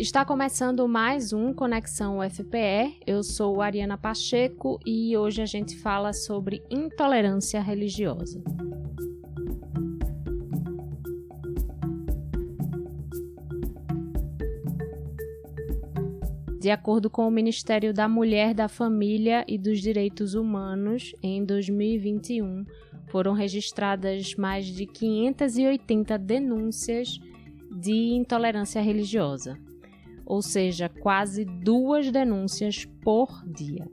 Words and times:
Está 0.00 0.24
começando 0.24 0.88
mais 0.88 1.30
um 1.30 1.52
Conexão 1.52 2.20
UFPE. 2.20 3.02
Eu 3.06 3.22
sou 3.22 3.60
Ariana 3.60 3.98
Pacheco 3.98 4.80
e 4.86 5.14
hoje 5.14 5.42
a 5.42 5.44
gente 5.44 5.76
fala 5.76 6.14
sobre 6.14 6.62
intolerância 6.70 7.60
religiosa. 7.60 8.42
De 16.58 16.70
acordo 16.70 17.10
com 17.10 17.28
o 17.28 17.30
Ministério 17.30 17.92
da 17.92 18.08
Mulher, 18.08 18.54
da 18.54 18.68
Família 18.68 19.44
e 19.46 19.58
dos 19.58 19.82
Direitos 19.82 20.32
Humanos, 20.32 21.14
em 21.22 21.44
2021 21.44 22.64
foram 23.08 23.34
registradas 23.34 24.34
mais 24.34 24.64
de 24.64 24.86
580 24.86 26.16
denúncias 26.16 27.20
de 27.70 28.14
intolerância 28.14 28.80
religiosa, 28.80 29.58
ou 30.30 30.40
seja, 30.40 30.88
quase 30.88 31.44
duas 31.44 32.10
denúncias 32.12 32.86
por 33.02 33.44
dia. 33.44 33.90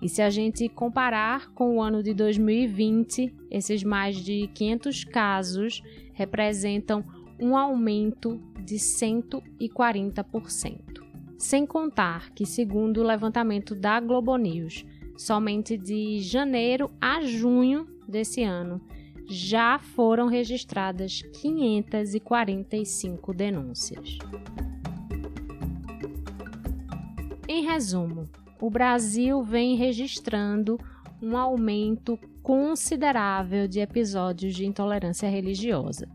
E 0.00 0.08
se 0.08 0.22
a 0.22 0.30
gente 0.30 0.68
comparar 0.68 1.50
com 1.50 1.76
o 1.76 1.82
ano 1.82 2.00
de 2.00 2.14
2020, 2.14 3.34
esses 3.50 3.82
mais 3.82 4.18
de 4.18 4.48
500 4.54 5.02
casos 5.02 5.82
representam 6.12 7.02
um 7.40 7.56
aumento 7.56 8.40
de 8.60 8.76
140%. 8.76 11.02
Sem 11.36 11.66
contar 11.66 12.30
que, 12.30 12.46
segundo 12.46 12.98
o 12.98 13.04
levantamento 13.04 13.74
da 13.74 13.98
Globo 13.98 14.36
News, 14.36 14.86
somente 15.16 15.76
de 15.76 16.20
janeiro 16.20 16.88
a 17.00 17.20
junho 17.22 17.88
desse 18.06 18.44
ano 18.44 18.80
já 19.26 19.80
foram 19.80 20.28
registradas 20.28 21.20
545 21.40 23.34
denúncias. 23.34 24.18
Em 27.56 27.62
resumo, 27.62 28.28
o 28.60 28.68
Brasil 28.68 29.40
vem 29.40 29.76
registrando 29.76 30.76
um 31.22 31.36
aumento 31.36 32.18
considerável 32.42 33.68
de 33.68 33.78
episódios 33.78 34.56
de 34.56 34.66
intolerância 34.66 35.28
religiosa. 35.28 36.08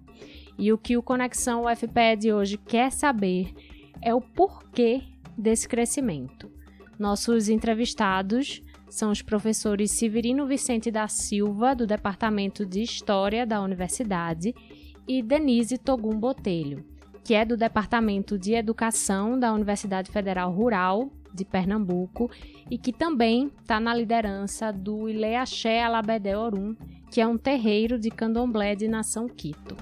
E 0.57 0.73
o 0.73 0.77
que 0.77 0.97
o 0.97 1.01
Conexão 1.01 1.63
UFPE 1.63 2.17
de 2.19 2.33
hoje 2.33 2.57
quer 2.57 2.91
saber 2.91 3.53
é 4.01 4.13
o 4.13 4.19
porquê 4.19 5.01
desse 5.37 5.65
crescimento. 5.65 6.51
Nossos 6.99 7.47
entrevistados 7.47 8.61
são 8.89 9.09
os 9.09 9.21
professores 9.21 9.91
Severino 9.91 10.45
Vicente 10.45 10.91
da 10.91 11.07
Silva, 11.07 11.73
do 11.73 11.87
Departamento 11.87 12.65
de 12.65 12.81
História 12.81 13.47
da 13.47 13.61
Universidade, 13.61 14.53
e 15.07 15.23
Denise 15.23 15.77
Togum 15.77 16.19
Botelho, 16.19 16.83
que 17.23 17.33
é 17.33 17.45
do 17.45 17.55
Departamento 17.55 18.37
de 18.37 18.55
Educação 18.55 19.39
da 19.39 19.53
Universidade 19.53 20.11
Federal 20.11 20.51
Rural 20.51 21.09
de 21.33 21.45
Pernambuco 21.45 22.29
e 22.69 22.77
que 22.77 22.91
também 22.91 23.51
está 23.61 23.79
na 23.79 23.93
liderança 23.93 24.71
do 24.71 25.09
Ileaxé 25.09 25.81
Alabedé 25.81 26.37
Orum, 26.37 26.75
que 27.11 27.21
é 27.21 27.27
um 27.27 27.37
terreiro 27.37 27.99
de 27.99 28.09
candomblé 28.09 28.75
de 28.75 28.87
Nação 28.87 29.27
Quito. 29.27 29.75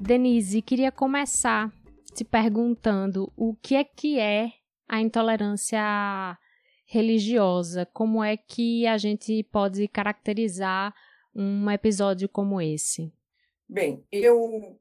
Denise, 0.00 0.60
queria 0.60 0.92
começar 0.92 1.72
te 2.14 2.24
perguntando 2.24 3.32
o 3.36 3.54
que 3.54 3.74
é 3.74 3.84
que 3.84 4.18
é 4.18 4.52
a 4.86 5.00
intolerância 5.00 6.38
religiosa, 6.86 7.86
como 7.86 8.22
é 8.22 8.36
que 8.36 8.86
a 8.86 8.98
gente 8.98 9.42
pode 9.44 9.88
caracterizar 9.88 10.94
um 11.34 11.70
episódio 11.70 12.28
como 12.28 12.60
esse? 12.60 13.12
Bem, 13.74 14.06
eu 14.12 14.80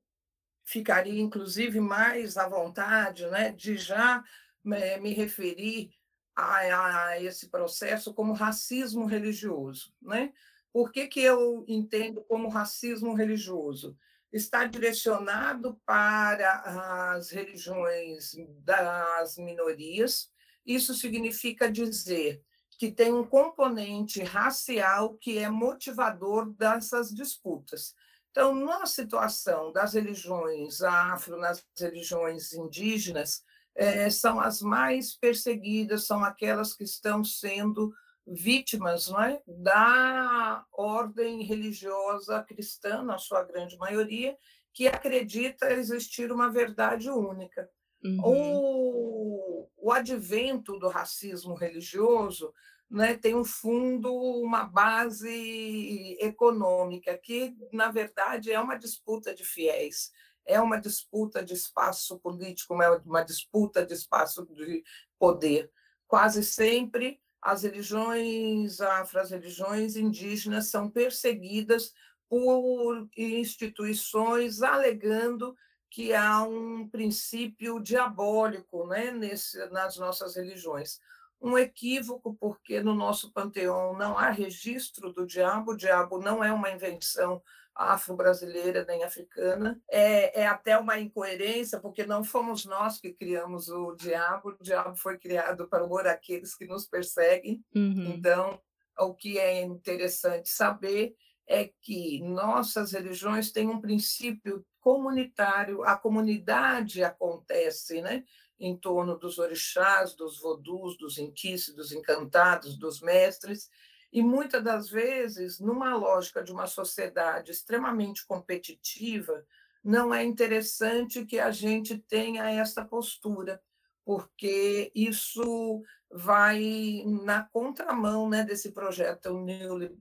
ficaria 0.63 1.19
inclusive 1.19 1.79
mais 1.79 2.37
à 2.37 2.47
vontade 2.47 3.25
né, 3.25 3.51
de 3.51 3.75
já 3.75 4.23
é, 4.71 4.99
me 4.99 5.11
referir 5.13 5.89
a, 6.35 7.07
a, 7.07 7.19
esse 7.19 7.49
processo 7.49 8.13
como 8.13 8.33
racismo 8.33 9.07
religioso. 9.07 9.91
Né? 9.99 10.31
Por 10.71 10.91
que, 10.91 11.07
que 11.07 11.21
eu 11.21 11.65
entendo 11.67 12.23
como 12.25 12.49
racismo 12.49 13.15
religioso? 13.15 13.97
está 14.31 14.65
direcionado 14.65 15.79
para 15.85 17.15
as 17.15 17.31
religiões 17.31 18.35
das 18.59 19.37
minorias. 19.37 20.31
Isso 20.63 20.93
significa 20.93 21.71
dizer 21.71 22.43
que 22.77 22.91
tem 22.91 23.11
um 23.11 23.25
componente 23.25 24.21
racial 24.23 25.15
que 25.15 25.39
é 25.39 25.49
motivador 25.49 26.51
dessas 26.53 27.11
disputas. 27.11 27.95
Então, 28.33 28.55
na 28.55 28.87
situação 28.87 29.71
das 29.71 29.93
religiões 29.93 30.81
afro, 30.81 31.37
nas 31.37 31.63
religiões 31.79 32.51
indígenas, 32.51 33.43
é, 33.75 34.09
são 34.09 34.39
as 34.39 34.59
mais 34.59 35.15
perseguidas, 35.15 36.07
são 36.07 36.23
aquelas 36.23 36.73
que 36.73 36.83
estão 36.83 37.23
sendo 37.23 37.93
vítimas 38.25 39.07
não 39.07 39.21
é, 39.21 39.39
da 39.45 40.65
ordem 40.71 41.43
religiosa 41.43 42.41
cristã, 42.41 43.03
na 43.03 43.19
sua 43.19 43.43
grande 43.43 43.77
maioria, 43.77 44.35
que 44.73 44.87
acredita 44.87 45.71
existir 45.71 46.31
uma 46.31 46.49
verdade 46.49 47.11
única. 47.11 47.69
Uhum. 48.03 48.19
O, 48.23 49.69
o 49.77 49.91
advento 49.91 50.79
do 50.79 50.87
racismo 50.87 51.53
religioso 51.53 52.51
né, 52.93 53.15
tem 53.15 53.33
um 53.33 53.43
fundo, 53.43 54.13
uma 54.13 54.65
base 54.65 56.15
econômica, 56.19 57.17
que, 57.17 57.57
na 57.71 57.91
verdade, 57.91 58.51
é 58.51 58.59
uma 58.59 58.75
disputa 58.77 59.33
de 59.33 59.43
fiéis, 59.43 60.11
é 60.45 60.61
uma 60.61 60.79
disputa 60.79 61.43
de 61.43 61.55
espaço 61.55 62.19
político, 62.19 62.79
é 62.83 62.91
uma 63.03 63.23
disputa 63.23 63.83
de 63.83 63.95
espaço 63.95 64.45
de 64.45 64.83
poder. 65.17 65.71
Quase 66.07 66.43
sempre 66.43 67.19
as 67.41 67.63
religiões 67.63 68.79
afro, 68.79 69.19
as 69.19 69.31
religiões 69.31 69.95
indígenas 69.95 70.67
são 70.67 70.87
perseguidas 70.87 71.95
por 72.29 73.09
instituições 73.17 74.61
alegando 74.61 75.55
que 75.89 76.13
há 76.13 76.43
um 76.43 76.87
princípio 76.87 77.79
diabólico 77.79 78.85
né, 78.85 79.09
nesse, 79.09 79.57
nas 79.71 79.97
nossas 79.97 80.35
religiões. 80.35 80.99
Um 81.43 81.57
equívoco, 81.57 82.35
porque 82.39 82.79
no 82.79 82.95
nosso 82.95 83.31
panteão 83.33 83.97
não 83.97 84.17
há 84.17 84.29
registro 84.29 85.11
do 85.11 85.27
diabo, 85.27 85.73
o 85.73 85.77
diabo 85.77 86.17
não 86.19 86.41
é 86.41 86.51
uma 86.51 86.71
invenção 86.71 87.41
afro-brasileira 87.75 88.85
nem 88.85 89.03
africana. 89.03 89.81
É, 89.89 90.41
é 90.41 90.47
até 90.47 90.77
uma 90.77 90.99
incoerência, 90.99 91.79
porque 91.79 92.05
não 92.05 92.23
fomos 92.23 92.65
nós 92.65 92.99
que 92.99 93.11
criamos 93.11 93.67
o 93.67 93.93
diabo, 93.95 94.55
o 94.59 94.63
diabo 94.63 94.95
foi 94.95 95.17
criado 95.17 95.67
para 95.67 95.87
por 95.87 96.07
aqueles 96.07 96.55
que 96.55 96.65
nos 96.65 96.87
perseguem. 96.87 97.63
Uhum. 97.75 98.13
Então, 98.15 98.59
o 98.97 99.13
que 99.13 99.39
é 99.39 99.61
interessante 99.61 100.49
saber 100.49 101.15
é 101.47 101.69
que 101.81 102.21
nossas 102.21 102.93
religiões 102.93 103.51
têm 103.51 103.67
um 103.67 103.81
princípio 103.81 104.65
comunitário, 104.79 105.83
a 105.83 105.95
comunidade 105.95 107.03
acontece, 107.03 108.01
né? 108.01 108.23
Em 108.63 108.77
torno 108.77 109.17
dos 109.17 109.39
orixás, 109.39 110.15
dos 110.15 110.39
vodus, 110.39 110.97
dos 110.97 111.17
inquices, 111.17 111.75
dos 111.75 111.91
encantados, 111.91 112.77
dos 112.77 113.01
mestres, 113.01 113.69
e 114.11 114.21
muitas 114.21 114.63
das 114.63 114.89
vezes, 114.89 115.59
numa 115.59 115.95
lógica 115.97 116.41
de 116.41 116.53
uma 116.53 116.65
sociedade 116.65 117.51
extremamente 117.51 118.25
competitiva, 118.25 119.45
não 119.83 120.13
é 120.13 120.23
interessante 120.23 121.25
que 121.25 121.39
a 121.39 121.51
gente 121.51 121.97
tenha 121.97 122.49
essa 122.49 122.85
postura, 122.85 123.61
porque 124.05 124.91
isso 124.95 125.83
vai 126.09 127.03
na 127.05 127.43
contramão 127.43 128.29
né, 128.29 128.43
desse 128.43 128.71
projeto 128.71 129.43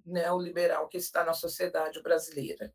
neoliberal 0.06 0.86
que 0.86 0.98
está 0.98 1.24
na 1.24 1.34
sociedade 1.34 2.00
brasileira. 2.00 2.72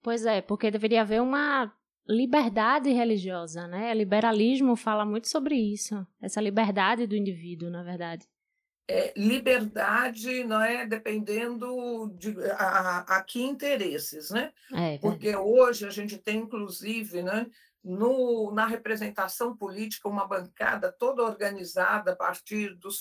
Pois 0.00 0.24
é, 0.24 0.40
porque 0.40 0.70
deveria 0.70 1.02
haver 1.02 1.20
uma 1.20 1.76
liberdade 2.10 2.90
religiosa, 2.90 3.66
né? 3.66 3.92
O 3.92 3.96
liberalismo 3.96 4.76
fala 4.76 5.04
muito 5.04 5.28
sobre 5.28 5.54
isso, 5.54 6.06
essa 6.20 6.40
liberdade 6.40 7.06
do 7.06 7.16
indivíduo, 7.16 7.70
na 7.70 7.82
verdade 7.82 8.26
é, 8.90 9.12
liberdade 9.16 10.42
não 10.42 10.60
é 10.60 10.84
dependendo 10.84 12.12
de 12.18 12.34
a, 12.52 13.18
a 13.18 13.22
que 13.22 13.40
interesses, 13.40 14.30
né? 14.30 14.52
É, 14.74 14.98
Porque 14.98 15.34
hoje 15.36 15.86
a 15.86 15.90
gente 15.90 16.18
tem, 16.18 16.38
inclusive, 16.38 17.22
né, 17.22 17.46
no, 17.84 18.50
na 18.52 18.66
representação 18.66 19.56
política, 19.56 20.08
uma 20.08 20.26
bancada 20.26 20.90
toda 20.90 21.22
organizada 21.22 22.12
a 22.12 22.16
partir 22.16 22.74
dos 22.74 23.00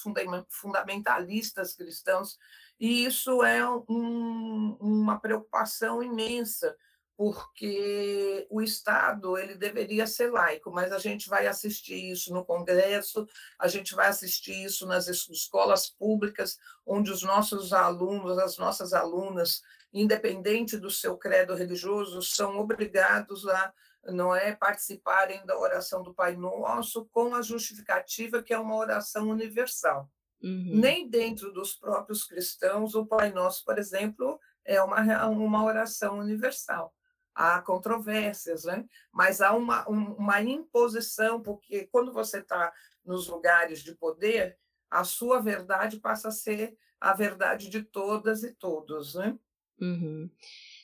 fundamentalistas 0.50 1.76
cristãos, 1.76 2.38
e 2.80 3.04
isso 3.06 3.44
é 3.44 3.68
um, 3.68 4.78
uma 4.80 5.20
preocupação 5.20 6.04
imensa, 6.04 6.78
porque 7.20 8.48
o 8.50 8.62
Estado 8.62 9.38
ele 9.38 9.54
deveria 9.54 10.08
ser 10.08 10.32
laico, 10.32 10.72
mas 10.72 10.90
a 10.94 10.98
gente 10.98 11.28
vai 11.28 11.48
assistir 11.48 12.14
isso 12.14 12.34
no 12.34 12.46
Congresso, 12.46 13.28
a 13.60 13.68
gente 13.68 13.94
vai 13.94 14.08
assistir 14.08 14.64
isso 14.64 14.88
nas 14.88 15.10
escolas 15.10 15.90
públicas, 15.90 16.58
onde 16.86 17.12
os 17.12 17.22
nossos 17.22 17.74
alunos, 17.74 18.38
as 18.38 18.58
nossas 18.58 18.94
alunas 18.94 19.62
independente 19.92 20.78
do 20.78 20.90
seu 20.90 21.18
credo 21.18 21.54
religioso, 21.54 22.22
são 22.22 22.58
obrigados 22.58 23.46
a 23.50 23.74
não 24.06 24.34
é 24.34 24.56
participarem 24.56 25.46
da 25.46 25.60
oração 25.60 26.02
do 26.02 26.14
Pai 26.14 26.38
Nosso 26.38 27.04
com 27.12 27.36
a 27.36 27.42
justificativa 27.42 28.42
que 28.42 28.54
é 28.54 28.58
uma 28.58 28.78
oração 28.78 29.28
universal. 29.28 30.10
Uhum. 30.42 30.72
Nem 30.76 31.10
dentro 31.10 31.52
dos 31.52 31.76
próprios 31.76 32.24
cristãos 32.24 32.96
o 32.96 33.06
Pai 33.06 33.34
Nosso, 33.34 33.66
por 33.66 33.78
exemplo, 33.78 34.40
é 34.64 34.82
uma, 34.82 35.28
uma 35.28 35.66
oração 35.66 36.20
universal. 36.20 36.94
Há 37.42 37.62
controvérsias, 37.62 38.66
né? 38.66 38.86
mas 39.14 39.40
há 39.40 39.54
uma, 39.56 39.88
uma 39.88 40.42
imposição, 40.42 41.42
porque 41.42 41.88
quando 41.88 42.12
você 42.12 42.40
está 42.40 42.70
nos 43.06 43.30
lugares 43.30 43.82
de 43.82 43.96
poder, 43.96 44.58
a 44.92 45.06
sua 45.06 45.40
verdade 45.40 46.02
passa 46.02 46.28
a 46.28 46.32
ser 46.32 46.78
a 47.00 47.14
verdade 47.14 47.70
de 47.70 47.82
todas 47.82 48.44
e 48.44 48.54
todos. 48.54 49.16
Né? 49.16 49.40
Uhum. 49.80 50.30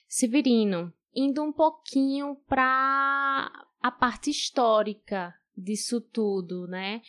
Severino, 0.08 0.94
indo 1.14 1.44
um 1.44 1.52
pouquinho 1.52 2.38
para 2.48 3.52
a 3.82 3.92
parte 3.92 4.30
histórica 4.30 5.36
disso 5.58 6.00
tudo, 6.00 6.68
né? 6.68 7.02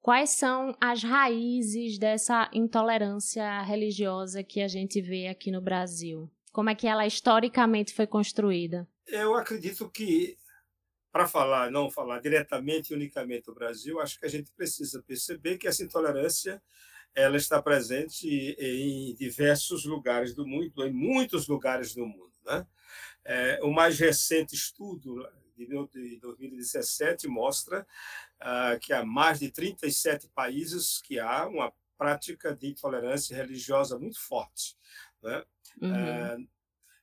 Quais 0.00 0.30
são 0.30 0.76
as 0.80 1.02
raízes 1.02 1.98
dessa 1.98 2.50
intolerância 2.52 3.62
religiosa 3.62 4.42
que 4.42 4.60
a 4.60 4.68
gente 4.68 5.00
vê 5.00 5.28
aqui 5.28 5.50
no 5.50 5.60
Brasil? 5.60 6.30
Como 6.52 6.70
é 6.70 6.74
que 6.74 6.86
ela 6.86 7.06
historicamente 7.06 7.94
foi 7.94 8.06
construída? 8.06 8.88
Eu 9.06 9.34
acredito 9.34 9.88
que, 9.90 10.36
para 11.12 11.26
falar, 11.26 11.70
não 11.70 11.90
falar 11.90 12.20
diretamente 12.20 12.92
e 12.92 12.96
unicamente 12.96 13.46
do 13.46 13.54
Brasil, 13.54 14.00
acho 14.00 14.18
que 14.18 14.26
a 14.26 14.30
gente 14.30 14.50
precisa 14.52 15.02
perceber 15.02 15.58
que 15.58 15.68
essa 15.68 15.82
intolerância 15.82 16.62
ela 17.14 17.36
está 17.36 17.60
presente 17.60 18.28
em 18.58 19.14
diversos 19.14 19.84
lugares 19.84 20.34
do 20.34 20.46
mundo, 20.46 20.86
em 20.86 20.92
muitos 20.92 21.48
lugares 21.48 21.94
do 21.94 22.06
mundo. 22.06 22.32
Né? 22.44 22.66
É, 23.24 23.60
o 23.62 23.70
mais 23.70 23.98
recente 23.98 24.54
estudo 24.54 25.26
de 25.56 25.66
2017 26.20 27.26
mostra 27.26 27.86
ah, 28.38 28.78
que 28.80 28.92
há 28.92 29.04
mais 29.04 29.40
de 29.40 29.50
37 29.50 30.28
países 30.28 31.00
que 31.02 31.18
há 31.18 31.46
uma 31.46 31.72
prática 31.96 32.54
de 32.54 32.68
intolerância 32.68 33.36
religiosa 33.36 33.98
muito 33.98 34.20
forte. 34.20 34.76
Né? 35.20 35.44
Uhum. 35.80 35.92
Ah, 35.92 36.36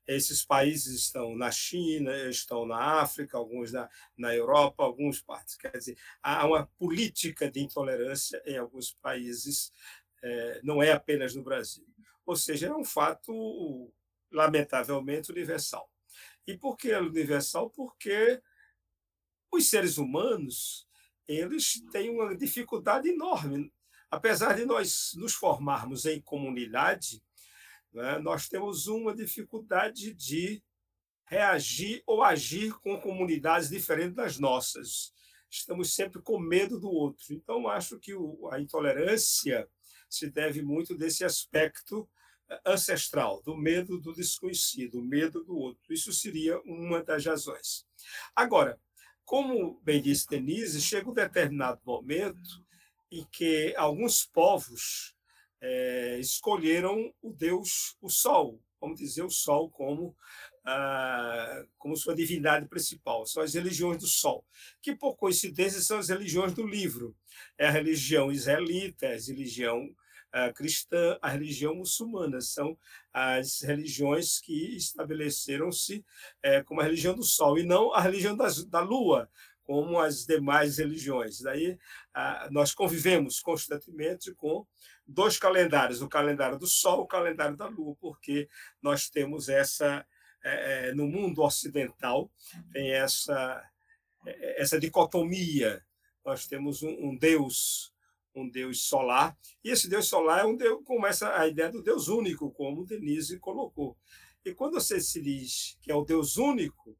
esses 0.07 0.45
países 0.45 1.01
estão 1.01 1.36
na 1.36 1.51
China, 1.51 2.16
estão 2.30 2.66
na 2.66 3.01
África, 3.01 3.38
alguns 3.38 3.72
na, 3.72 3.89
na 4.16 4.36
Europa, 4.36 4.83
alguns 4.83 5.22
partes. 5.22 5.57
Quer 5.57 5.72
dizer, 5.72 5.98
há 6.22 6.45
uma 6.45 6.68
política 6.77 7.50
de 7.50 7.62
intolerância 7.62 8.42
em 8.45 8.57
alguns 8.57 8.92
países, 8.92 9.72
é, 10.22 10.62
não 10.63 10.81
é 10.81 10.92
apenas 10.92 11.33
no 11.33 11.44
Brasil. 11.44 11.88
Ou 12.25 12.36
seja, 12.36 12.68
é 12.68 12.75
um 12.75 12.86
fato, 12.86 13.92
lamentavelmente, 14.31 15.31
universal. 15.31 15.89
E 16.45 16.56
por 16.56 16.78
que 16.78 16.92
é 16.92 17.00
universal? 17.00 17.69
Porque 17.71 18.42
os 19.51 19.69
seres 19.69 19.98
humanos 19.98 20.88
eles 21.28 21.81
têm 21.92 22.10
uma 22.10 22.36
dificuldade 22.36 23.10
enorme. 23.10 23.74
Apesar 24.12 24.56
de 24.56 24.66
nós 24.66 25.13
nos 25.16 25.33
formarmos 25.33 26.06
em 26.06 26.21
comunidade, 26.21 27.24
né, 27.95 28.19
nós 28.19 28.50
temos 28.50 28.88
uma 28.88 29.15
dificuldade 29.15 30.13
de 30.13 30.62
reagir 31.25 32.03
ou 32.06 32.21
agir 32.21 32.74
com 32.81 33.00
comunidades 33.00 33.69
diferentes 33.69 34.13
das 34.13 34.38
nossas. 34.38 35.13
Estamos 35.50 35.94
sempre 35.95 36.21
com 36.21 36.38
medo 36.38 36.80
do 36.80 36.89
outro. 36.89 37.33
Então, 37.33 37.68
acho 37.68 37.97
que 38.00 38.12
a 38.51 38.59
intolerância 38.59 39.68
se 40.09 40.30
deve 40.30 40.62
muito 40.62 40.95
desse 40.95 41.24
aspecto 41.24 42.07
ancestral, 42.65 43.42
do 43.42 43.56
medo 43.56 44.00
do 44.00 44.13
desconhecido, 44.13 45.01
medo 45.01 45.44
do 45.44 45.57
outro. 45.57 45.92
Isso 45.92 46.12
seria 46.12 46.59
uma 46.62 47.01
das 47.01 47.25
razões. 47.25 47.86
Agora, 48.36 48.80
como 49.24 49.81
bem 49.83 50.01
disse 50.01 50.27
Denise, 50.27 50.81
chega 50.81 51.09
um 51.09 51.13
determinado 51.13 51.81
momento 51.83 52.63
em 53.09 53.25
que 53.31 53.74
alguns 53.77 54.25
povos 54.25 55.15
é, 55.66 56.20
escolheram 56.20 57.12
o 57.24 57.34
Deus, 57.34 57.98
o 58.00 58.10
Sol, 58.10 58.62
vamos 58.80 59.00
dizer 59.00 59.24
o 59.24 59.30
Sol 59.32 59.70
como 59.72 60.16
ah, 60.64 61.64
como 61.78 61.96
sua 61.96 62.16
divindade 62.16 62.68
principal. 62.68 63.26
São 63.26 63.42
as 63.42 63.54
religiões 63.54 63.98
do 63.98 64.08
Sol, 64.08 64.46
que 64.82 64.96
por 64.96 65.16
coincidência 65.16 65.82
são 65.82 65.98
as 65.98 66.10
religiões 66.10 66.54
do 66.54 66.66
livro. 66.66 67.16
É 67.58 67.68
a 67.68 67.72
religião 67.72 68.32
israelita, 68.32 69.08
a 69.08 69.12
religião 69.12 69.90
a 70.36 70.52
cristã, 70.52 71.18
a 71.22 71.30
religião 71.30 71.74
muçulmana. 71.74 72.42
São 72.42 72.78
as 73.14 73.62
religiões 73.62 74.42
que 74.42 74.76
estabeleceram-se 74.76 76.04
é, 76.44 76.62
como 76.62 76.82
a 76.82 76.84
religião 76.84 77.16
do 77.16 77.24
Sol, 77.24 77.58
e 77.58 77.64
não 77.64 77.94
a 77.94 78.02
religião 78.02 78.36
das, 78.36 78.66
da 78.66 78.82
Lua, 78.82 79.30
como 79.66 80.00
as 80.00 80.26
demais 80.26 80.78
religiões. 80.78 81.42
Daí 81.42 81.78
nós 82.52 82.74
convivemos 82.74 83.40
constantemente 83.40 84.34
com 84.34 84.66
dois 85.06 85.38
calendários, 85.38 86.02
o 86.02 86.08
calendário 86.08 86.58
do 86.58 86.68
Sol 86.68 87.02
o 87.02 87.08
calendário 87.08 87.58
da 87.58 87.68
Lua, 87.68 87.96
porque 88.00 88.48
nós 88.82 89.10
temos 89.10 89.50
essa, 89.50 90.06
é, 90.44 90.90
é, 90.90 90.94
no 90.94 91.08
mundo 91.08 91.42
ocidental, 91.42 92.32
tem 92.72 92.92
essa, 92.92 93.64
essa 94.56 94.80
dicotomia. 94.80 95.84
Nós 96.24 96.48
temos 96.48 96.82
um, 96.82 97.10
um 97.10 97.18
Deus 97.18 97.94
um 98.38 98.50
deus 98.50 98.82
solar, 98.82 99.38
e 99.64 99.70
esse 99.70 99.90
deus 99.90 100.08
solar 100.08 100.42
é 100.42 100.44
um 100.44 100.58
deus, 100.58 100.84
começa 100.84 101.34
a 101.40 101.48
ideia 101.48 101.70
do 101.70 101.82
deus 101.82 102.10
único, 102.10 102.52
como 102.52 102.86
Denise 102.86 103.40
colocou. 103.40 103.98
E 104.44 104.54
quando 104.54 104.74
você 104.74 105.00
se 105.00 105.22
diz 105.22 105.78
que 105.82 105.90
é 105.90 105.96
o 105.96 106.04
deus 106.04 106.36
único, 106.36 106.98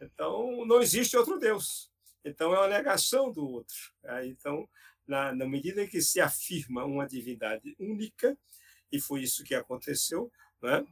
então 0.00 0.64
não 0.64 0.80
existe 0.80 1.16
outro 1.16 1.40
deus. 1.40 1.89
Então 2.24 2.54
é 2.54 2.58
uma 2.58 2.68
negação 2.68 3.32
do 3.32 3.46
outro. 3.46 3.76
Então, 4.24 4.68
na, 5.06 5.34
na 5.34 5.46
medida 5.46 5.86
que 5.86 6.00
se 6.00 6.20
afirma 6.20 6.84
uma 6.84 7.06
divindade 7.06 7.74
única, 7.78 8.36
e 8.92 9.00
foi 9.00 9.22
isso 9.22 9.44
que 9.44 9.54
aconteceu, 9.54 10.30
né? 10.62 10.84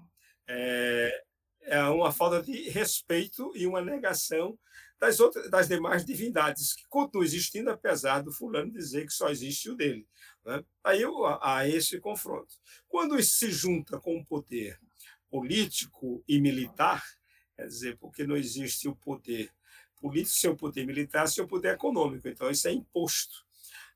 é, 0.48 1.24
é 1.62 1.82
uma 1.84 2.10
falta 2.10 2.42
de 2.42 2.70
respeito 2.70 3.52
e 3.54 3.66
uma 3.66 3.82
negação 3.82 4.58
das, 4.98 5.20
outras, 5.20 5.48
das 5.50 5.68
demais 5.68 6.04
divindades, 6.04 6.74
que 6.74 6.84
continuam 6.88 7.24
existindo, 7.24 7.70
apesar 7.70 8.22
do 8.22 8.32
fulano 8.32 8.72
dizer 8.72 9.06
que 9.06 9.12
só 9.12 9.28
existe 9.28 9.70
o 9.70 9.76
dele. 9.76 10.08
Né? 10.44 10.64
Aí 10.82 11.02
há 11.42 11.68
esse 11.68 12.00
confronto. 12.00 12.54
Quando 12.88 13.18
isso 13.18 13.36
se 13.36 13.50
junta 13.52 14.00
com 14.00 14.16
o 14.16 14.24
poder 14.24 14.80
político 15.30 16.24
e 16.26 16.40
militar, 16.40 17.04
quer 17.54 17.66
dizer, 17.66 17.98
porque 17.98 18.26
não 18.26 18.36
existe 18.36 18.88
o 18.88 18.96
poder 18.96 19.50
político 20.00 20.36
sem 20.36 20.50
o 20.50 20.56
poder 20.56 20.84
militar, 20.86 21.28
sem 21.28 21.42
o 21.42 21.48
poder 21.48 21.74
econômico. 21.74 22.28
Então, 22.28 22.50
isso 22.50 22.68
é 22.68 22.72
imposto. 22.72 23.44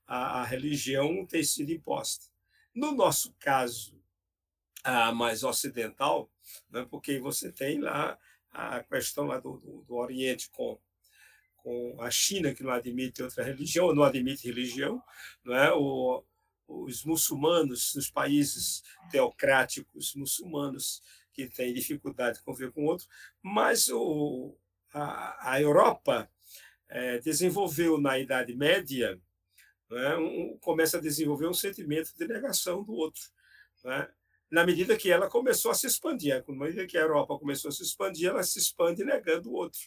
A, 0.06 0.40
a 0.40 0.44
religião 0.44 1.24
tem 1.26 1.42
sido 1.42 1.70
imposta. 1.70 2.26
No 2.74 2.92
nosso 2.92 3.34
caso, 3.38 4.00
a 4.84 5.12
mais 5.12 5.44
ocidental, 5.44 6.30
né, 6.70 6.86
porque 6.90 7.18
você 7.18 7.52
tem 7.52 7.80
lá 7.80 8.18
a 8.50 8.82
questão 8.82 9.26
lá 9.26 9.38
do, 9.38 9.58
do, 9.58 9.82
do 9.84 9.94
Oriente 9.94 10.50
com 10.50 10.78
com 11.62 11.96
a 12.00 12.10
China, 12.10 12.52
que 12.52 12.62
não 12.62 12.72
admite 12.72 13.22
outra 13.22 13.44
religião, 13.44 13.94
não 13.94 14.02
admite 14.02 14.46
religião, 14.48 15.02
não 15.44 15.54
é? 15.54 15.72
O, 15.72 16.24
os 16.66 17.04
muçulmanos, 17.04 17.94
os 17.94 18.10
países 18.10 18.82
teocráticos 19.10 20.14
muçulmanos, 20.14 21.02
que 21.32 21.46
têm 21.46 21.72
dificuldade 21.72 22.38
de 22.38 22.44
conviver 22.44 22.72
com 22.72 22.84
outro, 22.84 23.06
mas 23.40 23.88
o, 23.88 24.54
a, 24.92 25.52
a 25.52 25.60
Europa 25.60 26.30
é, 26.88 27.18
desenvolveu 27.18 27.98
na 28.00 28.18
Idade 28.18 28.54
Média, 28.54 29.20
é? 29.90 30.16
um, 30.16 30.58
começa 30.58 30.98
a 30.98 31.00
desenvolver 31.00 31.46
um 31.46 31.54
sentimento 31.54 32.12
de 32.16 32.26
negação 32.26 32.82
do 32.82 32.94
outro. 32.94 33.22
É? 33.84 34.08
na 34.52 34.66
medida 34.66 34.98
que 34.98 35.10
ela 35.10 35.30
começou 35.30 35.70
a 35.70 35.74
se 35.74 35.86
expandir. 35.86 36.44
Na 36.46 36.66
medida 36.66 36.86
que 36.86 36.98
a 36.98 37.00
Europa 37.00 37.38
começou 37.38 37.70
a 37.70 37.72
se 37.72 37.82
expandir, 37.82 38.28
ela 38.28 38.42
se 38.42 38.58
expande 38.58 39.02
negando 39.02 39.48
o 39.48 39.54
outro, 39.54 39.80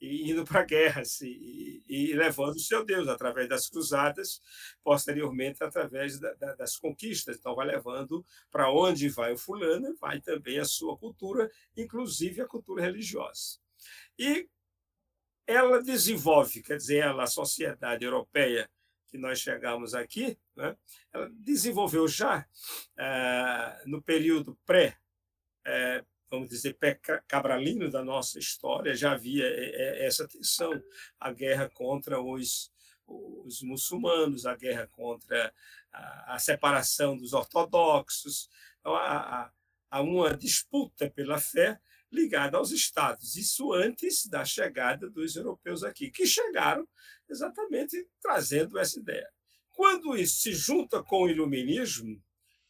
e 0.00 0.30
indo 0.30 0.44
para 0.44 0.62
guerras 0.62 1.20
e, 1.22 1.82
e, 1.88 2.12
levando 2.14 2.54
o 2.54 2.60
seu 2.60 2.84
Deus 2.84 3.08
através 3.08 3.48
das 3.48 3.68
cruzadas, 3.68 4.40
posteriormente 4.84 5.64
através 5.64 6.20
da, 6.20 6.32
da, 6.34 6.54
das 6.54 6.76
conquistas. 6.76 7.36
Então, 7.36 7.56
vai 7.56 7.66
levando 7.66 8.24
para 8.48 8.72
onde 8.72 9.08
vai 9.08 9.32
o 9.32 9.36
fulano, 9.36 9.96
vai 10.00 10.20
também 10.20 10.60
a 10.60 10.64
sua 10.64 10.96
cultura, 10.96 11.50
inclusive 11.76 12.40
a 12.40 12.46
cultura 12.46 12.80
religiosa. 12.80 13.58
E 14.18 14.48
ela 15.46 15.82
desenvolve, 15.82 16.62
quer 16.62 16.76
dizer, 16.76 16.98
ela, 16.98 17.24
a 17.24 17.26
sociedade 17.26 18.04
europeia, 18.04 18.70
que 19.08 19.18
nós 19.18 19.40
chegamos 19.40 19.94
aqui, 19.94 20.38
né, 20.56 20.74
ela 21.12 21.28
desenvolveu 21.34 22.08
já 22.08 22.46
é, 22.96 23.82
no 23.84 24.00
período 24.00 24.58
pré, 24.64 24.96
é, 25.66 26.02
vamos 26.30 26.48
dizer, 26.48 26.74
pré-cabralino 26.78 27.90
da 27.90 28.02
nossa 28.02 28.38
história, 28.38 28.94
já 28.94 29.12
havia 29.12 29.44
é, 29.44 30.06
essa 30.06 30.26
tensão, 30.26 30.82
a 31.20 31.30
guerra 31.30 31.68
contra 31.68 32.22
os, 32.22 32.72
os 33.06 33.62
muçulmanos, 33.62 34.46
a 34.46 34.56
guerra 34.56 34.86
contra 34.86 35.52
a, 35.92 36.34
a 36.34 36.38
separação 36.38 37.16
dos 37.16 37.34
ortodoxos. 37.34 38.48
Então, 38.80 38.94
a, 38.94 39.52
a 39.90 40.00
uma 40.00 40.34
disputa 40.34 41.10
pela 41.10 41.38
fé 41.38 41.78
ligada 42.12 42.58
aos 42.58 42.70
estados. 42.70 43.36
Isso 43.36 43.72
antes 43.72 44.26
da 44.26 44.44
chegada 44.44 45.08
dos 45.08 45.34
europeus 45.34 45.82
aqui, 45.82 46.10
que 46.10 46.26
chegaram 46.26 46.86
exatamente 47.28 48.06
trazendo 48.20 48.78
essa 48.78 49.00
ideia. 49.00 49.28
Quando 49.72 50.16
isso 50.16 50.42
se 50.42 50.52
junta 50.52 51.02
com 51.02 51.22
o 51.22 51.28
iluminismo, 51.28 52.22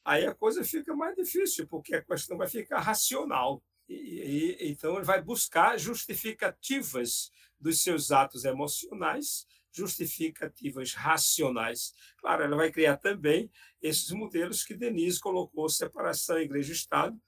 aí 0.05 0.25
a 0.25 0.35
coisa 0.35 0.65
fica 0.65 0.95
mais 0.95 1.17
difícil, 1.17 1.67
porque 1.67 1.95
a 1.97 2.05
questão 2.05 2.39
vai 2.39 2.49
ficar 2.49 2.81
racional. 2.81 3.63
E, 3.89 3.95
e, 3.95 4.71
então 4.71 4.97
ele 4.97 5.05
vai 5.05 5.21
buscar 5.21 5.79
justificativas 5.79 7.31
dos 7.59 7.83
seus 7.83 8.13
atos 8.13 8.45
emocionais, 8.45 9.47
justificativas 9.73 10.95
racionais. 10.95 11.93
Claro, 12.19 12.45
ela 12.45 12.57
vai 12.57 12.71
criar 12.71 12.97
também 12.99 13.51
esses 13.81 14.11
modelos 14.11 14.63
que 14.63 14.75
Denise 14.75 15.19
colocou, 15.19 15.69
separação 15.69 16.39
igreja-estado, 16.39 17.21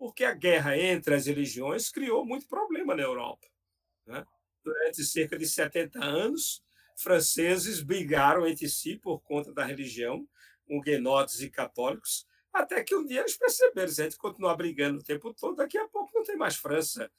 porque 0.00 0.24
a 0.24 0.32
guerra 0.32 0.78
entre 0.78 1.14
as 1.14 1.26
religiões 1.26 1.90
criou 1.90 2.24
muito 2.24 2.48
problema 2.48 2.94
na 2.94 3.02
Europa. 3.02 3.46
Né? 4.06 4.24
Durante 4.64 5.04
cerca 5.04 5.38
de 5.38 5.46
70 5.46 6.02
anos, 6.02 6.62
franceses 6.96 7.82
brigaram 7.82 8.46
entre 8.46 8.66
si 8.66 8.96
por 8.96 9.20
conta 9.20 9.52
da 9.52 9.62
religião, 9.62 10.26
huguenotes 10.66 11.42
e 11.42 11.50
católicos, 11.50 12.26
até 12.50 12.82
que 12.82 12.94
um 12.94 13.04
dia 13.04 13.20
eles 13.20 13.36
perceberam, 13.36 13.88
se 13.88 14.00
a 14.00 14.04
gente 14.04 14.16
continuar 14.16 14.54
brigando 14.54 15.00
o 15.00 15.04
tempo 15.04 15.34
todo, 15.34 15.56
daqui 15.56 15.76
a 15.76 15.86
pouco 15.86 16.10
não 16.14 16.24
tem 16.24 16.34
mais 16.36 16.56
França. 16.56 17.12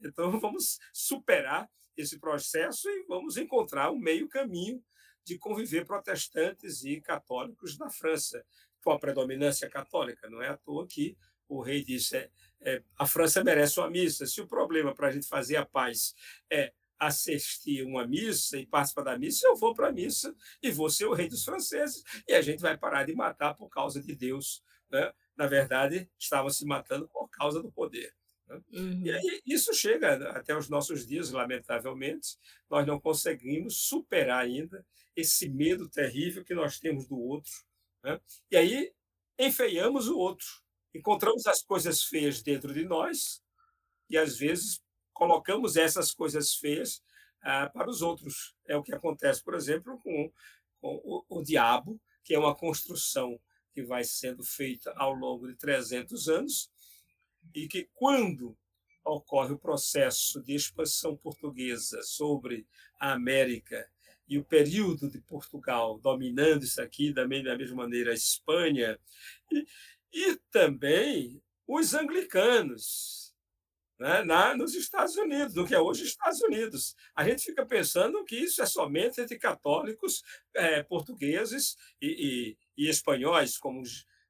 Então 0.00 0.30
vamos 0.38 0.78
superar 0.92 1.68
esse 1.96 2.20
processo 2.20 2.88
e 2.88 3.04
vamos 3.08 3.36
encontrar 3.36 3.90
um 3.90 3.98
meio 3.98 4.28
caminho 4.28 4.80
de 5.24 5.36
conviver 5.36 5.84
protestantes 5.84 6.84
e 6.84 7.00
católicos 7.00 7.76
na 7.76 7.90
França, 7.90 8.46
com 8.80 8.92
a 8.92 8.98
predominância 8.98 9.68
católica. 9.68 10.30
Não 10.30 10.40
é 10.40 10.50
à 10.50 10.56
toa 10.56 10.86
que 10.86 11.18
o 11.48 11.60
rei 11.60 11.82
disse: 11.82 12.16
é, 12.16 12.30
é, 12.60 12.82
a 12.96 13.06
França 13.06 13.42
merece 13.42 13.78
uma 13.80 13.90
missa. 13.90 14.26
Se 14.26 14.40
o 14.40 14.46
problema 14.46 14.94
para 14.94 15.08
a 15.08 15.10
gente 15.10 15.26
fazer 15.26 15.56
a 15.56 15.66
paz 15.66 16.14
é 16.50 16.72
assistir 16.98 17.84
uma 17.84 18.06
missa 18.06 18.58
e 18.58 18.66
participar 18.66 19.02
da 19.02 19.18
missa, 19.18 19.46
eu 19.46 19.54
vou 19.54 19.72
para 19.72 19.88
a 19.88 19.92
missa 19.92 20.34
e 20.62 20.70
vou 20.70 20.90
ser 20.90 21.06
o 21.06 21.14
rei 21.14 21.28
dos 21.28 21.44
franceses 21.44 22.02
e 22.26 22.34
a 22.34 22.42
gente 22.42 22.60
vai 22.60 22.76
parar 22.76 23.04
de 23.04 23.14
matar 23.14 23.54
por 23.54 23.68
causa 23.68 24.02
de 24.02 24.14
Deus. 24.14 24.62
Né? 24.90 25.12
Na 25.36 25.46
verdade, 25.46 26.10
estavam 26.18 26.50
se 26.50 26.64
matando 26.64 27.08
por 27.08 27.28
causa 27.28 27.62
do 27.62 27.70
poder. 27.70 28.12
Né? 28.48 28.60
Uhum. 28.72 29.02
E 29.04 29.12
aí, 29.12 29.42
isso 29.46 29.72
chega 29.72 30.30
até 30.30 30.56
os 30.56 30.68
nossos 30.68 31.06
dias, 31.06 31.30
lamentavelmente, 31.30 32.36
nós 32.68 32.84
não 32.84 32.98
conseguimos 32.98 33.76
superar 33.86 34.44
ainda 34.44 34.84
esse 35.14 35.48
medo 35.48 35.88
terrível 35.88 36.44
que 36.44 36.54
nós 36.54 36.80
temos 36.80 37.06
do 37.06 37.18
outro. 37.18 37.52
Né? 38.02 38.20
E 38.50 38.56
aí 38.56 38.92
enfeiamos 39.38 40.08
o 40.08 40.18
outro, 40.18 40.46
encontramos 40.98 41.46
as 41.46 41.62
coisas 41.62 42.02
feias 42.02 42.42
dentro 42.42 42.74
de 42.74 42.84
nós 42.84 43.40
e 44.10 44.18
às 44.18 44.36
vezes 44.36 44.82
colocamos 45.12 45.76
essas 45.76 46.12
coisas 46.12 46.54
feias 46.54 47.02
ah, 47.40 47.70
para 47.70 47.88
os 47.88 48.02
outros. 48.02 48.54
É 48.66 48.76
o 48.76 48.82
que 48.82 48.94
acontece, 48.94 49.42
por 49.42 49.54
exemplo, 49.54 49.98
com, 50.00 50.32
com 50.80 51.00
o, 51.04 51.24
o, 51.28 51.42
diabo, 51.42 52.00
que 52.24 52.34
é 52.34 52.38
uma 52.38 52.54
construção 52.54 53.40
que 53.72 53.82
vai 53.82 54.02
sendo 54.02 54.42
feita 54.42 54.92
ao 54.96 55.14
longo 55.14 55.46
de 55.46 55.54
300 55.54 56.28
anos 56.28 56.70
e 57.54 57.68
que, 57.68 57.88
quando 57.94 58.56
ocorre 59.04 59.52
o 59.52 59.58
processo 59.58 60.42
de 60.42 60.54
expansão 60.54 61.16
portuguesa 61.16 62.02
sobre 62.02 62.66
a 62.98 63.12
América 63.12 63.88
e 64.28 64.36
o 64.36 64.44
período 64.44 65.08
de 65.08 65.20
Portugal 65.20 65.98
dominando 65.98 66.64
isso 66.64 66.82
aqui, 66.82 67.14
também 67.14 67.42
da 67.42 67.56
mesma 67.56 67.76
maneira 67.76 68.10
a 68.10 68.14
Espanha, 68.14 68.98
e 70.12 70.36
também 70.50 71.42
os 71.66 71.94
anglicanos, 71.94 73.34
né, 73.98 74.22
na, 74.22 74.56
nos 74.56 74.74
Estados 74.74 75.16
Unidos, 75.16 75.54
no 75.54 75.66
que 75.66 75.74
é 75.74 75.80
hoje 75.80 76.04
Estados 76.04 76.40
Unidos. 76.40 76.94
A 77.14 77.24
gente 77.24 77.42
fica 77.42 77.66
pensando 77.66 78.24
que 78.24 78.36
isso 78.36 78.62
é 78.62 78.66
somente 78.66 79.20
entre 79.20 79.38
católicos 79.38 80.22
é, 80.54 80.82
portugueses 80.82 81.76
e, 82.00 82.56
e, 82.76 82.84
e, 82.84 82.88
espanhóis, 82.88 83.58
como, 83.58 83.82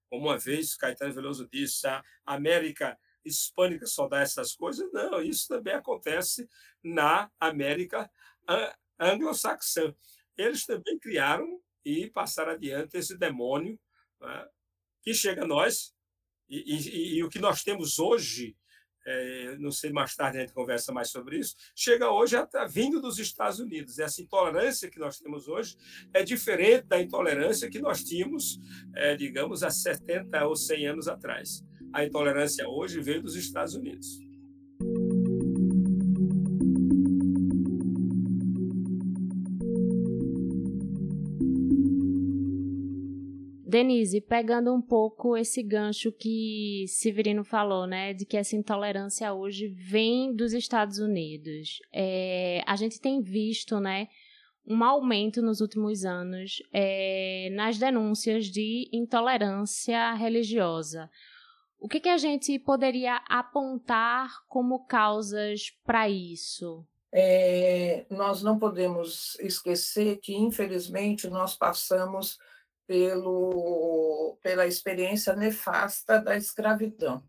como 0.09 0.27
uma 0.27 0.39
vez 0.39 0.77
Caetano 0.77 1.15
Veloso 1.15 1.49
disse, 1.51 1.87
a 1.87 2.03
América 2.25 2.99
hispânica 3.25 3.87
só 3.87 4.09
dá 4.09 4.21
essas 4.21 4.55
coisas. 4.55 4.91
Não, 4.93 5.21
isso 5.23 5.47
também 5.49 5.75
acontece 5.75 6.49
na 6.83 7.31
América 7.39 8.11
anglo-saxã. 8.99 9.95
Eles 10.37 10.65
também 10.65 10.99
criaram 10.99 11.61
e 11.85 12.11
passaram 12.11 12.53
adiante 12.53 12.97
esse 12.97 13.17
demônio 13.17 13.79
né, 14.21 14.49
que 15.09 15.15
chega 15.15 15.43
a 15.45 15.47
nós, 15.47 15.95
e, 16.51 16.59
e, 16.75 17.17
e 17.17 17.25
o 17.25 17.31
que 17.31 17.39
nós 17.39 17.63
temos 17.63 17.99
hoje 17.99 18.55
é, 19.07 19.57
não 19.57 19.71
sei, 19.71 19.91
mais 19.91 20.15
tarde 20.15 20.37
a 20.37 20.41
gente 20.43 20.53
conversa 20.53 20.93
mais 20.93 21.09
sobre 21.09 21.39
isso, 21.39 21.57
chega 21.75 22.11
hoje 22.11 22.37
tá 22.49 22.67
vindo 22.67 23.01
dos 23.01 23.19
Estados 23.19 23.59
Unidos. 23.59 23.99
Essa 23.99 24.21
intolerância 24.21 24.91
que 24.91 24.99
nós 24.99 25.19
temos 25.19 25.49
hoje 25.49 25.79
é 26.13 26.23
diferente 26.23 26.87
da 26.89 27.01
intolerância 27.01 27.71
que 27.71 27.79
nós 27.79 28.05
tínhamos, 28.05 28.59
é, 28.95 29.17
digamos, 29.17 29.63
há 29.63 29.71
70 29.71 30.47
ou 30.47 30.55
100 30.55 30.89
anos 30.89 31.09
atrás. 31.09 31.65
A 31.91 32.05
intolerância 32.05 32.69
hoje 32.69 33.01
veio 33.01 33.23
dos 33.23 33.35
Estados 33.35 33.75
Unidos. 33.75 34.28
Denise, 43.79 44.21
pegando 44.21 44.75
um 44.75 44.83
pouco 44.83 45.37
esse 45.37 45.63
gancho 45.63 46.11
que 46.11 46.85
Severino 46.89 47.45
falou, 47.45 47.87
né, 47.87 48.13
de 48.13 48.25
que 48.25 48.37
essa 48.37 48.57
intolerância 48.57 49.33
hoje 49.33 49.69
vem 49.69 50.35
dos 50.35 50.53
Estados 50.53 50.99
Unidos. 50.99 51.79
É, 51.93 52.61
a 52.67 52.75
gente 52.75 53.01
tem 53.01 53.23
visto, 53.23 53.79
né, 53.79 54.09
um 54.67 54.83
aumento 54.83 55.41
nos 55.41 55.61
últimos 55.61 56.05
anos 56.05 56.61
é, 56.73 57.51
nas 57.53 57.79
denúncias 57.79 58.47
de 58.47 58.89
intolerância 58.93 60.13
religiosa. 60.15 61.09
O 61.79 61.89
que, 61.89 62.01
que 62.01 62.09
a 62.09 62.19
gente 62.19 62.59
poderia 62.59 63.23
apontar 63.29 64.45
como 64.49 64.87
causas 64.87 65.71
para 65.87 66.09
isso? 66.09 66.85
É, 67.13 68.05
nós 68.11 68.43
não 68.43 68.59
podemos 68.59 69.39
esquecer 69.39 70.19
que, 70.19 70.35
infelizmente, 70.35 71.29
nós 71.29 71.55
passamos 71.55 72.39
pelo, 72.89 74.39
pela 74.43 74.67
experiência 74.67 75.37
nefasta 75.37 76.19
da 76.19 76.39
escravidão. 76.39 77.23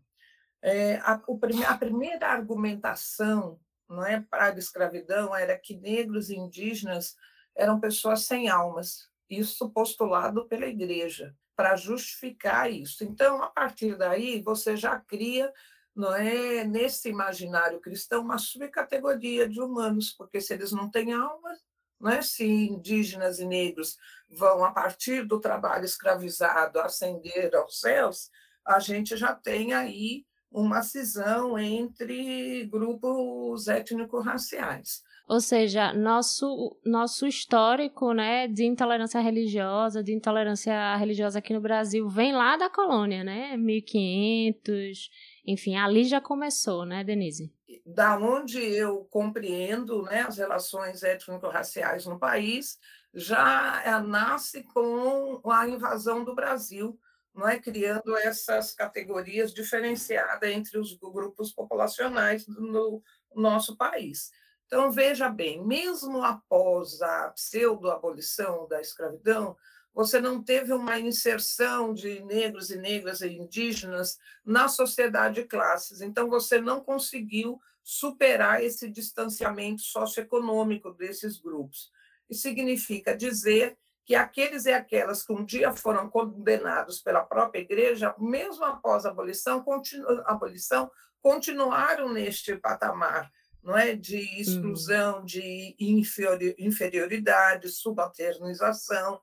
É, 0.62 0.96
a, 1.00 1.22
o, 1.28 1.38
a 1.68 1.76
primeira 1.76 2.28
argumentação 2.28 3.60
não 3.86 4.04
é, 4.04 4.20
para 4.22 4.46
a 4.46 4.58
escravidão 4.58 5.36
era 5.36 5.58
que 5.58 5.76
negros 5.76 6.30
e 6.30 6.36
indígenas 6.36 7.14
eram 7.54 7.78
pessoas 7.78 8.22
sem 8.22 8.48
almas, 8.48 9.10
isso 9.28 9.68
postulado 9.68 10.48
pela 10.48 10.66
igreja, 10.66 11.36
para 11.54 11.76
justificar 11.76 12.72
isso. 12.72 13.04
Então, 13.04 13.42
a 13.42 13.50
partir 13.50 13.98
daí, 13.98 14.40
você 14.40 14.78
já 14.78 14.98
cria 14.98 15.52
não 15.94 16.14
é 16.14 16.64
nesse 16.64 17.10
imaginário 17.10 17.80
cristão 17.80 18.22
uma 18.22 18.38
subcategoria 18.38 19.46
de 19.46 19.60
humanos, 19.60 20.12
porque 20.12 20.40
se 20.40 20.54
eles 20.54 20.72
não 20.72 20.88
têm 20.90 21.12
alma, 21.12 21.54
né? 22.00 22.22
se 22.22 22.44
indígenas 22.44 23.38
e 23.38 23.44
negros 23.44 23.96
vão, 24.28 24.64
a 24.64 24.70
partir 24.70 25.24
do 25.24 25.40
trabalho 25.40 25.84
escravizado, 25.84 26.80
ascender 26.80 27.54
aos 27.54 27.80
céus, 27.80 28.30
a 28.66 28.78
gente 28.78 29.16
já 29.16 29.34
tem 29.34 29.72
aí 29.72 30.24
uma 30.50 30.82
cisão 30.82 31.58
entre 31.58 32.66
grupos 32.66 33.68
étnico-raciais. 33.68 35.02
Ou 35.28 35.40
seja, 35.40 35.92
nosso, 35.92 36.76
nosso 36.84 37.24
histórico 37.24 38.12
né, 38.12 38.48
de 38.48 38.64
intolerância 38.64 39.20
religiosa, 39.20 40.02
de 40.02 40.12
intolerância 40.12 40.96
religiosa 40.96 41.38
aqui 41.38 41.52
no 41.54 41.60
Brasil, 41.60 42.08
vem 42.08 42.32
lá 42.32 42.56
da 42.56 42.68
colônia, 42.68 43.22
né? 43.22 43.56
1500, 43.56 45.08
enfim, 45.46 45.76
ali 45.76 46.04
já 46.04 46.20
começou, 46.20 46.84
né, 46.84 47.04
Denise? 47.04 47.52
Da 47.86 48.18
onde 48.18 48.60
eu 48.60 49.04
compreendo 49.10 50.02
né, 50.02 50.22
as 50.22 50.38
relações 50.38 51.02
étnico-raciais 51.02 52.06
no 52.06 52.18
país, 52.18 52.78
já 53.12 53.82
eh, 53.84 54.00
nasce 54.00 54.62
com 54.64 55.40
a 55.50 55.68
invasão 55.68 56.24
do 56.24 56.34
Brasil, 56.34 56.98
não 57.34 57.48
é 57.48 57.58
criando 57.58 58.16
essas 58.16 58.74
categorias 58.74 59.52
diferenciadas 59.52 60.50
entre 60.50 60.78
os 60.78 60.94
grupos 60.94 61.52
populacionais 61.52 62.46
no 62.46 63.02
nosso 63.34 63.76
país. 63.76 64.30
Então, 64.66 64.90
veja 64.92 65.28
bem, 65.28 65.64
mesmo 65.64 66.22
após 66.22 67.02
a 67.02 67.30
pseudo-abolição 67.30 68.68
da 68.68 68.80
escravidão, 68.80 69.56
você 69.94 70.20
não 70.20 70.42
teve 70.42 70.72
uma 70.72 70.98
inserção 70.98 71.92
de 71.92 72.20
negros 72.24 72.70
e 72.70 72.76
negras 72.76 73.20
e 73.20 73.28
indígenas 73.28 74.18
na 74.44 74.68
sociedade 74.68 75.42
de 75.42 75.48
classes. 75.48 76.00
Então, 76.00 76.28
você 76.28 76.60
não 76.60 76.80
conseguiu 76.80 77.60
superar 77.82 78.62
esse 78.62 78.88
distanciamento 78.88 79.82
socioeconômico 79.82 80.92
desses 80.92 81.38
grupos. 81.38 81.90
Isso 82.28 82.42
significa 82.42 83.16
dizer 83.16 83.76
que 84.04 84.14
aqueles 84.14 84.66
e 84.66 84.72
aquelas 84.72 85.24
que 85.24 85.32
um 85.32 85.44
dia 85.44 85.72
foram 85.72 86.08
condenados 86.08 87.00
pela 87.00 87.24
própria 87.24 87.60
igreja, 87.60 88.14
mesmo 88.18 88.64
após 88.64 89.04
a 89.04 89.10
abolição, 89.10 89.62
continu, 89.62 90.06
abolição 90.24 90.90
continuaram 91.20 92.12
neste 92.12 92.56
patamar 92.56 93.30
não 93.62 93.76
é 93.76 93.94
de 93.94 94.40
exclusão, 94.40 95.24
de 95.24 95.76
inferioridade, 95.78 97.68
subalternização, 97.68 99.20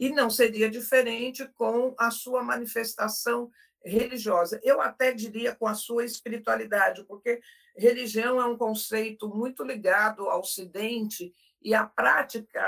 e 0.00 0.08
não 0.08 0.30
seria 0.30 0.70
diferente 0.70 1.46
com 1.48 1.94
a 1.98 2.10
sua 2.10 2.42
manifestação 2.42 3.50
religiosa. 3.84 4.58
Eu 4.62 4.80
até 4.80 5.12
diria 5.12 5.54
com 5.54 5.66
a 5.66 5.74
sua 5.74 6.06
espiritualidade, 6.06 7.04
porque 7.04 7.38
religião 7.76 8.40
é 8.40 8.46
um 8.46 8.56
conceito 8.56 9.28
muito 9.28 9.62
ligado 9.62 10.28
ao 10.30 10.40
Ocidente 10.40 11.34
e 11.62 11.74
a 11.74 11.84
prática 11.84 12.62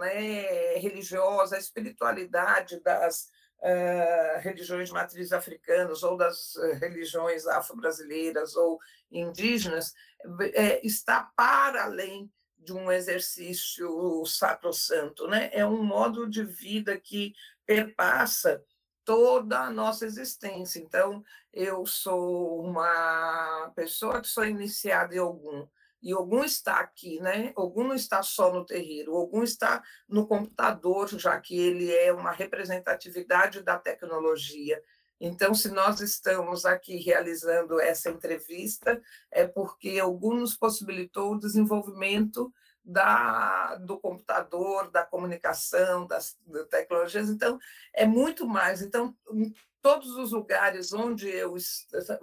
né, 0.00 0.74
religiosa, 0.76 1.56
a 1.56 1.58
espiritualidade 1.58 2.78
das 2.80 3.30
uh, 3.60 4.40
religiões 4.40 4.88
de 4.88 4.94
matriz 4.94 5.32
africanas 5.32 6.02
ou 6.02 6.14
das 6.14 6.54
uh, 6.56 6.74
religiões 6.74 7.46
afro-brasileiras 7.46 8.54
ou 8.54 8.78
indígenas 9.10 9.94
uh, 10.26 10.80
está 10.82 11.30
para 11.34 11.84
além 11.84 12.30
de 12.58 12.72
um 12.72 12.90
exercício 12.90 14.24
sacrosanto, 14.26 15.26
né? 15.28 15.50
É 15.52 15.66
um 15.66 15.82
modo 15.82 16.28
de 16.28 16.44
vida 16.44 16.98
que 16.98 17.34
perpassa 17.64 18.62
toda 19.04 19.60
a 19.60 19.70
nossa 19.70 20.04
existência. 20.04 20.80
Então, 20.80 21.22
eu 21.52 21.86
sou 21.86 22.60
uma 22.60 23.72
pessoa 23.74 24.20
que 24.20 24.28
sou 24.28 24.44
iniciada 24.44 25.14
em 25.14 25.18
algum, 25.18 25.66
e 26.02 26.12
algum 26.12 26.44
está 26.44 26.78
aqui, 26.80 27.20
né? 27.20 27.52
Algum 27.56 27.84
não 27.84 27.94
está 27.94 28.22
só 28.22 28.52
no 28.52 28.64
terreiro, 28.64 29.16
algum 29.16 29.42
está 29.42 29.82
no 30.08 30.26
computador, 30.26 31.08
já 31.18 31.40
que 31.40 31.58
ele 31.58 31.92
é 31.92 32.12
uma 32.12 32.30
representatividade 32.30 33.62
da 33.62 33.78
tecnologia. 33.78 34.82
Então, 35.20 35.54
se 35.54 35.70
nós 35.70 36.00
estamos 36.00 36.66
aqui 36.66 36.96
realizando 36.96 37.80
essa 37.80 38.10
entrevista, 38.10 39.00
é 39.30 39.46
porque 39.46 39.98
algum 39.98 40.34
nos 40.34 40.56
possibilitou 40.56 41.32
o 41.32 41.38
desenvolvimento 41.38 42.52
da, 42.84 43.76
do 43.76 43.98
computador, 43.98 44.90
da 44.90 45.04
comunicação, 45.04 46.06
das, 46.06 46.36
das 46.46 46.68
tecnologias. 46.68 47.28
Então, 47.28 47.58
é 47.92 48.06
muito 48.06 48.46
mais. 48.46 48.82
Então, 48.82 49.16
em 49.32 49.52
todos 49.82 50.16
os 50.16 50.32
lugares 50.32 50.92
onde 50.92 51.28
eu 51.28 51.54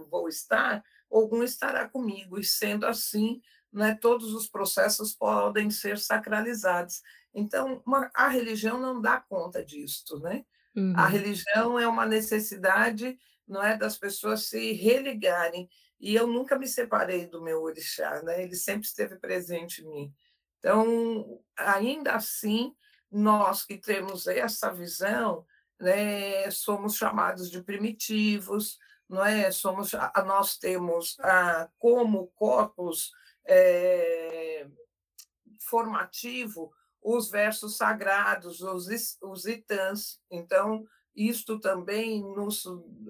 vou 0.10 0.30
estar, 0.30 0.84
algum 1.12 1.44
estará 1.44 1.88
comigo, 1.90 2.40
e 2.40 2.44
sendo 2.44 2.86
assim, 2.86 3.42
né, 3.72 3.98
todos 4.00 4.34
os 4.34 4.48
processos 4.48 5.14
podem 5.14 5.70
ser 5.70 5.98
sacralizados. 5.98 7.02
Então, 7.34 7.82
uma, 7.86 8.12
a 8.14 8.28
religião 8.28 8.80
não 8.80 9.02
dá 9.02 9.20
conta 9.20 9.66
disso, 9.66 10.20
né? 10.20 10.46
Uhum. 10.76 10.94
A 10.96 11.06
religião 11.06 11.80
é 11.80 11.88
uma 11.88 12.06
necessidade, 12.06 13.18
não 13.48 13.64
é, 13.64 13.78
das 13.78 13.98
pessoas 13.98 14.46
se 14.46 14.74
religarem. 14.74 15.70
E 16.00 16.16
eu 16.16 16.28
nunca 16.28 16.58
me 16.58 16.68
separei 16.68 17.28
do 17.28 17.42
meu 17.42 17.62
orixá, 17.62 18.22
né? 18.24 18.44
Ele 18.44 18.56
sempre 18.56 18.86
esteve 18.88 19.16
presente 19.18 19.82
em 19.82 19.90
mim. 19.90 20.14
Então, 20.60 21.42
ainda 21.58 22.14
assim, 22.14 22.74
nós 23.12 23.66
que 23.66 23.78
temos 23.78 24.28
essa 24.28 24.74
visão, 24.74 25.46
né, 25.80 26.50
somos 26.52 26.96
chamados 26.96 27.52
de 27.52 27.62
primitivos, 27.62 28.80
não 29.08 29.24
é? 29.24 29.52
Somos, 29.52 29.92
nós 30.26 30.58
temos 30.58 31.18
ah, 31.20 31.70
como 31.78 32.28
corpos 32.36 33.12
é, 33.46 34.66
formativo 35.60 36.74
os 37.04 37.30
versos 37.30 37.76
sagrados, 37.76 38.62
os, 38.62 38.88
os 39.22 39.46
itãs. 39.46 40.20
Então, 40.32 40.86
isto 41.16 41.60
também 41.60 42.22
nos 42.22 42.64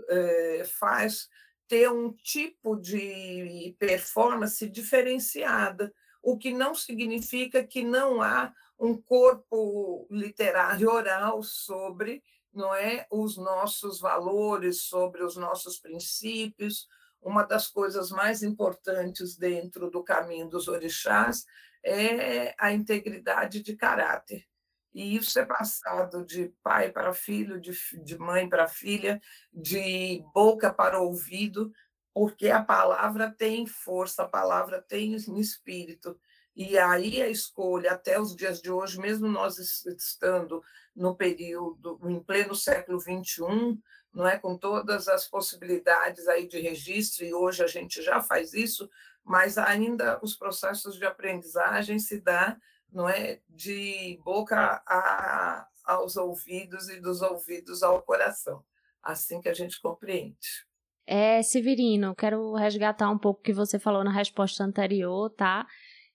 é, 0.10 0.63
faz 0.65 1.30
ter 1.67 1.89
um 1.89 2.12
tipo 2.12 2.76
de 2.76 3.76
performance 3.80 4.67
diferenciada, 4.70 5.94
o 6.22 6.38
que 6.38 6.54
não 6.54 6.76
significa 6.76 7.63
que 7.63 7.84
não 7.84 8.22
há 8.22 8.54
um 8.80 9.00
corpo 9.02 10.08
literário 10.10 10.89
oral 10.89 11.41
sobre 11.44 12.22
não 12.54 12.74
é 12.76 13.08
os 13.10 13.36
nossos 13.36 14.00
valores, 14.00 14.82
sobre 14.82 15.24
os 15.24 15.36
nossos 15.36 15.80
princípios, 15.80 16.88
uma 17.24 17.44
das 17.44 17.68
coisas 17.68 18.10
mais 18.12 18.44
importantes 18.44 19.38
dentro 19.38 19.90
do 19.90 20.04
caminho 20.04 20.50
dos 20.50 20.68
orixás 20.68 21.46
é 21.84 22.56
a 22.58 22.72
integridade 22.72 23.62
de 23.62 23.76
caráter. 23.76 24.46
E 24.94 25.16
isso 25.16 25.40
é 25.40 25.46
passado 25.46 26.24
de 26.24 26.54
pai 26.62 26.92
para 26.92 27.14
filho, 27.14 27.60
de, 27.60 27.72
de 28.04 28.18
mãe 28.18 28.48
para 28.48 28.68
filha, 28.68 29.20
de 29.52 30.24
boca 30.34 30.72
para 30.72 31.00
ouvido, 31.00 31.74
porque 32.14 32.50
a 32.50 32.64
palavra 32.64 33.32
tem 33.32 33.66
força, 33.66 34.24
a 34.24 34.28
palavra 34.28 34.82
tem 34.82 35.16
espírito. 35.40 36.20
E 36.56 36.78
aí 36.78 37.22
a 37.22 37.28
escolha, 37.28 37.94
até 37.94 38.20
os 38.20 38.36
dias 38.36 38.62
de 38.62 38.70
hoje, 38.70 39.00
mesmo 39.00 39.28
nós 39.28 39.58
estando 39.58 40.63
no 40.96 41.16
período, 41.16 42.00
em 42.04 42.20
pleno 42.20 42.54
século 42.54 43.00
XXI, 43.00 43.80
não 44.13 44.28
é 44.28 44.38
com 44.38 44.56
todas 44.56 45.08
as 45.08 45.28
possibilidades 45.28 46.28
aí 46.28 46.48
de 46.48 46.60
registro 46.60 47.26
e 47.26 47.34
hoje 47.34 47.63
a 47.63 47.68
gente 47.68 48.02
já 48.04 48.22
faz 48.22 48.54
isso, 48.54 48.88
mas 49.24 49.58
ainda 49.58 50.20
os 50.22 50.36
processos 50.36 50.96
de 50.96 51.06
aprendizagem 51.06 51.98
se 51.98 52.22
dá, 52.22 52.56
não 52.92 53.10
é, 53.10 53.39
de 53.50 54.20
boca 54.24 54.84
a, 54.86 55.68
aos 55.84 56.16
ouvidos 56.16 56.89
e 56.89 57.00
dos 57.00 57.24
ouvidos 57.24 57.82
ao 57.82 58.04
coração, 58.04 58.63
assim 59.02 59.42
que 59.42 59.50
a 59.50 59.54
gente 59.54 59.82
compreende. 59.82 60.68
É, 61.06 61.42
Severino, 61.42 62.16
quero 62.16 62.54
resgatar 62.54 63.10
um 63.10 63.18
pouco 63.18 63.42
o 63.42 63.44
que 63.44 63.52
você 63.52 63.78
falou 63.78 64.04
na 64.04 64.12
resposta 64.12 64.63
anterior, 64.63 65.30
tá? 65.32 65.68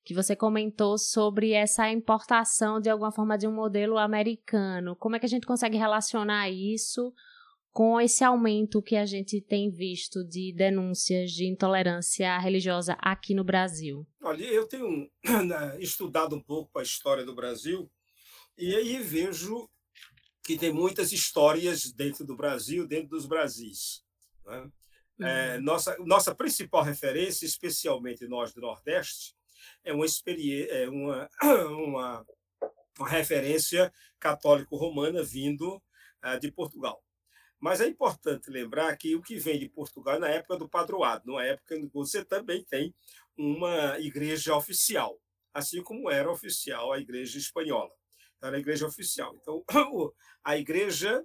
Que 0.08 0.14
você 0.14 0.34
comentou 0.34 0.96
sobre 0.96 1.52
essa 1.52 1.86
importação 1.90 2.80
de 2.80 2.88
alguma 2.88 3.12
forma 3.12 3.36
de 3.36 3.46
um 3.46 3.52
modelo 3.52 3.98
americano. 3.98 4.96
Como 4.96 5.14
é 5.14 5.18
que 5.18 5.26
a 5.26 5.28
gente 5.28 5.46
consegue 5.46 5.76
relacionar 5.76 6.48
isso 6.48 7.12
com 7.70 8.00
esse 8.00 8.24
aumento 8.24 8.80
que 8.80 8.96
a 8.96 9.04
gente 9.04 9.38
tem 9.38 9.70
visto 9.70 10.24
de 10.24 10.50
denúncias 10.56 11.32
de 11.32 11.46
intolerância 11.46 12.38
religiosa 12.38 12.96
aqui 12.98 13.34
no 13.34 13.44
Brasil? 13.44 14.06
Olha, 14.22 14.46
eu 14.46 14.66
tenho 14.66 15.10
né, 15.46 15.76
estudado 15.78 16.34
um 16.34 16.42
pouco 16.42 16.78
a 16.78 16.82
história 16.82 17.22
do 17.22 17.34
Brasil 17.34 17.86
e 18.56 18.74
aí 18.74 18.96
vejo 19.02 19.68
que 20.42 20.56
tem 20.56 20.72
muitas 20.72 21.12
histórias 21.12 21.92
dentro 21.92 22.24
do 22.24 22.34
Brasil, 22.34 22.88
dentro 22.88 23.10
dos 23.10 23.26
Brasis. 23.26 24.02
Né? 24.46 24.70
É, 25.20 25.56
uhum. 25.56 25.64
nossa, 25.64 25.98
nossa 25.98 26.34
principal 26.34 26.82
referência, 26.82 27.44
especialmente 27.44 28.26
nós 28.26 28.54
do 28.54 28.62
Nordeste, 28.62 29.36
é 29.84 29.92
uma, 29.92 30.06
é 30.06 30.88
uma, 30.88 31.30
uma, 31.70 32.26
uma 32.98 33.08
referência 33.08 33.92
católico-romana 34.18 35.22
vindo 35.22 35.82
uh, 36.24 36.38
de 36.40 36.50
Portugal. 36.50 37.02
Mas 37.60 37.80
é 37.80 37.88
importante 37.88 38.50
lembrar 38.50 38.96
que 38.96 39.16
o 39.16 39.22
que 39.22 39.36
vem 39.36 39.58
de 39.58 39.68
Portugal 39.68 40.16
é 40.16 40.18
na 40.18 40.28
época 40.28 40.56
do 40.56 40.68
padroado, 40.68 41.24
numa 41.26 41.44
época 41.44 41.76
em 41.76 41.88
que 41.88 41.92
você 41.92 42.24
também 42.24 42.64
tem 42.64 42.94
uma 43.36 43.98
igreja 43.98 44.54
oficial, 44.54 45.20
assim 45.52 45.82
como 45.82 46.10
era 46.10 46.30
oficial 46.30 46.92
a 46.92 46.98
igreja 46.98 47.38
espanhola. 47.38 47.90
Era 48.40 48.56
a 48.56 48.60
igreja 48.60 48.86
oficial. 48.86 49.34
Então, 49.40 49.64
a 50.44 50.56
igreja, 50.56 51.24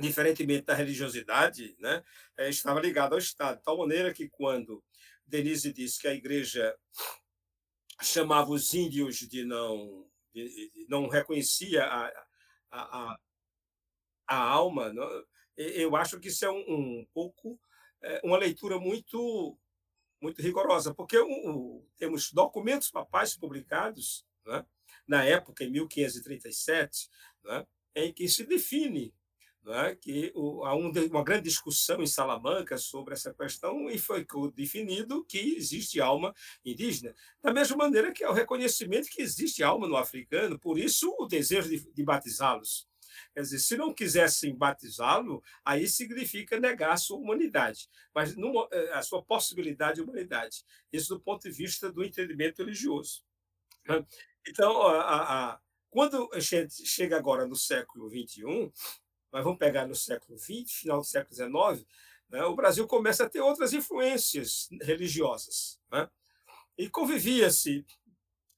diferentemente 0.00 0.66
da 0.66 0.74
religiosidade, 0.74 1.76
né, 1.80 2.02
eh, 2.38 2.48
estava 2.48 2.80
ligada 2.80 3.16
ao 3.16 3.18
Estado, 3.18 3.58
de 3.58 3.64
tal 3.64 3.78
maneira 3.78 4.14
que 4.14 4.28
quando 4.28 4.82
Denise 5.26 5.72
disse 5.72 6.00
que 6.00 6.06
a 6.06 6.14
igreja 6.14 6.76
chamava 8.02 8.50
os 8.50 8.72
índios 8.74 9.16
de 9.18 9.44
não 9.44 10.06
de, 10.32 10.86
não 10.88 11.08
reconhecia 11.08 11.84
a, 11.84 12.06
a, 12.70 13.12
a, 13.12 13.20
a 14.26 14.36
alma, 14.36 14.92
não, 14.92 15.08
eu 15.56 15.96
acho 15.96 16.18
que 16.20 16.28
isso 16.28 16.44
é 16.44 16.50
um, 16.50 17.00
um 17.00 17.06
pouco 17.12 17.60
é, 18.02 18.20
uma 18.24 18.38
leitura 18.38 18.78
muito 18.78 19.58
muito 20.20 20.42
rigorosa, 20.42 20.94
porque 20.94 21.18
um, 21.18 21.82
temos 21.96 22.30
documentos 22.30 22.90
papais 22.90 23.36
publicados 23.36 24.26
né, 24.44 24.66
na 25.08 25.24
época, 25.24 25.64
em 25.64 25.70
1537, 25.70 27.08
né, 27.42 27.66
em 27.94 28.12
que 28.12 28.28
se 28.28 28.44
define 28.44 29.14
né, 29.70 29.94
que 29.94 30.32
o, 30.34 30.64
há 30.64 30.74
um, 30.74 30.90
uma 30.90 31.22
grande 31.22 31.44
discussão 31.44 32.02
em 32.02 32.06
Salamanca 32.06 32.76
sobre 32.76 33.14
essa 33.14 33.32
questão 33.32 33.88
e 33.88 33.98
foi 33.98 34.26
definido 34.54 35.24
que 35.24 35.56
existe 35.56 36.00
alma 36.00 36.34
indígena. 36.64 37.14
Da 37.40 37.52
mesma 37.52 37.76
maneira 37.76 38.12
que 38.12 38.24
é 38.24 38.28
o 38.28 38.34
reconhecimento 38.34 39.08
que 39.08 39.22
existe 39.22 39.62
alma 39.62 39.86
no 39.86 39.96
africano, 39.96 40.58
por 40.58 40.78
isso 40.78 41.14
o 41.18 41.26
desejo 41.26 41.68
de, 41.68 41.92
de 41.92 42.02
batizá-los. 42.02 42.88
Quer 43.32 43.42
dizer, 43.42 43.58
se 43.60 43.76
não 43.76 43.94
quisessem 43.94 44.54
batizá-lo, 44.54 45.42
aí 45.64 45.86
significa 45.86 46.58
negar 46.58 46.92
a 46.92 46.96
sua 46.96 47.18
humanidade, 47.18 47.88
mas 48.14 48.36
numa, 48.36 48.68
eh, 48.72 48.92
a 48.92 49.02
sua 49.02 49.22
possibilidade 49.22 49.96
de 49.96 50.02
humanidade. 50.02 50.64
Isso 50.92 51.14
do 51.14 51.20
ponto 51.20 51.42
de 51.42 51.50
vista 51.50 51.92
do 51.92 52.04
entendimento 52.04 52.58
religioso. 52.58 53.22
Então, 54.46 54.82
a, 54.82 55.52
a, 55.52 55.60
Quando 55.90 56.28
a 56.32 56.40
gente 56.40 56.86
chega 56.86 57.16
agora 57.16 57.46
no 57.46 57.56
século 57.56 58.08
XXI, 58.08 58.72
mas 59.32 59.44
vamos 59.44 59.58
pegar 59.58 59.86
no 59.86 59.94
século 59.94 60.38
XX, 60.38 60.70
final 60.72 60.98
do 60.98 61.06
século 61.06 61.34
XIX, 61.34 61.86
né, 62.30 62.44
o 62.44 62.54
Brasil 62.54 62.86
começa 62.86 63.24
a 63.24 63.28
ter 63.28 63.40
outras 63.40 63.72
influências 63.72 64.68
religiosas. 64.82 65.80
Né? 65.90 66.08
E 66.78 66.88
convivia-se, 66.88 67.84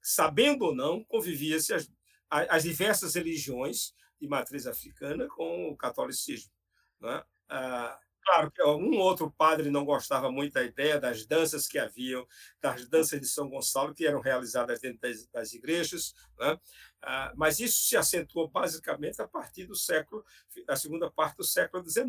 sabendo 0.00 0.66
ou 0.66 0.74
não, 0.74 1.02
convivia-se 1.04 1.72
as, 1.72 1.90
as 2.30 2.62
diversas 2.62 3.14
religiões 3.14 3.94
de 4.20 4.28
matriz 4.28 4.66
africana 4.66 5.26
com 5.26 5.68
o 5.68 5.76
catolicismo. 5.76 6.52
Né? 7.00 7.22
Ah, 7.48 7.98
claro 8.24 8.50
que 8.50 8.62
um 8.62 8.98
outro 8.98 9.30
padre 9.30 9.70
não 9.70 9.84
gostava 9.84 10.30
muito 10.30 10.52
da 10.52 10.62
ideia 10.62 11.00
das 11.00 11.26
danças 11.26 11.66
que 11.66 11.78
haviam, 11.78 12.26
das 12.60 12.88
danças 12.88 13.20
de 13.20 13.26
São 13.26 13.48
Gonçalo, 13.48 13.94
que 13.94 14.06
eram 14.06 14.20
realizadas 14.20 14.80
dentro 14.80 15.00
das, 15.00 15.26
das 15.28 15.52
igrejas, 15.52 16.14
né? 16.38 16.58
Ah, 17.02 17.32
mas 17.36 17.58
isso 17.58 17.82
se 17.82 17.96
acentuou 17.96 18.48
basicamente 18.48 19.20
a 19.20 19.26
partir 19.26 19.66
do 19.66 19.74
século, 19.74 20.24
da 20.66 20.76
segunda 20.76 21.10
parte 21.10 21.36
do 21.36 21.44
século 21.44 21.84
XIX, 21.88 22.06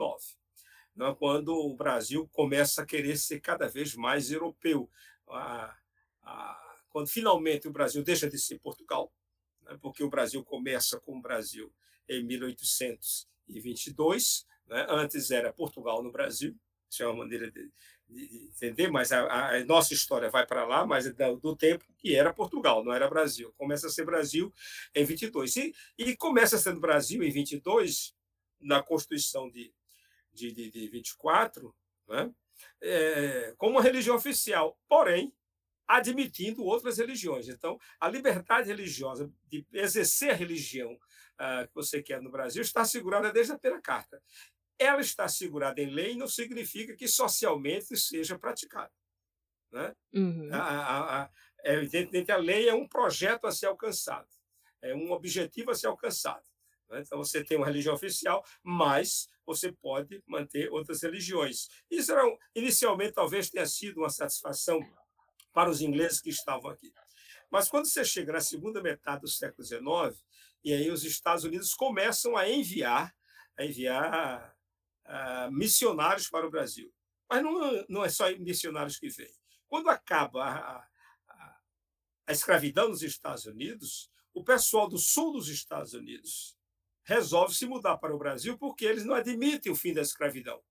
né? 0.96 1.16
quando 1.18 1.50
o 1.50 1.76
Brasil 1.76 2.30
começa 2.32 2.84
a 2.84 2.86
querer 2.86 3.18
ser 3.18 3.40
cada 3.40 3.68
vez 3.68 3.96
mais 3.96 4.32
europeu. 4.32 4.88
Ah, 5.28 5.76
ah, 6.22 6.78
quando 6.90 7.10
finalmente 7.10 7.68
o 7.68 7.72
Brasil 7.72 8.04
deixa 8.04 8.30
de 8.30 8.38
ser 8.38 8.60
Portugal, 8.60 9.12
né? 9.64 9.76
porque 9.82 10.04
o 10.04 10.10
Brasil 10.10 10.44
começa 10.44 11.00
com 11.00 11.18
o 11.18 11.22
Brasil 11.22 11.74
em 12.08 12.24
1822, 12.24 14.46
né? 14.68 14.86
Antes 14.90 15.32
era 15.32 15.52
Portugal 15.52 16.04
no 16.04 16.12
Brasil, 16.12 16.56
isso 16.90 17.02
é 17.02 17.08
uma 17.08 17.24
maneira 17.24 17.50
de 17.50 17.72
entender, 18.16 18.90
mas 18.90 19.12
a, 19.12 19.56
a, 19.56 19.64
nossa 19.66 19.94
história 19.94 20.30
vai 20.30 20.46
para 20.46 20.66
lá, 20.66 20.86
mas 20.86 21.14
do, 21.14 21.36
do, 21.38 21.56
tempo 21.56 21.86
que 21.98 22.16
era 22.16 22.34
Portugal, 22.34 22.84
não 22.84 22.94
era 22.94 23.10
Brasil. 23.10 23.54
Começa 23.58 23.88
a 23.88 23.90
ser 23.90 24.06
Brasil 24.06 24.54
em 24.96 25.04
22. 25.04 25.56
E, 25.58 25.74
e 25.98 26.16
começa 26.16 26.58
sendo 26.58 26.80
Brasil 26.80 27.24
em 27.24 27.32
22, 27.32 28.16
na 28.60 28.82
Constituição 28.82 29.50
de, 29.50 29.74
de, 30.34 30.52
de, 30.52 30.72
de 30.72 30.88
24, 30.88 31.76
né? 32.08 32.32
É, 32.82 33.54
como 33.58 33.74
uma 33.74 33.82
religião 33.82 34.16
oficial, 34.16 34.78
porém 34.88 35.34
admitindo 35.88 36.64
outras 36.64 36.98
religiões. 36.98 37.50
Então, 37.50 37.80
a 38.00 38.08
liberdade 38.08 38.70
religiosa 38.70 39.32
de 39.48 39.66
exercer 39.74 40.32
a 40.32 40.36
religião 40.36 40.94
uh, 40.94 41.68
que 41.68 41.76
você 41.76 42.02
quer 42.02 42.22
no 42.22 42.32
Brasil 42.32 42.62
está 42.62 42.82
assegurada 42.82 43.32
desde 43.32 43.54
a 43.54 43.60
primeira 43.60 43.82
carta 43.82 44.22
ela 44.80 45.02
está 45.02 45.28
segurada 45.28 45.82
em 45.82 45.90
lei 45.90 46.16
não 46.16 46.28
significa 46.28 46.96
que 46.96 47.08
socialmente 47.08 47.96
seja 47.98 48.38
praticada. 48.38 48.92
Né? 49.72 49.96
Uhum. 50.14 50.50
A, 50.54 50.58
a, 50.60 51.24
a, 51.24 51.30
é, 51.64 51.76
evidentemente, 51.76 52.32
a 52.32 52.38
lei 52.38 52.70
é 52.70 52.74
um 52.74 52.88
projeto 52.88 53.46
a 53.46 53.52
ser 53.52 53.68
alcançado, 53.68 54.28
é 54.82 54.94
um 54.94 55.12
objetivo 55.12 55.72
a 55.72 55.76
ser 55.76 55.88
alcançado. 55.88 56.44
Né? 56.90 57.02
Então, 57.06 57.18
você 57.18 57.44
tem 57.44 57.58
uma 57.58 57.66
religião 57.66 57.96
oficial, 57.96 58.46
mas 58.62 59.28
você 59.46 59.72
pode 59.72 60.22
manter 60.28 60.70
outras 60.72 61.02
religiões. 61.02 61.68
Isso 61.90 62.12
era, 62.12 62.24
inicialmente, 62.56 63.14
talvez 63.14 63.50
tenha 63.50 63.66
sido 63.66 64.02
uma 64.02 64.10
satisfação 64.10 64.80
para 65.52 65.70
os 65.70 65.82
ingleses 65.82 66.22
que 66.22 66.30
estavam 66.30 66.70
aqui. 66.70 66.94
Mas 67.50 67.70
quando 67.70 67.86
você 67.86 68.04
chega 68.04 68.34
na 68.34 68.42
segunda 68.42 68.82
metade 68.82 69.22
do 69.22 69.28
século 69.28 69.64
XIX, 69.66 70.24
e 70.64 70.74
aí 70.74 70.90
os 70.90 71.04
Estados 71.04 71.44
Unidos 71.44 71.74
começam 71.74 72.36
a 72.36 72.50
enviar, 72.50 73.14
a 73.58 73.66
enviar 73.66 74.53
uh, 75.14 75.52
missionários 75.52 76.30
para 76.30 76.48
o 76.48 76.52
Brasil. 76.52 76.92
Mas 77.30 77.44
não, 77.44 77.86
não 77.88 78.06
é 78.06 78.10
só 78.10 78.30
missionários 78.38 78.98
que 78.98 79.10
vêm. 79.10 79.34
Quando 79.68 79.90
acaba 79.90 80.44
a, 80.44 80.88
a, 81.28 81.58
a 82.28 82.32
escravidão 82.32 82.90
nos 82.90 83.04
Estados 83.04 83.46
Unidos, 83.46 84.12
o 84.34 84.44
pessoal 84.44 84.90
do 84.90 84.98
sul 84.98 85.34
dos 85.34 85.48
Estados 85.48 85.94
Unidos 85.94 86.58
resolve 87.04 87.54
se 87.54 87.66
mudar 87.66 87.98
para 87.98 88.16
o 88.16 88.18
Brasil 88.18 88.58
porque 88.58 88.86
eles 88.86 89.06
não 89.06 89.14
admitem 89.14 89.72
o 89.72 89.76
fim 89.76 89.94
da 89.94 90.02
escravidão. 90.02 90.62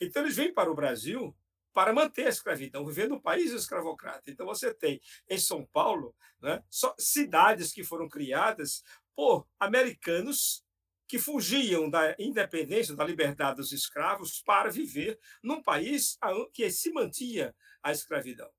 Então, 0.00 0.22
eles 0.22 0.36
vêm 0.36 0.52
para 0.52 0.70
o 0.70 0.74
Brasil 0.74 1.34
para 1.72 1.92
manter 1.92 2.26
a 2.26 2.30
escravidão, 2.30 2.86
viver 2.86 3.08
no 3.08 3.20
país 3.20 3.52
escravocrata. 3.52 4.30
Então, 4.30 4.46
você 4.46 4.72
tem 4.72 5.00
em 5.28 5.38
São 5.38 5.64
Paulo 5.66 6.14
né, 6.40 6.62
cidades 6.98 7.72
que 7.72 7.84
foram 7.84 8.08
criadas 8.08 8.82
por 9.14 9.46
americanos 9.60 10.65
que 11.08 11.18
fugiam 11.18 11.88
da 11.88 12.14
independência, 12.18 12.96
da 12.96 13.04
liberdade 13.04 13.56
dos 13.56 13.72
escravos 13.72 14.42
para 14.42 14.70
viver 14.70 15.18
num 15.42 15.62
país 15.62 16.18
que 16.52 16.70
se 16.70 16.92
mantinha 16.92 17.54
a 17.82 17.92
escravidão. 17.92 18.50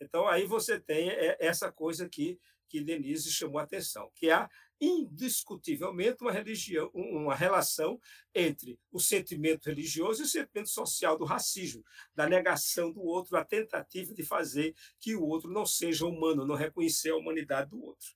Então, 0.00 0.26
aí 0.26 0.46
você 0.46 0.80
tem 0.80 1.10
essa 1.38 1.70
coisa 1.70 2.08
que, 2.08 2.40
que 2.68 2.80
Denise 2.80 3.30
chamou 3.30 3.58
a 3.58 3.64
atenção, 3.64 4.10
que 4.14 4.30
há 4.30 4.48
indiscutivelmente 4.80 6.22
uma 6.22 6.32
religião, 6.32 6.90
uma 6.94 7.34
relação 7.34 8.00
entre 8.34 8.80
o 8.90 8.98
sentimento 8.98 9.66
religioso 9.66 10.22
e 10.22 10.24
o 10.24 10.28
sentimento 10.28 10.70
social 10.70 11.18
do 11.18 11.26
racismo, 11.26 11.84
da 12.14 12.26
negação 12.26 12.90
do 12.90 13.02
outro, 13.02 13.36
a 13.36 13.44
tentativa 13.44 14.14
de 14.14 14.22
fazer 14.22 14.74
que 14.98 15.14
o 15.14 15.22
outro 15.22 15.50
não 15.50 15.66
seja 15.66 16.06
humano, 16.06 16.46
não 16.46 16.54
reconhecer 16.54 17.10
a 17.10 17.16
humanidade 17.16 17.68
do 17.68 17.84
outro. 17.84 18.08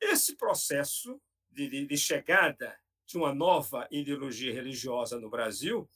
Esse 0.00 0.36
processo 0.36 1.20
de, 1.56 1.68
de, 1.68 1.86
de 1.86 1.96
chegada 1.96 2.78
de 3.06 3.16
uma 3.16 3.34
nova 3.34 3.88
ideologia 3.90 4.52
religiosa 4.52 5.18
no 5.18 5.30
Brasil, 5.30 5.88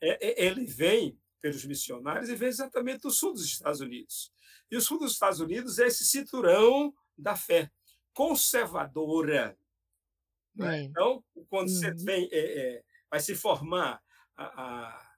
é, 0.00 0.42
é, 0.42 0.46
ele 0.46 0.64
vem 0.64 1.18
pelos 1.40 1.64
missionários 1.64 2.28
e 2.28 2.36
vem 2.36 2.48
exatamente 2.48 3.00
do 3.00 3.10
sul 3.10 3.32
dos 3.32 3.44
Estados 3.44 3.80
Unidos. 3.80 4.32
E 4.70 4.76
o 4.76 4.80
sul 4.80 4.98
dos 4.98 5.12
Estados 5.12 5.40
Unidos 5.40 5.78
é 5.78 5.86
esse 5.86 6.04
cinturão 6.04 6.94
da 7.18 7.34
fé 7.34 7.70
conservadora. 8.12 9.58
É. 10.60 10.82
Então, 10.82 11.24
quando 11.48 11.68
uhum. 11.68 11.74
você 11.74 11.90
vem, 11.92 12.28
é, 12.30 12.38
é, 12.38 12.84
vai 13.10 13.20
se 13.20 13.34
formar 13.34 14.00
a, 14.36 14.44
a, 14.44 15.16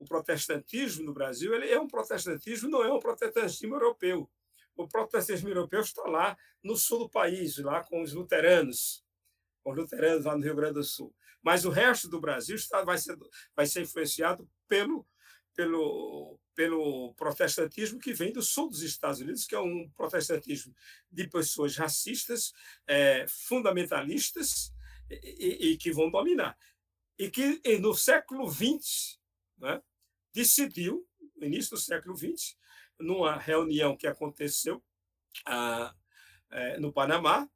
o 0.00 0.04
protestantismo 0.04 1.04
no 1.04 1.12
Brasil, 1.12 1.54
ele 1.54 1.70
é 1.70 1.78
um 1.78 1.86
protestantismo, 1.86 2.70
não 2.70 2.82
é 2.82 2.92
um 2.92 2.98
protestantismo 2.98 3.74
europeu. 3.74 4.28
O 4.74 4.88
protestantismo 4.88 5.50
europeu 5.50 5.80
está 5.80 6.02
lá 6.04 6.36
no 6.62 6.76
sul 6.76 7.00
do 7.00 7.10
país, 7.10 7.58
lá 7.58 7.84
com 7.84 8.00
os 8.00 8.14
luteranos, 8.14 9.04
os 9.70 9.76
luteranos 9.76 10.24
lá 10.24 10.36
no 10.36 10.42
Rio 10.42 10.54
Grande 10.54 10.74
do 10.74 10.84
Sul. 10.84 11.14
Mas 11.42 11.64
o 11.64 11.70
resto 11.70 12.08
do 12.08 12.20
Brasil 12.20 12.56
está, 12.56 12.82
vai, 12.82 12.98
ser, 12.98 13.16
vai 13.54 13.66
ser 13.66 13.82
influenciado 13.82 14.48
pelo, 14.66 15.06
pelo, 15.54 16.38
pelo 16.54 17.14
protestantismo 17.14 17.98
que 17.98 18.12
vem 18.12 18.32
do 18.32 18.42
sul 18.42 18.68
dos 18.68 18.82
Estados 18.82 19.20
Unidos, 19.20 19.46
que 19.46 19.54
é 19.54 19.60
um 19.60 19.88
protestantismo 19.96 20.74
de 21.10 21.28
pessoas 21.28 21.76
racistas, 21.76 22.52
é, 22.86 23.26
fundamentalistas 23.28 24.72
e, 25.10 25.70
e, 25.70 25.76
que 25.76 25.92
vão 25.92 26.10
dominar. 26.10 26.56
E 27.18 27.30
que 27.30 27.60
no 27.78 27.94
século 27.94 28.48
XX 28.48 29.18
né, 29.58 29.82
decidiu, 30.32 31.06
no 31.36 31.46
início 31.46 31.70
do 31.70 31.80
século 31.80 32.16
XX, 32.16 32.56
numa 32.98 33.36
reunião 33.36 33.96
que 33.96 34.06
aconteceu 34.06 34.82
ah, 35.46 35.94
é, 36.50 36.78
no 36.78 36.92
Panamá, 36.92 37.48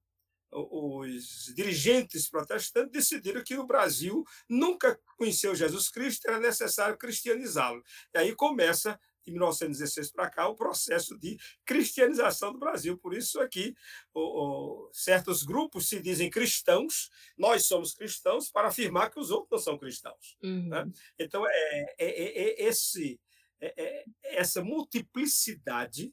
os 0.53 1.53
dirigentes 1.55 2.29
protestantes 2.29 2.93
decidiram 2.93 3.43
que 3.43 3.57
o 3.57 3.67
Brasil 3.67 4.25
nunca 4.49 4.99
conheceu 5.17 5.55
Jesus 5.55 5.89
Cristo, 5.89 6.29
era 6.29 6.39
necessário 6.39 6.99
cristianizá-lo. 6.99 7.83
E 8.15 8.19
aí 8.19 8.35
começa, 8.35 9.01
de 9.25 9.31
1916 9.31 10.11
para 10.13 10.29
cá, 10.29 10.49
o 10.49 10.55
processo 10.55 11.19
de 11.19 11.39
cristianização 11.65 12.53
do 12.53 12.59
Brasil. 12.59 12.99
Por 12.99 13.15
isso 13.15 13.41
aqui, 13.41 13.75
o, 14.13 14.21
o, 14.21 14.91
certos 14.93 15.43
grupos 15.43 15.89
se 15.89 16.01
dizem 16.01 16.29
cristãos, 16.29 17.09
nós 17.39 17.65
somos 17.67 17.95
cristãos, 17.95 18.51
para 18.51 18.69
afirmar 18.69 19.11
que 19.11 19.21
os 19.21 19.31
outros 19.31 19.51
não 19.51 19.59
são 19.59 19.79
cristãos. 19.79 20.37
Uhum. 20.43 20.69
Né? 20.69 20.91
Então, 21.19 21.47
é, 21.47 21.51
é, 21.51 21.95
é, 21.99 22.63
é 22.63 22.69
esse, 22.69 23.19
é, 23.61 23.73
é, 23.77 24.05
essa 24.25 24.63
multiplicidade 24.63 26.13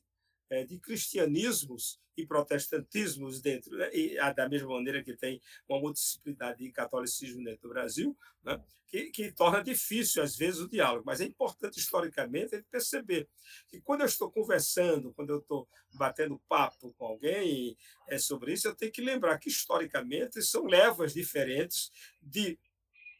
é, 0.49 0.63
de 0.63 0.79
cristianismos 0.79 1.99
e 2.17 2.25
protestantismos 2.25 3.41
dentro, 3.41 3.77
né? 3.77 3.89
e 3.93 4.15
da 4.33 4.49
mesma 4.49 4.69
maneira 4.69 5.03
que 5.03 5.15
tem 5.15 5.41
uma 5.67 5.79
multiplicidade 5.79 6.63
de 6.63 6.71
catolicismo 6.71 7.43
dentro 7.43 7.67
do 7.67 7.73
Brasil, 7.73 8.17
né? 8.43 8.61
que, 8.89 9.11
que 9.11 9.31
torna 9.31 9.63
difícil, 9.63 10.21
às 10.21 10.35
vezes, 10.35 10.59
o 10.59 10.67
diálogo. 10.67 11.03
Mas 11.05 11.21
é 11.21 11.25
importante, 11.25 11.79
historicamente, 11.79 12.55
a 12.55 12.63
perceber 12.71 13.29
que 13.67 13.79
quando 13.79 14.01
eu 14.01 14.07
estou 14.07 14.31
conversando, 14.31 15.13
quando 15.13 15.29
eu 15.29 15.39
estou 15.39 15.69
batendo 15.93 16.41
papo 16.49 16.93
com 16.97 17.05
alguém 17.05 17.77
é, 18.07 18.17
sobre 18.17 18.53
isso, 18.53 18.67
eu 18.67 18.75
tenho 18.75 18.91
que 18.91 19.01
lembrar 19.01 19.37
que, 19.37 19.49
historicamente, 19.49 20.41
são 20.41 20.65
levas 20.65 21.13
diferentes 21.13 21.91
de 22.21 22.57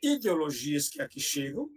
ideologias 0.02 0.90
que 0.90 1.02
aqui 1.02 1.20
chegam 1.20 1.70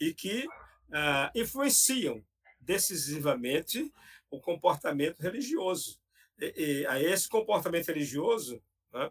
e 0.00 0.14
que 0.14 0.46
ah, 0.92 1.30
influenciam 1.34 2.24
decisivamente 2.60 3.92
o 4.36 4.40
comportamento 4.40 5.20
religioso. 5.20 6.00
E, 6.38 6.54
e, 6.56 6.86
a 6.86 7.00
esse 7.00 7.28
comportamento 7.28 7.86
religioso, 7.86 8.62
né, 8.92 9.10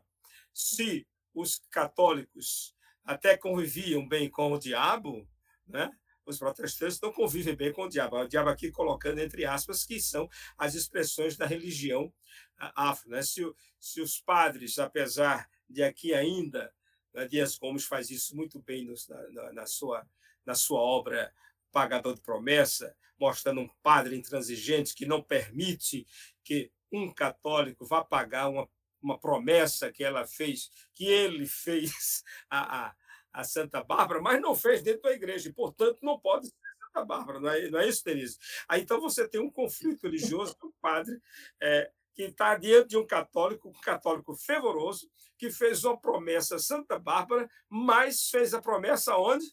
se 0.54 1.08
os 1.34 1.62
católicos 1.70 2.76
até 3.04 3.38
conviviam 3.38 4.08
bem 4.08 4.30
com 4.30 4.52
o 4.52 4.60
diabo, 4.60 5.28
né, 5.68 5.92
os 6.26 6.38
protestantes 6.38 7.00
não 7.02 7.12
convivem 7.12 7.56
bem 7.56 7.74
com 7.74 7.84
o 7.84 7.90
diabo. 7.90 8.18
O 8.18 8.28
diabo 8.28 8.50
aqui 8.50 8.72
colocando 8.72 9.20
entre 9.20 9.46
aspas 9.46 9.84
que 9.84 10.00
são 10.00 10.30
as 10.58 10.74
expressões 10.74 11.36
da 11.36 11.46
religião 11.46 12.14
afro. 12.58 13.10
Né? 13.10 13.22
Se, 13.22 13.42
se 13.80 14.02
os 14.02 14.22
padres, 14.22 14.80
apesar 14.80 15.50
de 15.70 15.84
aqui 15.84 16.14
ainda, 16.14 16.74
né, 17.14 17.28
Dias 17.28 17.58
Gomes 17.58 17.86
faz 17.86 18.10
isso 18.10 18.36
muito 18.36 18.60
bem 18.60 18.86
no, 18.86 18.94
na, 19.32 19.54
na, 19.54 19.66
sua, 19.66 20.08
na 20.46 20.56
sua 20.56 20.80
obra 20.80 21.34
Pagador 21.74 22.14
de 22.14 22.22
Promessa, 22.22 22.96
mostrando 23.20 23.62
um 23.62 23.70
padre 23.82 24.16
intransigente 24.16 24.94
que 24.94 25.06
não 25.06 25.22
permite 25.22 26.08
que 26.44 26.72
um 26.92 27.12
católico 27.12 27.86
vá 27.86 28.04
pagar 28.04 28.48
uma, 28.48 28.70
uma 29.02 29.20
promessa 29.20 29.92
que 29.92 30.04
ela 30.04 30.26
fez, 30.26 30.70
que 30.94 31.06
ele 31.06 31.46
fez 31.50 32.24
a, 32.50 32.86
a, 32.86 32.96
a 33.34 33.44
Santa 33.44 33.84
Bárbara, 33.84 34.22
mas 34.22 34.40
não 34.40 34.56
fez 34.56 34.84
dentro 34.84 35.02
da 35.02 35.12
igreja, 35.12 35.50
e, 35.50 35.54
portanto, 35.54 36.00
não 36.04 36.20
pode 36.20 36.48
ser 36.48 36.54
Santa 36.86 37.06
Bárbara, 37.06 37.40
não 37.40 37.50
é, 37.50 37.70
não 37.70 37.80
é 37.80 37.88
isso, 37.90 38.06
Denise? 38.06 38.38
Aí, 38.70 38.82
então, 38.82 39.02
você 39.02 39.28
tem 39.28 39.42
um 39.42 39.50
conflito 39.50 40.04
religioso 40.04 40.56
com 40.58 40.68
o 40.68 40.74
padre 40.80 41.20
é, 41.60 41.92
que 42.14 42.24
está 42.24 42.56
diante 42.56 42.90
de 42.90 42.98
um 42.98 43.06
católico, 43.06 43.70
um 43.70 43.82
católico 43.82 44.36
fervoroso, 44.36 45.10
que 45.38 45.50
fez 45.50 45.84
uma 45.84 46.00
promessa 46.00 46.56
a 46.56 46.60
Santa 46.60 47.00
Bárbara, 47.00 47.50
mas 47.68 48.30
fez 48.30 48.54
a 48.54 48.62
promessa 48.62 49.18
onde? 49.18 49.46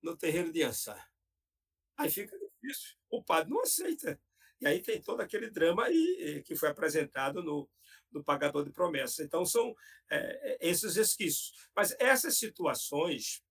No 0.00 0.16
terreiro 0.16 0.52
de 0.52 0.62
Ansar. 0.62 1.09
Aí 2.00 2.10
fica 2.10 2.36
difícil. 2.38 2.96
O 3.10 3.22
padre 3.22 3.50
não 3.50 3.60
aceita. 3.60 4.20
E 4.60 4.66
aí 4.66 4.80
tem 4.80 5.00
todo 5.00 5.20
aquele 5.20 5.50
drama 5.50 5.84
aí, 5.84 6.42
que 6.44 6.54
foi 6.54 6.68
apresentado 6.68 7.42
no, 7.42 7.68
no 8.12 8.22
Pagador 8.22 8.64
de 8.64 8.70
Promessas. 8.70 9.20
Então, 9.20 9.44
são 9.44 9.74
é, 10.10 10.58
esses 10.60 10.96
resquícios. 10.96 11.52
Mas 11.74 11.94
essas 11.98 12.36
situações, 12.36 13.42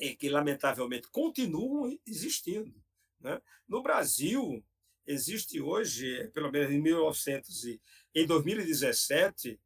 é, 0.00 0.14
que 0.14 0.28
lamentavelmente 0.28 1.08
continuam 1.10 1.98
existindo. 2.06 2.82
Né? 3.20 3.40
No 3.66 3.82
Brasil, 3.82 4.64
existe 5.06 5.60
hoje, 5.60 6.28
pelo 6.28 6.50
menos 6.50 6.70
em 6.70 6.80
1900 6.80 7.64
e 7.64 7.80
em 8.14 8.26
2017, 8.26 9.60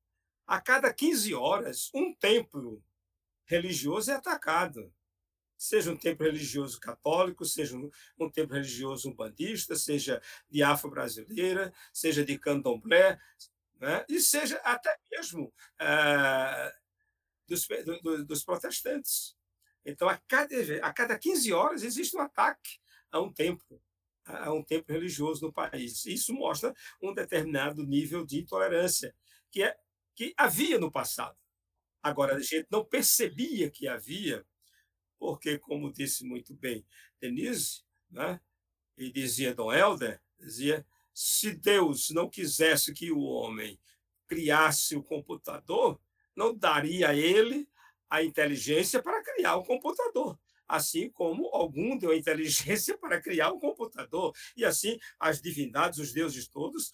a 0.46 0.60
cada 0.60 0.92
15 0.92 1.34
horas, 1.34 1.90
um 1.94 2.14
templo 2.14 2.82
religioso 3.44 4.10
é 4.10 4.14
atacado. 4.14 4.92
Seja 5.62 5.92
um 5.92 5.96
templo 5.96 6.26
religioso 6.26 6.80
católico, 6.80 7.44
seja 7.44 7.76
um, 7.76 7.88
um 8.18 8.28
templo 8.28 8.56
religioso 8.56 9.08
umbandista, 9.08 9.76
seja 9.76 10.20
de 10.50 10.60
afro-brasileira, 10.60 11.72
seja 11.92 12.24
de 12.24 12.36
candomblé, 12.36 13.16
né? 13.78 14.04
e 14.08 14.18
seja 14.18 14.56
até 14.64 14.98
mesmo 15.08 15.54
ah, 15.78 16.72
dos, 17.46 17.68
do, 18.02 18.24
dos 18.24 18.42
protestantes. 18.42 19.36
Então, 19.86 20.08
a 20.08 20.18
cada, 20.26 20.56
a 20.82 20.92
cada 20.92 21.16
15 21.16 21.52
horas 21.52 21.84
existe 21.84 22.16
um 22.16 22.20
ataque 22.20 22.80
a 23.12 23.20
um 23.20 23.32
templo, 23.32 23.80
a 24.24 24.52
um 24.52 24.64
templo 24.64 24.92
religioso 24.92 25.46
no 25.46 25.52
país. 25.52 26.04
Isso 26.06 26.34
mostra 26.34 26.74
um 27.00 27.14
determinado 27.14 27.86
nível 27.86 28.26
de 28.26 28.40
intolerância 28.40 29.14
que, 29.48 29.62
é, 29.62 29.76
que 30.16 30.34
havia 30.36 30.76
no 30.80 30.90
passado. 30.90 31.38
Agora, 32.02 32.34
a 32.34 32.40
gente 32.40 32.66
não 32.68 32.84
percebia 32.84 33.70
que 33.70 33.86
havia, 33.86 34.44
porque, 35.22 35.56
como 35.56 35.92
disse 35.92 36.24
muito 36.24 36.52
bem 36.52 36.84
Denise, 37.20 37.84
né? 38.10 38.40
e 38.98 39.08
dizia 39.08 39.54
Dom 39.54 39.72
Helder, 39.72 40.20
dizia, 40.36 40.84
se 41.14 41.52
Deus 41.52 42.10
não 42.10 42.28
quisesse 42.28 42.92
que 42.92 43.12
o 43.12 43.20
homem 43.20 43.78
criasse 44.26 44.96
o 44.96 45.02
computador, 45.02 46.00
não 46.34 46.52
daria 46.52 47.10
a 47.10 47.14
ele 47.14 47.68
a 48.10 48.24
inteligência 48.24 49.00
para 49.00 49.22
criar 49.22 49.54
o 49.54 49.64
computador. 49.64 50.36
Assim 50.66 51.08
como 51.08 51.46
algum 51.54 51.96
deu 51.96 52.10
a 52.10 52.16
inteligência 52.16 52.98
para 52.98 53.20
criar 53.20 53.52
o 53.52 53.60
computador. 53.60 54.34
E 54.56 54.64
assim, 54.64 54.98
as 55.20 55.40
divindades, 55.40 56.00
os 56.00 56.12
deuses 56.12 56.48
todos, 56.48 56.92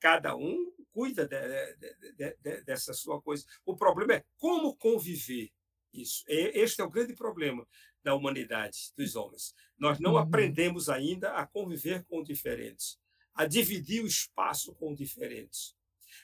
cada 0.00 0.34
um 0.34 0.72
cuida 0.90 1.28
de, 1.28 1.76
de, 2.16 2.36
de, 2.40 2.60
dessa 2.62 2.92
sua 2.92 3.22
coisa. 3.22 3.44
O 3.64 3.76
problema 3.76 4.14
é 4.14 4.24
como 4.36 4.74
conviver 4.74 5.52
isso. 5.92 6.24
Este 6.26 6.80
é 6.80 6.84
o 6.84 6.90
grande 6.90 7.14
problema 7.14 7.66
da 8.02 8.14
humanidade, 8.14 8.92
dos 8.96 9.16
homens. 9.16 9.54
Nós 9.76 9.98
não 9.98 10.12
uhum. 10.12 10.18
aprendemos 10.18 10.88
ainda 10.88 11.32
a 11.32 11.46
conviver 11.46 12.04
com 12.04 12.22
diferentes, 12.22 12.98
a 13.34 13.46
dividir 13.46 14.02
o 14.02 14.06
espaço 14.06 14.74
com 14.74 14.94
diferentes. 14.94 15.76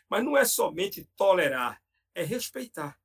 Mas 0.08 0.24
não 0.24 0.36
é 0.36 0.44
somente 0.44 1.08
tolerar, 1.16 1.82
é 2.14 2.22
respeitar. 2.22 2.98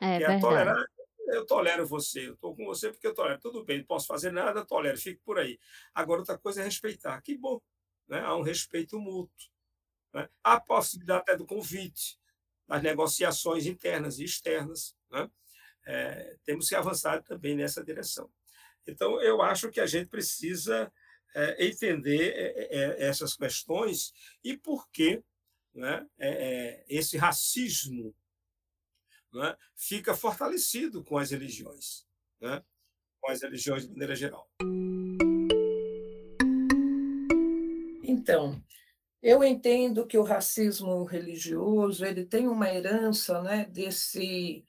É, 0.00 0.22
é 0.22 0.40
tolerar. 0.40 0.84
Eu 1.28 1.46
tolero 1.46 1.86
você, 1.86 2.28
eu 2.28 2.34
estou 2.34 2.54
com 2.54 2.64
você 2.64 2.90
porque 2.90 3.06
eu 3.06 3.14
tolero. 3.14 3.40
Tudo 3.40 3.64
bem, 3.64 3.78
não 3.78 3.86
posso 3.86 4.06
fazer 4.06 4.32
nada, 4.32 4.64
tolero, 4.64 4.98
fico 4.98 5.22
por 5.24 5.38
aí. 5.38 5.58
Agora, 5.94 6.20
outra 6.20 6.36
coisa 6.36 6.60
é 6.60 6.64
respeitar. 6.64 7.20
Que 7.22 7.36
bom. 7.36 7.60
Né? 8.08 8.20
Há 8.20 8.36
um 8.36 8.42
respeito 8.42 8.98
mútuo. 8.98 9.50
Né? 10.12 10.28
Há 10.42 10.54
a 10.54 10.60
possibilidade 10.60 11.22
até 11.22 11.36
do 11.36 11.46
convite, 11.46 12.18
das 12.68 12.82
negociações 12.82 13.66
internas 13.66 14.18
e 14.18 14.24
externas. 14.24 14.94
Né? 15.10 15.30
É, 15.84 16.36
temos 16.44 16.68
que 16.68 16.74
avançar 16.74 17.22
também 17.22 17.56
nessa 17.56 17.84
direção. 17.84 18.30
Então, 18.86 19.20
eu 19.20 19.42
acho 19.42 19.70
que 19.70 19.80
a 19.80 19.86
gente 19.86 20.08
precisa 20.08 20.92
é, 21.34 21.66
entender 21.66 22.32
é, 22.34 22.68
é 22.70 23.08
essas 23.08 23.36
questões 23.36 24.12
e 24.44 24.56
por 24.56 24.88
que 24.90 25.22
né, 25.74 26.06
é, 26.18 26.28
é, 26.28 26.84
esse 26.88 27.16
racismo 27.16 28.14
né, 29.32 29.56
fica 29.74 30.14
fortalecido 30.14 31.02
com 31.02 31.16
as 31.16 31.30
religiões, 31.30 32.06
né, 32.40 32.62
com 33.20 33.30
as 33.30 33.42
religiões 33.42 33.84
de 33.84 33.90
maneira 33.90 34.14
geral. 34.14 34.50
Então, 38.02 38.62
eu 39.22 39.42
entendo 39.42 40.06
que 40.06 40.18
o 40.18 40.22
racismo 40.22 41.04
religioso 41.04 42.04
ele 42.04 42.26
tem 42.26 42.46
uma 42.46 42.68
herança 42.68 43.40
né, 43.42 43.64
desse 43.64 44.64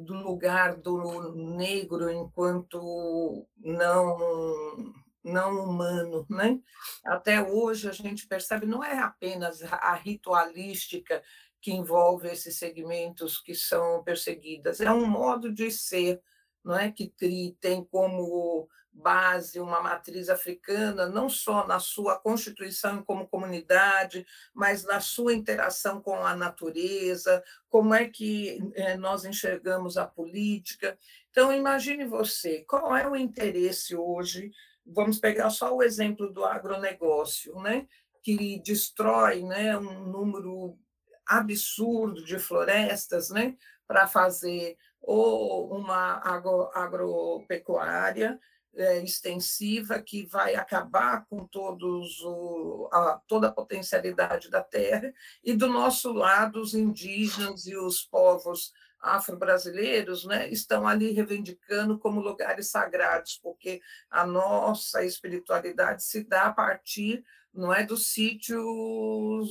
do 0.00 0.14
lugar 0.14 0.76
do 0.76 1.34
negro 1.34 2.10
enquanto 2.10 3.46
não 3.58 4.92
não 5.24 5.64
humano, 5.64 6.26
né? 6.28 6.58
Até 7.04 7.40
hoje 7.40 7.88
a 7.88 7.92
gente 7.92 8.26
percebe 8.26 8.66
não 8.66 8.82
é 8.82 8.98
apenas 8.98 9.62
a 9.62 9.94
ritualística 9.94 11.22
que 11.60 11.72
envolve 11.72 12.28
esses 12.28 12.56
segmentos 12.56 13.38
que 13.38 13.54
são 13.54 14.02
perseguidas, 14.02 14.80
é 14.80 14.90
um 14.90 15.06
modo 15.06 15.52
de 15.52 15.70
ser, 15.70 16.20
não 16.64 16.76
é 16.76 16.90
que 16.90 17.14
tem 17.60 17.84
como 17.84 18.68
base 18.92 19.58
uma 19.58 19.80
matriz 19.80 20.28
africana, 20.28 21.06
não 21.06 21.28
só 21.28 21.66
na 21.66 21.80
sua 21.80 22.18
constituição 22.18 23.02
como 23.02 23.26
comunidade, 23.26 24.26
mas 24.52 24.84
na 24.84 25.00
sua 25.00 25.32
interação 25.32 26.00
com 26.00 26.24
a 26.26 26.36
natureza, 26.36 27.42
como 27.68 27.94
é 27.94 28.06
que 28.08 28.58
eh, 28.74 28.96
nós 28.96 29.24
enxergamos 29.24 29.96
a 29.96 30.06
política. 30.06 30.98
Então, 31.30 31.52
imagine 31.52 32.04
você, 32.04 32.64
qual 32.68 32.94
é 32.94 33.08
o 33.08 33.16
interesse 33.16 33.96
hoje 33.96 34.52
Vamos 34.84 35.18
pegar 35.18 35.50
só 35.50 35.74
o 35.74 35.82
exemplo 35.82 36.32
do 36.32 36.44
agronegócio, 36.44 37.54
né? 37.60 37.86
que 38.22 38.60
destrói 38.60 39.42
né, 39.42 39.76
um 39.76 40.06
número 40.06 40.78
absurdo 41.26 42.24
de 42.24 42.38
florestas 42.38 43.30
né, 43.30 43.56
para 43.86 44.06
fazer 44.06 44.76
ou 45.00 45.74
uma 45.76 46.20
agro, 46.24 46.70
agropecuária 46.72 48.38
é, 48.38 48.51
extensiva 48.74 50.00
que 50.00 50.24
vai 50.26 50.54
acabar 50.54 51.26
com 51.26 51.46
todos 51.46 52.20
o, 52.20 52.88
a, 52.92 53.20
toda 53.26 53.48
a 53.48 53.52
potencialidade 53.52 54.50
da 54.50 54.62
terra, 54.62 55.12
e 55.44 55.52
do 55.54 55.68
nosso 55.68 56.12
lado, 56.12 56.60
os 56.60 56.74
indígenas 56.74 57.66
e 57.66 57.76
os 57.76 58.02
povos 58.02 58.72
afro-brasileiros 59.00 60.24
né, 60.24 60.48
estão 60.48 60.86
ali 60.86 61.10
reivindicando 61.10 61.98
como 61.98 62.20
lugares 62.20 62.68
sagrados, 62.68 63.38
porque 63.42 63.82
a 64.08 64.24
nossa 64.24 65.04
espiritualidade 65.04 66.04
se 66.04 66.22
dá 66.22 66.44
a 66.44 66.52
partir 66.52 67.24
não 67.52 67.72
é 67.72 67.84
dos 67.84 68.06
sítios 68.06 69.48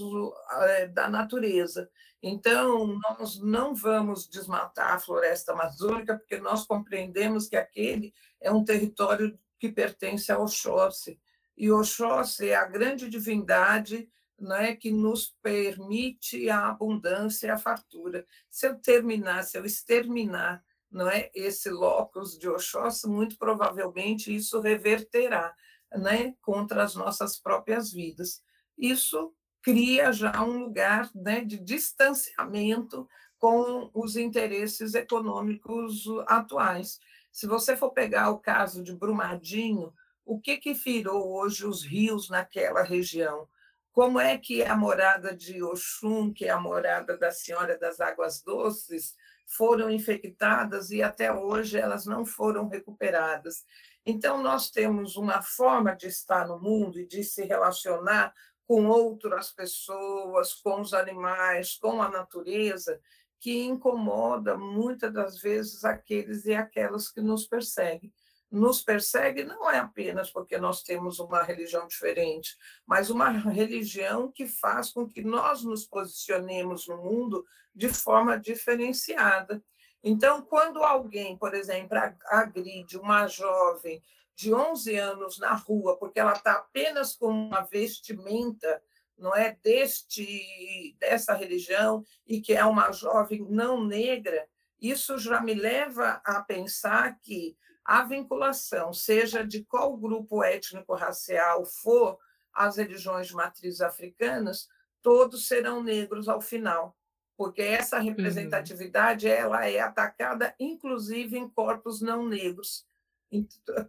é, 0.62 0.88
da 0.88 1.07
natureza. 1.07 1.89
Então, 2.21 2.99
nós 2.99 3.39
não 3.39 3.73
vamos 3.73 4.27
desmatar 4.27 4.93
a 4.93 4.99
floresta 4.99 5.53
amazônica, 5.53 6.17
porque 6.17 6.38
nós 6.38 6.65
compreendemos 6.65 7.47
que 7.47 7.55
aquele 7.55 8.13
é 8.39 8.51
um 8.51 8.63
território 8.63 9.38
que 9.57 9.71
pertence 9.71 10.31
ao 10.31 10.43
Oxóssi. 10.43 11.19
E 11.57 11.71
Oxóssi 11.71 12.49
é 12.49 12.55
a 12.55 12.65
grande 12.65 13.10
divindade 13.10 14.10
né, 14.39 14.75
que 14.75 14.91
nos 14.91 15.36
permite 15.41 16.49
a 16.49 16.69
abundância 16.69 17.47
e 17.47 17.49
a 17.49 17.57
fartura. 17.57 18.25
Se 18.49 18.67
eu 18.67 18.75
terminar, 18.75 19.43
se 19.43 19.57
eu 19.57 19.65
exterminar 19.65 20.63
não 20.91 21.07
é, 21.07 21.31
esse 21.34 21.69
locus 21.69 22.38
de 22.38 22.49
Oxóssi, 22.49 23.07
muito 23.07 23.38
provavelmente 23.38 24.36
isso 24.36 24.60
reverterá 24.60 25.55
né, 25.93 26.36
contra 26.41 26.84
as 26.84 26.95
nossas 26.95 27.39
próprias 27.39 27.91
vidas. 27.91 28.43
Isso 28.77 29.34
cria 29.62 30.12
já 30.12 30.43
um 30.43 30.65
lugar 30.65 31.10
né, 31.13 31.41
de 31.41 31.58
distanciamento 31.58 33.08
com 33.38 33.89
os 33.93 34.15
interesses 34.15 34.93
econômicos 34.93 36.06
atuais. 36.28 37.00
Se 37.32 37.47
você 37.47 37.76
for 37.76 37.91
pegar 37.91 38.30
o 38.30 38.39
caso 38.39 38.84
de 38.84 38.93
Brumadinho, 38.93 39.93
o 40.26 40.39
que, 40.39 40.58
que 40.58 40.74
virou 40.74 41.32
hoje 41.34 41.65
os 41.65 41.84
rios 41.84 42.30
naquela 42.30 42.84
região? 42.84 43.47
Como 43.91 44.19
é 44.19 44.38
que 44.38 44.63
a 44.63 44.76
morada 44.76 45.36
de 45.36 45.62
Oxum, 45.62 46.32
que 46.32 46.45
é 46.45 46.50
a 46.50 46.60
morada 46.60 47.17
da 47.17 47.32
Senhora 47.32 47.78
das 47.78 48.00
Águas 48.00 48.41
Doces, 48.41 49.15
foram 49.45 49.89
infectadas 49.89 50.91
e 50.91 51.04
até 51.04 51.34
hoje 51.34 51.78
elas 51.78 52.06
não 52.06 52.26
foram 52.26 52.69
recuperadas. 52.69 53.65
Então, 54.06 54.41
nós 54.41 54.71
temos 54.71 55.17
uma 55.17 55.41
forma 55.41 55.93
de 55.93 56.08
estar 56.08 56.47
no 56.47 56.60
mundo 56.60 57.00
e 57.00 57.06
de 57.06 57.24
se 57.24 57.43
relacionar 57.43 58.34
com 58.71 58.88
outras 58.88 59.51
pessoas, 59.51 60.53
com 60.53 60.79
os 60.79 60.93
animais, 60.93 61.75
com 61.75 62.01
a 62.01 62.07
natureza, 62.07 63.01
que 63.38 63.65
incomoda 63.65 64.57
muitas 64.57 65.12
das 65.12 65.38
vezes 65.41 65.84
aqueles 65.84 66.45
e 66.45 66.55
aquelas 66.55 67.10
que 67.12 67.19
nos 67.19 67.45
perseguem. 67.45 68.13
Nos 68.49 68.81
persegue 68.81 69.43
não 69.43 69.69
é 69.69 69.77
apenas 69.79 70.31
porque 70.31 70.57
nós 70.57 70.84
temos 70.84 71.19
uma 71.19 71.43
religião 71.43 71.86
diferente, 71.86 72.57
mas 72.88 73.10
uma 73.10 73.27
religião 73.29 74.31
que 74.31 74.47
faz 74.47 74.89
com 74.89 75.05
que 75.05 75.21
nós 75.21 75.63
nos 75.65 75.86
posicionemos 75.86 76.88
no 76.88 76.95
mundo 76.95 77.45
de 77.75 77.89
forma 77.89 78.39
diferenciada. 78.39 79.62
Então, 80.01 80.41
quando 80.43 80.81
alguém, 80.81 81.38
por 81.38 81.53
exemplo, 81.53 81.97
agride 82.27 82.97
uma 82.97 83.27
jovem 83.27 84.01
de 84.41 84.51
11 84.51 84.95
anos 84.95 85.38
na 85.38 85.54
rua, 85.54 85.95
porque 85.97 86.19
ela 86.19 86.34
está 86.34 86.54
apenas 86.54 87.15
com 87.15 87.27
uma 87.27 87.62
vestimenta 87.62 88.82
não 89.15 89.36
é 89.36 89.56
deste 89.63 90.97
dessa 90.99 91.36
religião 91.36 92.04
e 92.25 92.41
que 92.41 92.54
é 92.54 92.65
uma 92.65 92.91
jovem 92.91 93.45
não 93.47 93.86
negra, 93.86 94.47
isso 94.80 95.19
já 95.19 95.39
me 95.41 95.54
leva 95.54 96.19
a 96.25 96.41
pensar 96.41 97.19
que 97.19 97.56
a 97.86 98.04
vinculação, 98.04 98.91
seja 98.91 99.45
de 99.45 99.63
qual 99.63 99.95
grupo 99.95 100.43
étnico-racial 100.43 101.63
for 101.65 102.17
as 102.51 102.77
religiões 102.77 103.27
de 103.27 103.36
matriz 103.36 103.80
africanas, 103.80 104.67
todos 105.04 105.47
serão 105.47 105.84
negros 105.84 106.27
ao 106.27 106.41
final, 106.41 106.97
porque 107.38 107.62
essa 107.62 107.99
uhum. 107.99 108.06
representatividade 108.06 109.27
ela 109.27 109.69
é 109.69 109.80
atacada 109.80 110.56
inclusive 110.60 111.38
em 111.38 111.47
corpos 111.47 112.01
não 112.01 112.27
negros. 112.27 112.89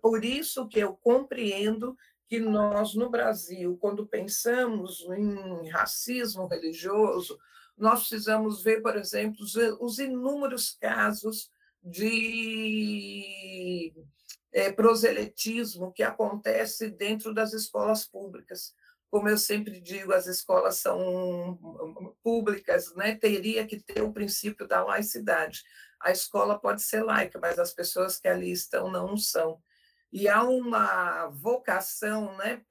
Por 0.01 0.25
isso 0.25 0.69
que 0.69 0.79
eu 0.79 0.95
compreendo 0.95 1.97
que 2.29 2.39
nós, 2.39 2.95
no 2.95 3.11
Brasil, 3.11 3.77
quando 3.81 4.07
pensamos 4.07 5.01
em 5.11 5.69
racismo 5.69 6.47
religioso, 6.47 7.37
nós 7.77 8.01
precisamos 8.01 8.63
ver, 8.63 8.81
por 8.81 8.97
exemplo, 8.97 9.45
os 9.81 9.99
inúmeros 9.99 10.77
casos 10.81 11.51
de 11.83 13.93
é, 14.53 14.71
proselitismo 14.71 15.93
que 15.93 16.03
acontece 16.03 16.91
dentro 16.91 17.35
das 17.35 17.53
escolas 17.53 18.07
públicas. 18.07 18.75
Como 19.11 19.29
eu 19.29 19.37
sempre 19.37 19.81
digo, 19.81 20.13
as 20.13 20.27
escolas 20.27 20.77
são 20.77 21.59
públicas, 22.23 22.95
né? 22.95 23.15
teria 23.15 23.67
que 23.67 23.79
ter 23.79 24.03
o 24.03 24.13
princípio 24.13 24.67
da 24.67 24.85
laicidade. 24.85 25.63
A 26.03 26.11
escola 26.11 26.59
pode 26.59 26.83
ser 26.83 27.03
laica, 27.03 27.39
mas 27.41 27.59
as 27.59 27.73
pessoas 27.73 28.19
que 28.19 28.29
ali 28.29 28.51
estão 28.51 28.91
não 28.91 29.17
são 29.17 29.61
e 30.13 30.29
há 30.29 30.43
uma 30.43 31.29
vocação 31.29 32.37
né, 32.37 32.63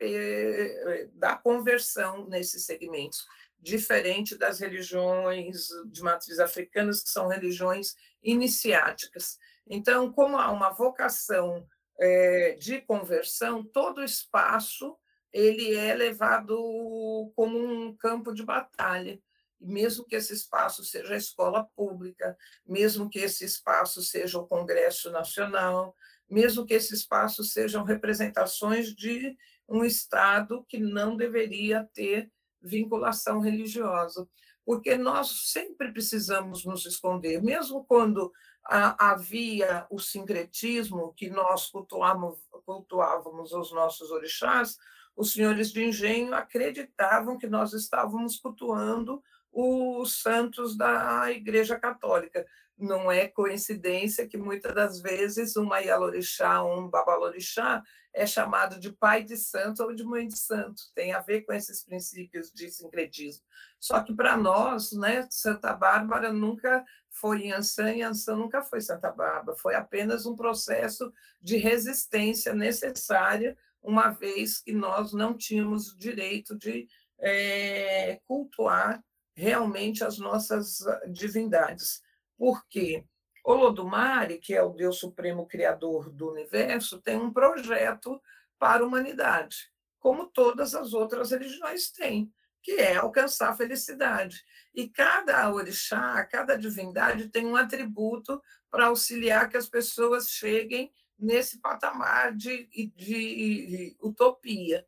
da 1.13 1.35
conversão 1.35 2.27
nesses 2.27 2.65
segmentos, 2.65 3.25
diferente 3.59 4.37
das 4.37 4.59
religiões 4.59 5.67
de 5.87 6.03
matriz 6.03 6.39
africanas, 6.39 7.01
que 7.01 7.09
são 7.09 7.27
religiões 7.27 7.95
iniciáticas. 8.21 9.39
Então, 9.67 10.11
como 10.11 10.37
há 10.37 10.51
uma 10.51 10.69
vocação 10.69 11.67
é, 11.99 12.55
de 12.59 12.79
conversão, 12.81 13.63
todo 13.63 14.03
espaço 14.03 14.95
ele 15.33 15.75
é 15.75 15.95
levado 15.95 17.31
como 17.35 17.57
um 17.57 17.95
campo 17.95 18.33
de 18.33 18.43
batalha. 18.43 19.19
Mesmo 19.61 20.05
que 20.05 20.15
esse 20.15 20.33
espaço 20.33 20.83
seja 20.83 21.13
a 21.13 21.17
escola 21.17 21.63
pública, 21.75 22.37
mesmo 22.65 23.09
que 23.09 23.19
esse 23.19 23.45
espaço 23.45 24.01
seja 24.01 24.39
o 24.39 24.47
Congresso 24.47 25.11
Nacional, 25.11 25.95
mesmo 26.29 26.65
que 26.65 26.73
esses 26.73 27.01
espaços 27.01 27.51
sejam 27.51 27.83
representações 27.83 28.95
de 28.95 29.37
um 29.67 29.83
Estado 29.83 30.65
que 30.67 30.79
não 30.79 31.15
deveria 31.15 31.87
ter 31.93 32.31
vinculação 32.61 33.39
religiosa, 33.39 34.27
porque 34.65 34.97
nós 34.97 35.51
sempre 35.51 35.91
precisamos 35.91 36.63
nos 36.65 36.85
esconder, 36.85 37.41
mesmo 37.41 37.83
quando 37.83 38.31
havia 38.63 39.87
o 39.89 39.99
sincretismo 39.99 41.13
que 41.13 41.29
nós 41.29 41.67
cultuávamos, 41.67 42.39
cultuávamos 42.65 43.51
os 43.51 43.71
nossos 43.71 44.11
orixás, 44.11 44.77
os 45.15 45.33
senhores 45.33 45.71
de 45.71 45.83
engenho 45.83 46.33
acreditavam 46.33 47.37
que 47.37 47.47
nós 47.47 47.73
estávamos 47.73 48.37
cultuando 48.37 49.21
os 49.51 50.21
santos 50.21 50.77
da 50.77 51.31
Igreja 51.31 51.77
Católica 51.77 52.45
não 52.77 53.11
é 53.11 53.27
coincidência 53.27 54.27
que 54.27 54.37
muitas 54.37 54.73
das 54.73 54.99
vezes 54.99 55.55
um 55.55 55.65
Maialorixá 55.65 56.63
ou 56.63 56.79
um 56.79 56.89
Babalorixá 56.89 57.83
é 58.13 58.25
chamado 58.25 58.79
de 58.79 58.91
pai 58.91 59.23
de 59.23 59.37
santo 59.37 59.83
ou 59.83 59.93
de 59.93 60.03
mãe 60.03 60.27
de 60.27 60.37
santo. 60.37 60.83
Tem 60.93 61.13
a 61.13 61.19
ver 61.19 61.41
com 61.41 61.53
esses 61.53 61.83
princípios 61.83 62.51
de 62.51 62.69
sincretismo. 62.69 63.43
Só 63.79 64.01
que 64.01 64.13
para 64.13 64.35
nós, 64.35 64.91
né, 64.93 65.27
Santa 65.29 65.73
Bárbara 65.73 66.33
nunca 66.33 66.83
foi 67.09 67.47
Yansan 67.47 67.93
e 67.93 67.99
Yansan 67.99 68.35
nunca 68.35 68.61
foi 68.61 68.81
Santa 68.81 69.11
Bárbara. 69.11 69.57
Foi 69.57 69.75
apenas 69.75 70.25
um 70.25 70.35
processo 70.35 71.13
de 71.41 71.57
resistência 71.57 72.53
necessária, 72.53 73.57
uma 73.81 74.09
vez 74.09 74.59
que 74.59 74.73
nós 74.73 75.13
não 75.13 75.37
tínhamos 75.37 75.91
o 75.91 75.97
direito 75.97 76.57
de 76.57 76.87
é, 77.19 78.19
cultuar 78.25 79.01
realmente 79.41 80.03
as 80.03 80.19
nossas 80.19 80.77
divindades 81.11 82.01
porque 82.41 83.05
Olodumare, 83.43 84.39
que 84.39 84.55
é 84.55 84.63
o 84.63 84.73
Deus 84.73 84.97
Supremo 84.97 85.45
Criador 85.45 86.11
do 86.11 86.31
Universo, 86.31 86.99
tem 86.99 87.15
um 87.15 87.31
projeto 87.31 88.19
para 88.57 88.83
a 88.83 88.87
humanidade, 88.87 89.71
como 89.99 90.25
todas 90.25 90.73
as 90.73 90.91
outras 90.91 91.29
religiões 91.29 91.91
têm, 91.91 92.33
que 92.63 92.73
é 92.73 92.95
alcançar 92.95 93.49
a 93.49 93.55
felicidade. 93.55 94.43
E 94.73 94.89
cada 94.89 95.53
orixá, 95.53 96.23
cada 96.25 96.55
divindade 96.55 97.29
tem 97.29 97.45
um 97.45 97.55
atributo 97.55 98.41
para 98.71 98.87
auxiliar 98.87 99.47
que 99.47 99.57
as 99.57 99.69
pessoas 99.69 100.29
cheguem 100.29 100.91
nesse 101.17 101.59
patamar 101.59 102.35
de, 102.35 102.67
de, 102.67 102.91
de 102.95 103.97
utopia. 104.01 104.83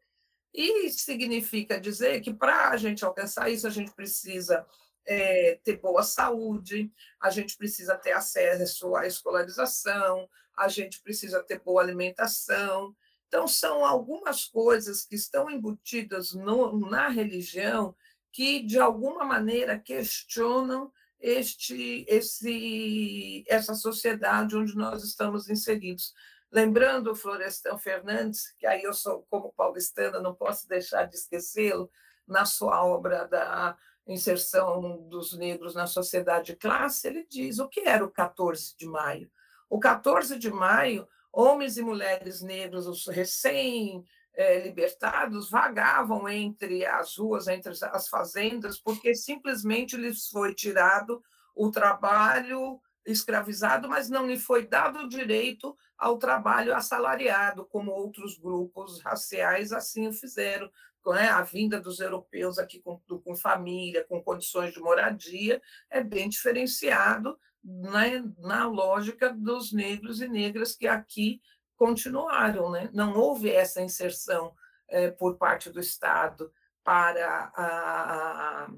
E 0.53 0.89
significa 0.91 1.79
dizer 1.79 2.21
que 2.21 2.33
para 2.33 2.69
a 2.69 2.77
gente 2.77 3.03
alcançar 3.03 3.49
isso, 3.49 3.65
a 3.65 3.71
gente 3.71 3.91
precisa 3.91 4.65
é, 5.05 5.59
ter 5.63 5.77
boa 5.77 6.03
saúde, 6.03 6.91
a 7.19 7.29
gente 7.29 7.57
precisa 7.57 7.95
ter 7.95 8.11
acesso 8.11 8.95
à 8.95 9.07
escolarização, 9.07 10.29
a 10.55 10.67
gente 10.67 11.01
precisa 11.01 11.41
ter 11.41 11.59
boa 11.59 11.81
alimentação. 11.81 12.95
Então, 13.27 13.47
são 13.47 13.83
algumas 13.83 14.45
coisas 14.45 15.05
que 15.05 15.15
estão 15.15 15.49
embutidas 15.49 16.33
no, 16.33 16.79
na 16.87 17.07
religião 17.09 17.95
que, 18.31 18.61
de 18.61 18.79
alguma 18.79 19.25
maneira, 19.25 19.79
questionam 19.79 20.91
este, 21.19 22.05
esse, 22.07 23.43
essa 23.47 23.73
sociedade 23.73 24.55
onde 24.55 24.75
nós 24.75 25.03
estamos 25.03 25.49
inseridos. 25.49 26.13
Lembrando 26.53 27.11
o 27.11 27.15
Florestan 27.15 27.77
Fernandes, 27.79 28.53
que 28.59 28.67
aí 28.67 28.83
eu 28.83 28.93
sou, 28.93 29.25
como 29.27 29.51
paulistana, 29.53 30.19
não 30.19 30.35
posso 30.35 30.67
deixar 30.67 31.05
de 31.05 31.15
esquecê-lo, 31.15 31.89
na 32.27 32.45
sua 32.45 32.85
obra 32.85 33.27
da 33.27 33.75
inserção 34.05 34.99
dos 35.09 35.35
negros 35.35 35.73
na 35.73 35.87
sociedade 35.87 36.51
de 36.51 36.55
classe, 36.55 37.07
ele 37.07 37.25
diz 37.27 37.57
o 37.57 37.67
que 37.67 37.79
era 37.81 38.05
o 38.05 38.11
14 38.11 38.77
de 38.77 38.85
maio. 38.85 39.31
O 39.67 39.79
14 39.79 40.37
de 40.37 40.51
maio, 40.51 41.07
homens 41.31 41.79
e 41.79 41.81
mulheres 41.81 42.43
negros, 42.43 42.85
os 42.85 43.07
recém-libertados, 43.07 45.49
vagavam 45.49 46.29
entre 46.29 46.85
as 46.85 47.17
ruas, 47.17 47.47
entre 47.47 47.73
as 47.91 48.07
fazendas, 48.07 48.79
porque 48.79 49.15
simplesmente 49.15 49.97
lhes 49.97 50.27
foi 50.27 50.53
tirado 50.53 51.19
o 51.55 51.71
trabalho 51.71 52.79
escravizado, 53.05 53.89
mas 53.89 54.09
não 54.09 54.27
lhe 54.27 54.37
foi 54.37 54.65
dado 54.65 54.99
o 54.99 55.09
direito 55.09 55.75
ao 55.97 56.17
trabalho 56.17 56.75
assalariado, 56.75 57.65
como 57.65 57.91
outros 57.91 58.37
grupos 58.37 59.01
raciais 59.01 59.71
assim 59.71 60.07
o 60.07 60.13
fizeram, 60.13 60.69
né, 61.05 61.27
a 61.29 61.41
vinda 61.41 61.81
dos 61.81 61.99
europeus 61.99 62.57
aqui 62.57 62.79
com, 62.79 62.97
com 62.99 63.35
família, 63.35 64.05
com 64.05 64.23
condições 64.23 64.73
de 64.73 64.79
moradia, 64.79 65.61
é 65.89 66.01
bem 66.01 66.29
diferenciado 66.29 67.37
né, 67.63 68.23
na 68.37 68.67
lógica 68.67 69.29
dos 69.33 69.73
negros 69.73 70.21
e 70.21 70.27
negras 70.27 70.75
que 70.75 70.87
aqui 70.87 71.41
continuaram. 71.75 72.71
Né? 72.71 72.89
Não 72.93 73.13
houve 73.13 73.49
essa 73.49 73.81
inserção 73.81 74.53
é, 74.87 75.11
por 75.11 75.37
parte 75.37 75.69
do 75.69 75.79
Estado 75.79 76.51
para 76.83 77.51
a, 77.55 78.69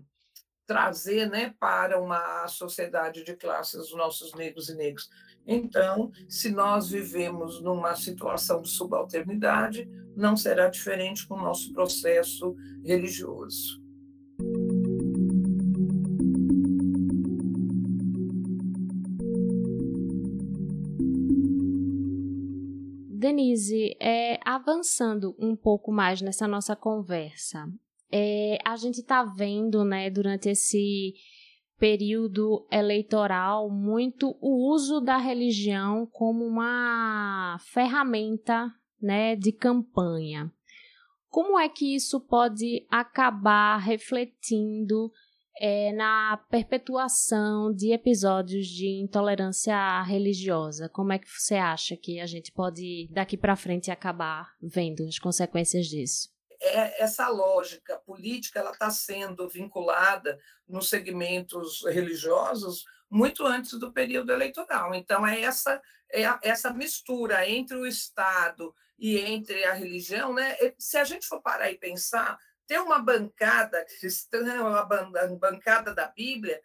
trazer 0.65 1.29
né, 1.29 1.53
para 1.59 2.01
uma 2.01 2.47
sociedade 2.47 3.23
de 3.23 3.35
classes 3.35 3.75
os 3.75 3.95
nossos 3.95 4.33
negros 4.33 4.69
e 4.69 4.75
negras. 4.75 5.09
Então, 5.47 6.11
se 6.27 6.49
nós 6.49 6.89
vivemos 6.89 7.61
numa 7.61 7.95
situação 7.95 8.61
de 8.61 8.69
subalternidade, 8.69 9.87
não 10.15 10.35
será 10.35 10.67
diferente 10.69 11.27
com 11.27 11.35
o 11.35 11.41
nosso 11.41 11.71
processo 11.71 12.55
religioso. 12.83 13.79
Denise, 23.25 23.95
é, 23.99 24.39
avançando 24.45 25.35
um 25.39 25.55
pouco 25.55 25.91
mais 25.91 26.21
nessa 26.21 26.47
nossa 26.47 26.75
conversa, 26.75 27.67
é, 28.11 28.57
a 28.63 28.75
gente 28.75 28.99
está 28.99 29.23
vendo, 29.23 29.83
né, 29.83 30.09
durante 30.09 30.49
esse 30.49 31.13
período 31.77 32.65
eleitoral, 32.71 33.69
muito 33.69 34.37
o 34.39 34.71
uso 34.73 35.01
da 35.01 35.17
religião 35.17 36.07
como 36.11 36.45
uma 36.45 37.57
ferramenta, 37.73 38.71
né, 39.01 39.35
de 39.35 39.51
campanha. 39.51 40.51
Como 41.29 41.59
é 41.59 41.67
que 41.67 41.95
isso 41.95 42.21
pode 42.21 42.85
acabar 42.89 43.77
refletindo 43.77 45.11
é, 45.59 45.91
na 45.91 46.37
perpetuação 46.49 47.73
de 47.73 47.91
episódios 47.91 48.67
de 48.67 49.01
intolerância 49.01 50.01
religiosa? 50.03 50.87
Como 50.89 51.11
é 51.11 51.19
que 51.19 51.27
você 51.27 51.55
acha 51.55 51.97
que 51.97 52.19
a 52.19 52.25
gente 52.25 52.51
pode, 52.53 53.09
daqui 53.11 53.35
para 53.35 53.55
frente, 53.57 53.91
acabar 53.91 54.53
vendo 54.61 55.03
as 55.03 55.19
consequências 55.19 55.87
disso? 55.87 56.34
É, 56.65 57.03
essa 57.03 57.27
lógica 57.29 57.97
política 57.99 58.59
ela 58.59 58.71
está 58.71 58.89
sendo 58.89 59.47
vinculada 59.47 60.39
nos 60.67 60.89
segmentos 60.89 61.83
religiosos 61.85 62.85
muito 63.09 63.45
antes 63.45 63.73
do 63.79 63.91
período 63.91 64.31
eleitoral. 64.31 64.93
Então, 64.93 65.25
é 65.25 65.41
essa, 65.41 65.81
é 66.11 66.23
essa 66.41 66.73
mistura 66.73 67.47
entre 67.47 67.77
o 67.77 67.85
Estado 67.85 68.75
e 68.97 69.17
entre 69.17 69.63
a 69.65 69.73
religião. 69.73 70.33
Né? 70.33 70.55
Se 70.77 70.97
a 70.97 71.03
gente 71.03 71.25
for 71.25 71.41
parar 71.41 71.71
e 71.71 71.77
pensar, 71.77 72.37
ter 72.67 72.79
uma 72.79 72.99
bancada 72.99 73.85
cristã, 73.85 74.61
uma 74.61 74.83
bancada 74.83 75.93
da 75.93 76.07
Bíblia, 76.07 76.61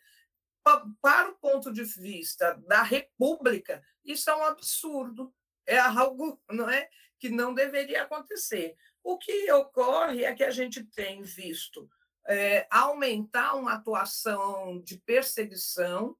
para 1.00 1.30
o 1.30 1.34
ponto 1.36 1.72
de 1.72 1.84
vista 1.84 2.54
da 2.66 2.82
República, 2.82 3.82
isso 4.04 4.30
é 4.30 4.36
um 4.36 4.44
absurdo, 4.44 5.32
é 5.66 5.78
algo 5.78 6.40
não 6.50 6.68
é, 6.68 6.88
que 7.18 7.28
não 7.28 7.54
deveria 7.54 8.02
acontecer. 8.02 8.76
O 9.02 9.18
que 9.18 9.50
ocorre 9.52 10.24
é 10.24 10.34
que 10.34 10.44
a 10.44 10.50
gente 10.50 10.84
tem 10.84 11.22
visto 11.22 11.88
é, 12.28 12.66
aumentar 12.70 13.54
uma 13.54 13.74
atuação 13.74 14.80
de 14.80 14.98
perseguição 14.98 16.16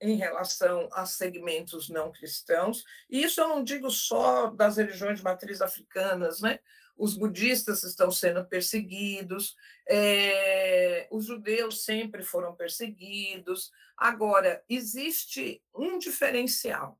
em 0.00 0.16
relação 0.16 0.88
a 0.92 1.06
segmentos 1.06 1.88
não 1.88 2.10
cristãos. 2.10 2.84
E 3.08 3.22
isso 3.22 3.40
eu 3.40 3.48
não 3.48 3.62
digo 3.62 3.90
só 3.90 4.48
das 4.48 4.76
religiões 4.76 5.18
de 5.18 5.24
matriz 5.24 5.62
africanas, 5.62 6.40
né? 6.40 6.58
Os 6.96 7.16
budistas 7.16 7.84
estão 7.84 8.10
sendo 8.10 8.44
perseguidos, 8.44 9.56
é, 9.88 11.08
os 11.10 11.26
judeus 11.26 11.84
sempre 11.84 12.22
foram 12.22 12.54
perseguidos. 12.54 13.72
Agora, 13.96 14.62
existe 14.68 15.62
um 15.74 15.98
diferencial. 15.98 16.98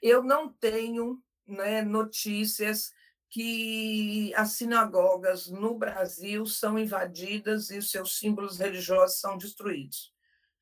Eu 0.00 0.22
não 0.22 0.48
tenho 0.48 1.22
né, 1.46 1.82
notícias 1.82 2.92
que 3.30 4.32
as 4.34 4.52
sinagogas 4.52 5.48
no 5.48 5.74
Brasil 5.76 6.46
são 6.46 6.78
invadidas 6.78 7.70
e 7.70 7.82
seus 7.82 8.18
símbolos 8.18 8.58
religiosos 8.58 9.20
são 9.20 9.36
destruídos. 9.36 10.12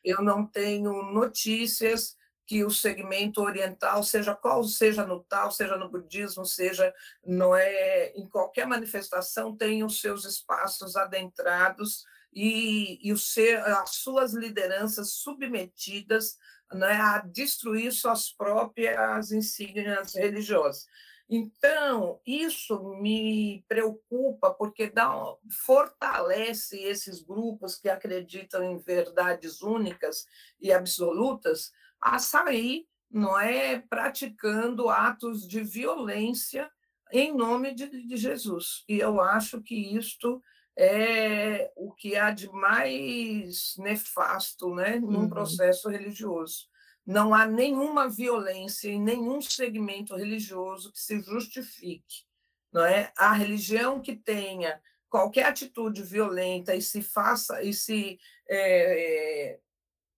Eu 0.03 0.23
não 0.23 0.47
tenho 0.47 1.03
notícias 1.13 2.17
que 2.47 2.65
o 2.65 2.71
segmento 2.71 3.43
oriental, 3.43 4.05
seja 4.05 4.35
qual 4.35 4.63
seja 4.63 5.05
no 5.05 5.23
tal, 5.25 5.51
seja 5.51 5.77
no 5.77 5.91
budismo, 5.91 6.45
seja 6.45 6.95
não 7.25 7.55
é 7.57 8.13
em 8.15 8.29
qualquer 8.29 8.67
manifestação, 8.67 9.57
tem 9.57 9.83
os 9.83 10.01
seus 10.01 10.25
espaços 10.25 10.95
adentrados 10.95 12.05
e, 12.33 13.01
e 13.03 13.13
o 13.13 13.19
ser, 13.19 13.59
as 13.59 13.97
suas 13.97 14.33
lideranças 14.33 15.11
submetidas 15.11 16.39
né, 16.73 16.93
a 16.93 17.19
destruir 17.19 17.93
suas 17.93 18.31
próprias 18.31 19.33
insígnias 19.33 20.15
religiosas. 20.15 20.87
Então, 21.29 22.21
isso 22.25 22.79
me 23.01 23.65
preocupa, 23.67 24.55
porque 24.55 24.89
dá, 24.89 25.13
fortalece 25.51 26.81
esses 26.81 27.21
grupos 27.21 27.77
que 27.77 27.89
acreditam 27.89 28.63
em 28.63 28.79
verdades 28.79 29.61
únicas 29.61 30.25
e 30.61 30.73
absolutas 30.73 31.73
a 32.01 32.19
sair 32.19 32.87
não 33.11 33.39
é 33.39 33.79
praticando 33.79 34.89
atos 34.89 35.47
de 35.47 35.63
violência 35.63 36.71
em 37.13 37.35
nome 37.35 37.75
de, 37.75 37.89
de 38.07 38.17
Jesus. 38.17 38.85
E 38.89 38.99
eu 38.99 39.21
acho 39.21 39.61
que 39.63 39.97
isto 39.97 40.43
é 40.77 41.73
o 41.75 41.93
que 41.93 42.17
há 42.17 42.31
de 42.31 42.49
mais 42.53 43.75
nefasto 43.79 44.75
né, 44.75 44.99
num 45.01 45.21
uhum. 45.21 45.29
processo 45.29 45.89
religioso 45.89 46.69
não 47.07 47.33
há 47.33 47.47
nenhuma 47.47 48.09
violência 48.09 48.89
em 48.89 49.01
nenhum 49.01 49.41
segmento 49.41 50.17
religioso 50.17 50.93
que 50.93 51.01
se 51.01 51.21
justifique. 51.21 52.25
Não 52.73 52.85
é? 52.85 53.13
A 53.17 53.33
religião 53.33 54.01
que 54.03 54.17
tenha 54.17 54.81
qualquer 55.09 55.45
atitude 55.45 56.03
violenta 56.03 56.75
e 56.75 56.83
se 56.83 57.01
faça 57.01 57.63
e 57.63 57.73
se 57.73 58.19
é, 58.51 59.59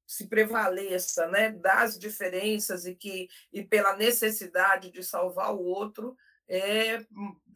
se 0.06 0.26
prevaleça 0.26 1.26
né, 1.28 1.52
das 1.52 1.98
diferenças 1.98 2.86
e 2.86 2.94
que 2.94 3.28
e 3.52 3.62
pela 3.62 3.94
necessidade 3.94 4.90
de 4.90 5.02
salvar 5.02 5.54
o 5.54 5.62
outro 5.62 6.16
é 6.48 7.04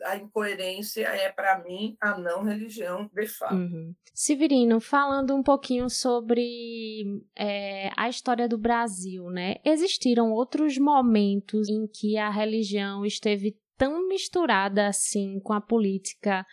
a 0.05 0.17
incoerência 0.17 1.07
é 1.07 1.31
para 1.31 1.63
mim 1.63 1.97
a 2.01 2.19
não 2.19 2.43
religião 2.43 3.09
de 3.13 3.27
fato. 3.27 3.55
Uhum. 3.55 3.95
Severino, 4.13 4.81
falando 4.81 5.35
um 5.35 5.43
pouquinho 5.43 5.89
sobre 5.89 7.05
é, 7.37 7.91
a 7.97 8.09
história 8.09 8.49
do 8.49 8.59
Brasil, 8.59 9.31
né? 9.31 9.57
Existiram 9.65 10.33
outros 10.33 10.77
momentos 10.77 11.69
em 11.69 11.87
que 11.87 12.19
a 12.19 12.31
religião 12.31 13.07
esteve 13.07 13.57
tão 13.79 14.07
misturada 14.09 14.89
assim 14.89 15.41
com 15.41 15.53
a 15.53 15.61
política 15.61 16.45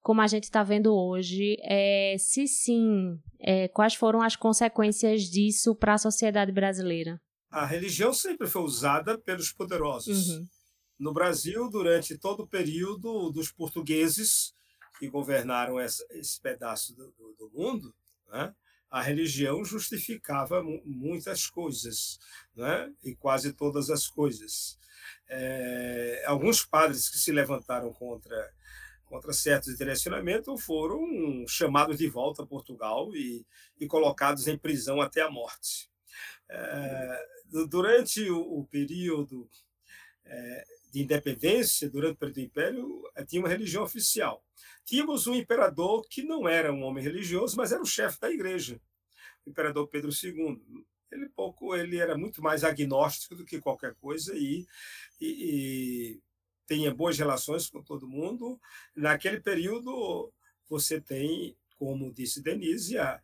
como 0.00 0.22
a 0.22 0.26
gente 0.26 0.44
está 0.44 0.62
vendo 0.62 0.94
hoje? 0.94 1.56
É, 1.62 2.16
se 2.18 2.46
sim, 2.46 3.18
é, 3.40 3.68
quais 3.68 3.94
foram 3.94 4.22
as 4.22 4.36
consequências 4.36 5.22
disso 5.24 5.74
para 5.74 5.94
a 5.94 5.98
sociedade 5.98 6.50
brasileira? 6.50 7.20
A 7.50 7.66
religião 7.66 8.12
sempre 8.12 8.46
foi 8.46 8.62
usada 8.62 9.18
pelos 9.18 9.52
poderosos. 9.52 10.30
Uhum 10.30 10.46
no 10.98 11.12
Brasil 11.12 11.68
durante 11.70 12.18
todo 12.18 12.42
o 12.42 12.46
período 12.46 13.30
dos 13.30 13.50
portugueses 13.50 14.54
que 14.98 15.08
governaram 15.08 15.78
essa, 15.78 16.04
esse 16.10 16.40
pedaço 16.40 16.94
do, 16.94 17.12
do, 17.12 17.34
do 17.34 17.50
mundo, 17.50 17.94
né? 18.28 18.54
a 18.90 19.02
religião 19.02 19.64
justificava 19.64 20.62
muitas 20.84 21.46
coisas, 21.46 22.18
né? 22.54 22.92
e 23.04 23.14
quase 23.14 23.52
todas 23.52 23.90
as 23.90 24.08
coisas. 24.08 24.78
É, 25.28 26.24
alguns 26.26 26.64
padres 26.64 27.08
que 27.08 27.18
se 27.18 27.30
levantaram 27.30 27.92
contra 27.92 28.52
contra 29.04 29.32
certos 29.32 29.74
direcionamentos 29.74 30.62
foram 30.62 31.02
chamados 31.48 31.96
de 31.96 32.06
volta 32.08 32.42
a 32.42 32.46
Portugal 32.46 33.10
e, 33.16 33.46
e 33.80 33.86
colocados 33.86 34.46
em 34.46 34.58
prisão 34.58 35.00
até 35.00 35.22
a 35.22 35.30
morte. 35.30 35.90
É, 36.46 37.26
durante 37.70 38.28
o, 38.30 38.38
o 38.38 38.66
período 38.66 39.48
é, 40.26 40.64
de 40.90 41.02
independência, 41.02 41.88
durante 41.88 42.14
o 42.14 42.16
período 42.16 42.34
do 42.36 42.40
Império, 42.40 43.10
eh, 43.14 43.24
tinha 43.24 43.42
uma 43.42 43.48
religião 43.48 43.82
oficial. 43.82 44.44
Tínhamos 44.84 45.26
um 45.26 45.34
imperador 45.34 46.06
que 46.08 46.22
não 46.22 46.48
era 46.48 46.72
um 46.72 46.82
homem 46.82 47.02
religioso, 47.02 47.56
mas 47.56 47.72
era 47.72 47.82
o 47.82 47.86
chefe 47.86 48.18
da 48.20 48.30
igreja, 48.30 48.80
o 49.44 49.50
imperador 49.50 49.86
Pedro 49.88 50.10
II. 50.10 50.60
Ele 51.10 51.28
pouco, 51.30 51.74
ele 51.74 51.98
era 51.98 52.16
muito 52.16 52.42
mais 52.42 52.64
agnóstico 52.64 53.34
do 53.34 53.44
que 53.44 53.60
qualquer 53.60 53.94
coisa 53.94 54.34
e, 54.36 54.66
e, 55.20 55.26
e 55.26 56.22
tinha 56.66 56.94
boas 56.94 57.18
relações 57.18 57.68
com 57.68 57.82
todo 57.82 58.08
mundo. 58.08 58.60
Naquele 58.94 59.40
período, 59.40 60.32
você 60.68 61.00
tem, 61.00 61.56
como 61.76 62.12
disse 62.12 62.42
Denise, 62.42 62.98
a, 62.98 63.20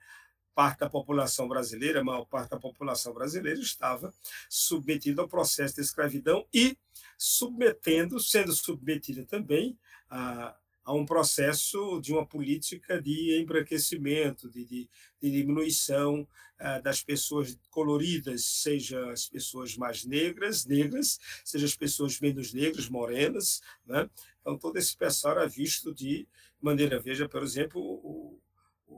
parte 0.55 0.81
da 0.81 0.89
população 0.89 1.49
brasileira, 1.49 2.01
a 2.01 2.05
maior 2.05 2.25
parte 2.25 2.51
da 2.51 2.59
população 2.59 3.13
brasileira 3.13 3.61
estava 3.61 4.15
submetida 4.49 5.21
ao 5.21 5.29
processo 5.29 5.75
de 5.75 5.81
escravidão 5.81 6.47
e 6.53 6.77
submetendo, 7.19 8.21
sendo 8.21 8.53
submetida 8.53 9.25
também 9.25 9.77
a, 10.09 10.57
a 10.85 10.93
um 10.93 11.05
processo 11.05 12.01
de 12.01 12.13
uma 12.13 12.25
política 12.25 13.01
de 13.01 13.41
embranquecimento, 13.41 14.49
de, 14.49 14.65
de, 14.65 14.91
de 15.21 15.31
diminuição 15.31 16.27
uh, 16.61 16.83
das 16.83 17.03
pessoas 17.03 17.59
coloridas, 17.71 18.45
seja 18.45 19.11
as 19.11 19.29
pessoas 19.29 19.77
mais 19.77 20.05
negras, 20.05 20.67
negras, 20.67 21.19
seja 21.45 21.67
as 21.67 21.75
pessoas 21.75 22.21
menos 22.21 22.53
negras, 22.53 22.89
morenas. 22.89 23.61
Né? 23.87 24.09
Então, 24.41 24.59
todo 24.59 24.77
esse 24.77 24.97
pessoal 24.97 25.39
era 25.39 25.49
visto 25.49 25.93
de 25.93 26.29
maneira, 26.61 27.01
veja, 27.01 27.29
por 27.29 27.43
exemplo, 27.43 27.81
o, 27.81 28.41
o, 28.87 28.95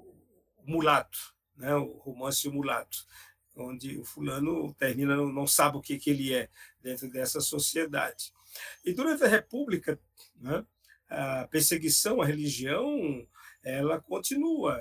o 0.59 0.71
mulato 0.71 1.36
né? 1.57 1.75
o 1.75 1.99
romance 1.99 2.47
O 2.49 2.53
Mulato, 2.53 3.07
onde 3.55 3.99
o 3.99 4.05
fulano 4.05 4.75
termina, 4.75 5.17
não, 5.17 5.47
sabe 5.47 5.77
o 5.77 5.81
que, 5.81 5.99
que 5.99 6.11
ele 6.11 6.35
é 6.35 6.49
dentro 6.83 7.11
dessa 7.11 7.41
sociedade. 7.41 8.33
E 8.85 8.93
durante 8.93 9.25
a 9.25 9.29
República, 9.29 9.99
né, 10.37 10.65
a 11.09 11.47
perseguição 11.49 12.21
à 12.21 12.27
religião 12.27 13.27
ela 13.63 14.01
continua. 14.01 14.81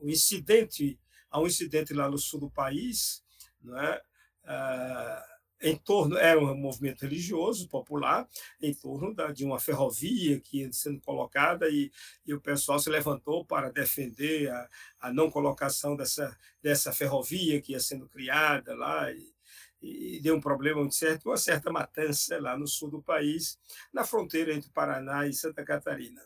O 0.00 0.08
incidente, 0.08 0.98
há 1.30 1.40
um 1.40 1.46
incidente 1.46 1.92
lá 1.92 2.08
no 2.08 2.18
sul 2.18 2.40
do 2.40 2.50
país, 2.50 3.22
né, 3.62 4.00
ah, 4.44 5.35
em 5.60 5.76
torno 5.76 6.16
era 6.18 6.38
um 6.38 6.54
movimento 6.54 7.02
religioso 7.02 7.68
popular 7.68 8.28
em 8.60 8.74
torno 8.74 9.14
da, 9.14 9.32
de 9.32 9.44
uma 9.44 9.58
ferrovia 9.58 10.40
que 10.40 10.60
ia 10.60 10.72
sendo 10.72 11.00
colocada 11.00 11.68
e, 11.68 11.90
e 12.26 12.34
o 12.34 12.40
pessoal 12.40 12.78
se 12.78 12.90
levantou 12.90 13.44
para 13.44 13.72
defender 13.72 14.50
a, 14.50 14.68
a 15.00 15.12
não 15.12 15.30
colocação 15.30 15.96
dessa 15.96 16.36
dessa 16.62 16.92
ferrovia 16.92 17.60
que 17.60 17.72
ia 17.72 17.80
sendo 17.80 18.08
criada 18.08 18.74
lá 18.74 19.10
e, 19.12 19.36
e 19.80 20.20
deu 20.20 20.34
um 20.36 20.40
problema 20.40 20.80
muito 20.80 20.94
certo, 20.94 21.26
uma 21.28 21.36
certa 21.36 21.70
matança 21.70 22.40
lá 22.40 22.56
no 22.58 22.66
sul 22.66 22.90
do 22.90 23.02
país, 23.02 23.58
na 23.92 24.04
fronteira 24.04 24.52
entre 24.52 24.70
Paraná 24.70 25.26
e 25.26 25.32
Santa 25.32 25.64
Catarina. 25.64 26.22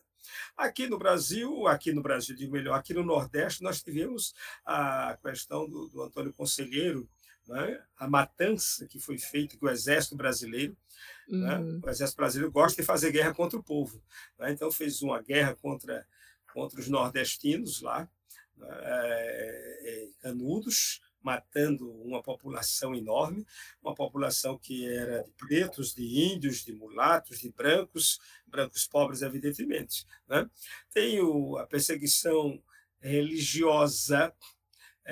Aqui 0.56 0.86
no 0.86 0.98
Brasil, 0.98 1.66
aqui 1.66 1.92
no 1.92 2.02
Brasil, 2.02 2.36
digo 2.36 2.52
melhor, 2.52 2.74
aqui 2.74 2.94
no 2.94 3.04
Nordeste, 3.04 3.62
nós 3.62 3.82
tivemos 3.82 4.34
a 4.64 5.18
questão 5.22 5.68
do, 5.68 5.88
do 5.88 6.02
Antônio 6.02 6.32
Conselheiro, 6.32 7.08
né? 7.46 7.82
a 7.96 8.08
matança 8.08 8.86
que 8.86 8.98
foi 8.98 9.18
feita 9.18 9.56
com 9.56 9.66
o 9.66 9.70
exército 9.70 10.16
brasileiro. 10.16 10.76
Né? 11.28 11.56
Uhum. 11.56 11.72
Né? 11.72 11.80
O 11.84 11.90
exército 11.90 12.16
brasileiro 12.16 12.52
gosta 12.52 12.80
de 12.80 12.86
fazer 12.86 13.12
guerra 13.12 13.34
contra 13.34 13.58
o 13.58 13.62
povo. 13.62 14.02
Né? 14.38 14.52
Então, 14.52 14.70
fez 14.70 15.02
uma 15.02 15.20
guerra 15.22 15.54
contra, 15.56 16.06
contra 16.52 16.80
os 16.80 16.88
nordestinos 16.88 17.80
lá, 17.82 18.08
né? 18.56 18.68
é, 18.70 20.08
Canudos, 20.20 21.00
matando 21.22 21.90
uma 22.02 22.22
população 22.22 22.94
enorme, 22.94 23.46
uma 23.82 23.94
população 23.94 24.58
que 24.58 24.86
era 24.86 25.22
de 25.22 25.30
pretos, 25.32 25.94
de 25.94 26.04
índios, 26.04 26.64
de 26.64 26.72
mulatos, 26.72 27.40
de 27.40 27.50
brancos, 27.50 28.18
brancos 28.46 28.86
pobres, 28.86 29.22
evidentemente. 29.22 30.06
Né? 30.28 30.48
Tem 30.92 31.20
o, 31.20 31.56
a 31.58 31.66
perseguição 31.66 32.62
religiosa 33.00 34.32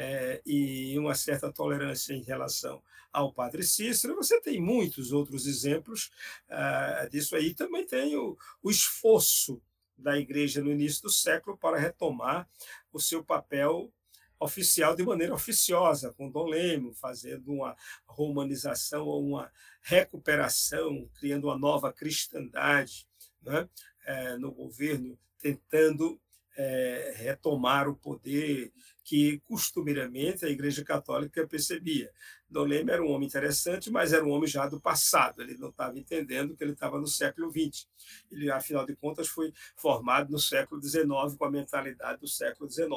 é, 0.01 0.41
e 0.47 0.97
uma 0.97 1.13
certa 1.13 1.53
tolerância 1.53 2.15
em 2.15 2.23
relação 2.23 2.81
ao 3.13 3.33
padre 3.33 3.65
Cícero. 3.65 4.15
Você 4.15 4.41
tem 4.41 4.61
muitos 4.61 5.11
outros 5.11 5.45
exemplos 5.45 6.13
uh, 6.49 7.11
disso 7.11 7.35
aí. 7.35 7.53
Também 7.53 7.85
tem 7.85 8.17
o, 8.17 8.39
o 8.63 8.71
esforço 8.71 9.61
da 9.97 10.17
igreja 10.17 10.63
no 10.63 10.71
início 10.71 11.03
do 11.03 11.11
século 11.11 11.59
para 11.59 11.77
retomar 11.77 12.49
o 12.93 13.01
seu 13.01 13.25
papel 13.25 13.93
oficial 14.39 14.95
de 14.95 15.03
maneira 15.03 15.35
oficiosa, 15.35 16.13
com 16.13 16.31
Dom 16.31 16.47
Lemo, 16.47 16.95
fazendo 16.95 17.53
uma 17.53 17.77
romanização 18.07 19.05
ou 19.05 19.21
uma 19.21 19.51
recuperação, 19.83 21.11
criando 21.19 21.49
uma 21.49 21.59
nova 21.59 21.93
cristandade 21.93 23.05
né? 23.43 23.69
é, 24.07 24.37
no 24.37 24.53
governo, 24.53 25.19
tentando 25.41 26.21
é, 26.57 27.15
retomar 27.17 27.89
o 27.89 27.97
poder 27.97 28.73
que 29.09 29.41
costumeiramente 29.47 30.45
a 30.45 30.51
Igreja 30.51 30.85
Católica 30.85 31.47
percebia. 31.47 32.13
Dom 32.47 32.65
Leme 32.65 32.91
era 32.91 33.03
um 33.03 33.11
homem 33.11 33.27
interessante, 33.27 33.91
mas 33.91 34.13
era 34.13 34.23
um 34.23 34.29
homem 34.29 34.47
já 34.47 34.67
do 34.69 34.79
passado, 34.79 35.41
ele 35.41 35.57
não 35.57 35.71
estava 35.71 35.99
entendendo 35.99 36.55
que 36.55 36.63
ele 36.63 36.75
estava 36.75 37.01
no 37.01 37.07
século 37.07 37.51
XX. 37.51 37.89
Ele, 38.31 38.51
afinal 38.51 38.85
de 38.85 38.95
contas, 38.95 39.27
foi 39.27 39.51
formado 39.79 40.31
no 40.31 40.39
século 40.39 40.83
XIX, 40.83 41.09
com 41.39 41.45
a 41.47 41.51
mentalidade 41.51 42.21
do 42.21 42.29
século 42.29 42.71
XIX. 42.71 42.91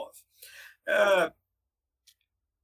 É, 0.86 1.32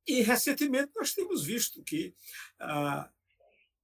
e, 0.06 0.22
recentemente, 0.24 0.92
nós 0.94 1.14
temos 1.14 1.42
visto 1.46 1.82
que 1.82 2.14
ah, 2.60 3.10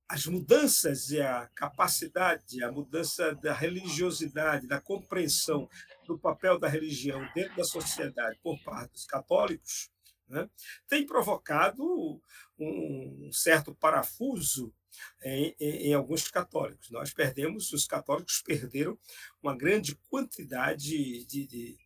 as 0.09 0.25
mudanças 0.25 1.09
e 1.09 1.21
a 1.21 1.49
capacidade, 1.55 2.61
a 2.61 2.69
mudança 2.69 3.33
da 3.35 3.53
religiosidade, 3.53 4.67
da 4.67 4.81
compreensão 4.81 5.69
do 6.07 6.17
papel 6.17 6.59
da 6.59 6.67
religião 6.67 7.27
dentro 7.33 7.55
da 7.55 7.63
sociedade 7.63 8.39
por 8.41 8.59
parte 8.63 8.91
dos 8.91 9.05
católicos, 9.05 9.89
né, 10.27 10.49
tem 10.87 11.05
provocado 11.05 12.21
um 12.57 13.29
certo 13.31 13.73
parafuso 13.75 14.73
em, 15.21 15.55
em, 15.59 15.89
em, 15.89 15.93
alguns 15.93 16.29
católicos. 16.29 16.89
Nós 16.89 17.13
perdemos, 17.13 17.71
os 17.73 17.85
católicos 17.85 18.41
perderam 18.41 18.97
uma 19.41 19.55
grande 19.55 19.95
quantidade 20.09 21.25
de, 21.25 21.47
de, 21.47 21.77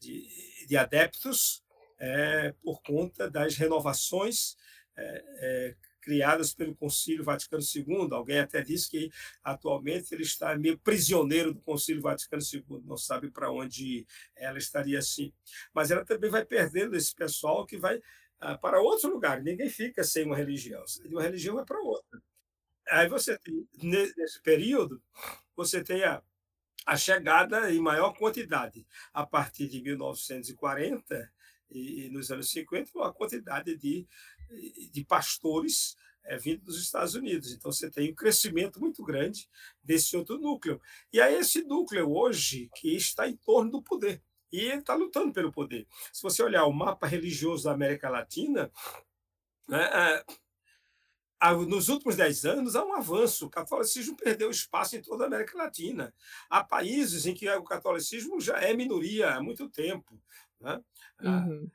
de, 0.00 0.66
de 0.66 0.76
adeptos 0.76 1.62
é, 1.98 2.54
por 2.62 2.80
conta 2.82 3.30
das 3.30 3.56
renovações 3.56 4.56
é, 4.96 5.24
é, 5.40 5.76
criadas 6.00 6.54
pelo 6.54 6.74
Concílio 6.74 7.24
Vaticano 7.24 7.62
II. 7.62 8.08
Alguém 8.12 8.40
até 8.40 8.62
disse 8.62 8.90
que 8.90 9.10
atualmente 9.42 10.14
ele 10.14 10.22
está 10.22 10.56
meio 10.56 10.78
prisioneiro 10.78 11.52
do 11.52 11.60
Concílio 11.60 12.02
Vaticano 12.02 12.42
II, 12.42 12.82
não 12.84 12.96
sabe 12.96 13.30
para 13.30 13.50
onde 13.50 14.06
ela 14.34 14.58
estaria 14.58 14.98
assim. 14.98 15.32
Mas 15.72 15.90
ela 15.90 16.04
também 16.04 16.30
vai 16.30 16.44
perdendo 16.44 16.96
esse 16.96 17.14
pessoal 17.14 17.66
que 17.66 17.76
vai 17.76 18.00
ah, 18.40 18.56
para 18.56 18.80
outro 18.80 19.10
lugar. 19.10 19.42
Ninguém 19.42 19.68
fica 19.68 20.04
sem 20.04 20.24
uma 20.24 20.36
religião. 20.36 20.84
De 20.84 21.14
uma 21.14 21.22
religião 21.22 21.56
vai 21.56 21.64
para 21.64 21.80
outra. 21.80 22.22
Aí 22.88 23.08
você 23.08 23.36
tem, 23.38 23.68
nesse 23.82 24.40
período, 24.42 25.02
você 25.54 25.82
tem 25.82 26.04
a, 26.04 26.22
a 26.86 26.96
chegada 26.96 27.70
em 27.70 27.80
maior 27.80 28.12
quantidade, 28.12 28.86
a 29.12 29.26
partir 29.26 29.68
de 29.68 29.82
1940 29.82 31.32
e, 31.70 32.06
e 32.06 32.10
nos 32.10 32.30
anos 32.30 32.50
50, 32.50 32.92
uma 32.94 33.12
quantidade 33.12 33.76
de 33.76 34.06
de 34.48 35.04
pastores 35.04 35.96
é, 36.24 36.36
vindo 36.36 36.62
dos 36.64 36.80
Estados 36.80 37.14
Unidos. 37.14 37.52
Então, 37.52 37.72
você 37.72 37.90
tem 37.90 38.12
um 38.12 38.14
crescimento 38.14 38.80
muito 38.80 39.02
grande 39.02 39.48
desse 39.82 40.16
outro 40.16 40.38
núcleo. 40.38 40.80
E 41.12 41.20
é 41.20 41.32
esse 41.32 41.62
núcleo 41.62 42.10
hoje 42.10 42.70
que 42.76 42.94
está 42.94 43.28
em 43.28 43.36
torno 43.36 43.70
do 43.70 43.82
poder. 43.82 44.22
E 44.52 44.60
ele 44.60 44.80
está 44.80 44.94
lutando 44.94 45.32
pelo 45.32 45.52
poder. 45.52 45.86
Se 46.12 46.22
você 46.22 46.42
olhar 46.42 46.64
o 46.64 46.72
mapa 46.72 47.06
religioso 47.06 47.64
da 47.64 47.72
América 47.72 48.08
Latina, 48.08 48.70
né, 49.68 49.84
é, 49.84 50.24
nos 51.66 51.88
últimos 51.88 52.16
dez 52.16 52.44
anos 52.44 52.74
há 52.74 52.84
um 52.84 52.94
avanço. 52.94 53.46
O 53.46 53.50
catolicismo 53.50 54.16
perdeu 54.16 54.50
espaço 54.50 54.96
em 54.96 55.02
toda 55.02 55.24
a 55.24 55.26
América 55.26 55.56
Latina. 55.56 56.12
Há 56.48 56.64
países 56.64 57.26
em 57.26 57.34
que 57.34 57.48
o 57.50 57.64
catolicismo 57.64 58.40
já 58.40 58.58
é 58.58 58.74
minoria 58.74 59.34
há 59.34 59.42
muito 59.42 59.68
tempo. 59.68 60.20
Né? 60.60 60.82
Uhum. 61.22 61.70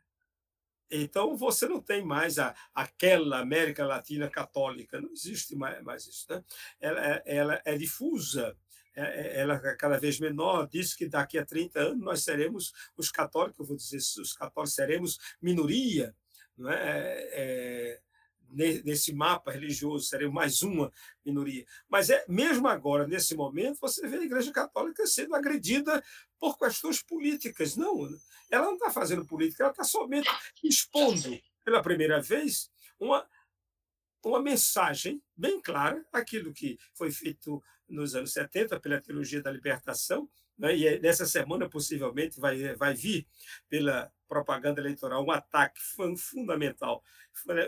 Então, 0.96 1.36
você 1.36 1.68
não 1.68 1.82
tem 1.82 2.04
mais 2.06 2.38
a, 2.38 2.56
aquela 2.74 3.40
América 3.40 3.86
Latina 3.86 4.30
católica, 4.30 5.02
não 5.02 5.12
existe 5.12 5.56
mais, 5.56 5.84
mais 5.84 6.06
isso. 6.06 6.26
Né? 6.30 6.44
Ela, 6.80 7.06
é, 7.06 7.24
ela 7.26 7.62
é 7.66 7.78
difusa, 7.78 8.56
é, 8.96 9.02
é, 9.02 9.40
ela 9.40 9.56
é 9.56 9.76
cada 9.76 9.98
vez 9.98 10.20
menor. 10.20 10.68
Diz 10.68 10.94
que 10.94 11.08
daqui 11.08 11.38
a 11.38 11.46
30 11.46 11.80
anos 11.80 12.04
nós 12.04 12.24
seremos, 12.24 12.72
os 12.96 13.10
católicos, 13.10 13.60
eu 13.60 13.66
vou 13.66 13.76
dizer, 13.76 13.98
os 13.98 14.34
católicos 14.34 14.76
seremos 14.76 15.18
minoria. 15.42 16.16
Não 16.56 16.70
é? 16.70 17.16
é 17.32 18.02
nesse 18.54 19.14
mapa 19.14 19.52
religioso, 19.52 20.06
seremos 20.06 20.34
mais 20.34 20.62
uma 20.62 20.92
minoria. 21.26 21.66
Mas 21.90 22.10
é 22.10 22.24
mesmo 22.28 22.68
agora, 22.68 23.08
nesse 23.08 23.36
momento, 23.36 23.80
você 23.82 24.08
vê 24.08 24.18
a 24.18 24.24
Igreja 24.24 24.52
Católica 24.52 25.06
sendo 25.08 25.36
agredida 25.36 26.04
por 26.40 26.58
questões 26.58 27.02
políticas. 27.02 27.76
Não, 27.76 28.08
ela 28.50 28.66
não 28.66 28.74
está 28.74 28.92
fazendo 28.92 29.26
política, 29.26 29.64
ela 29.64 29.72
está 29.72 29.84
somente 29.84 30.30
expondo, 30.64 31.40
pela 31.64 31.82
primeira 31.82 32.22
vez, 32.22 32.70
uma, 33.00 33.28
uma 34.24 34.42
mensagem 34.42 35.22
bem 35.36 35.62
clara, 35.62 36.06
aquilo 36.12 36.54
que 36.54 36.78
foi 36.94 37.12
feito 37.12 37.64
nos 37.88 38.16
anos 38.16 38.34
70 38.34 38.80
pela 38.80 39.02
Teologia 39.02 39.42
da 39.42 39.52
Libertação, 39.52 40.30
né? 40.58 40.76
e 40.76 40.88
é, 40.88 41.00
nessa 41.00 41.26
semana 41.26 41.70
possivelmente 41.70 42.40
vai, 42.40 42.76
vai 42.76 42.94
vir 42.94 43.28
pela 43.70 44.12
propaganda 44.28 44.82
eleitoral 44.82 45.24
um 45.24 45.32
ataque 45.32 45.80
fundamental, 46.18 47.04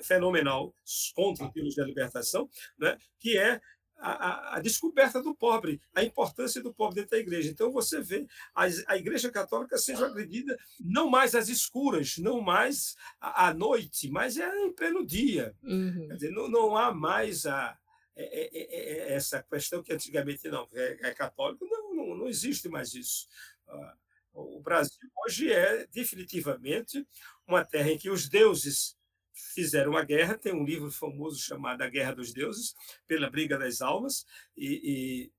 fenomenal 0.04 0.74
contra 1.14 1.46
o 1.46 1.52
Teologia 1.52 1.84
da 1.84 1.90
Libertação, 1.90 2.50
né? 2.78 2.98
que 3.20 3.38
é 3.38 3.62
a, 3.98 4.58
a, 4.58 4.60
descoberta 4.60 5.22
do 5.22 5.34
pobre, 5.34 5.82
a 5.94 6.04
importância 6.04 6.62
do 6.62 6.74
pobre 6.74 6.96
dentro 6.96 7.12
da 7.12 7.18
igreja. 7.18 7.50
Então 7.50 7.72
você 7.72 8.02
vê 8.02 8.28
a, 8.54 8.66
a 8.88 8.98
igreja 8.98 9.32
católica 9.32 9.78
sendo 9.78 10.06
agredida 10.06 10.58
não 10.80 11.10
mais 11.10 11.34
às 11.34 11.48
escuras, 11.48 12.18
não 12.18 12.42
mais 12.42 12.96
à, 13.22 13.48
à 13.48 13.54
noite, 13.54 14.10
mas 14.10 14.38
é 14.38 14.50
em 14.64 14.74
pleno 14.74 15.06
dia. 15.06 15.56
Uhum. 15.64 16.10
Dizer, 16.10 16.32
não, 16.32 16.50
não 16.50 16.78
há 16.78 16.94
mais 16.94 17.46
a, 17.46 17.78
é, 18.18 18.24
é, 18.24 18.50
é, 18.54 19.12
é, 19.12 19.14
essa 19.14 19.44
questão 19.44 19.84
que 19.84 19.92
antigamente 19.92 20.48
não 20.48 20.68
é, 20.74 21.10
é 21.10 21.14
católico, 21.14 21.66
não, 21.66 21.85
não, 22.26 22.30
existe 22.30 22.68
mais 22.68 22.94
isso. 22.94 23.28
Ah, 23.68 23.96
o 24.34 24.60
Brasil 24.60 25.10
hoje 25.26 25.52
é 25.52 25.88
definitivamente 25.88 27.08
uma 27.48 27.64
terra 27.64 27.92
em 27.92 27.98
que 27.98 28.10
os 28.10 28.28
deuses 28.28 28.98
fizeram 29.34 29.92
uma 29.92 30.04
guerra. 30.04 30.38
Tem 30.38 30.54
um 30.54 30.66
livro 30.66 30.92
famoso 30.92 31.40
chamado 31.40 31.82
A 31.82 31.90
Guerra 31.90 32.16
dos 32.16 32.34
Deuses, 32.34 32.76
pela 33.08 33.30
briga 33.30 33.58
das 33.58 33.82
almas, 33.82 34.26
e, 34.58 35.32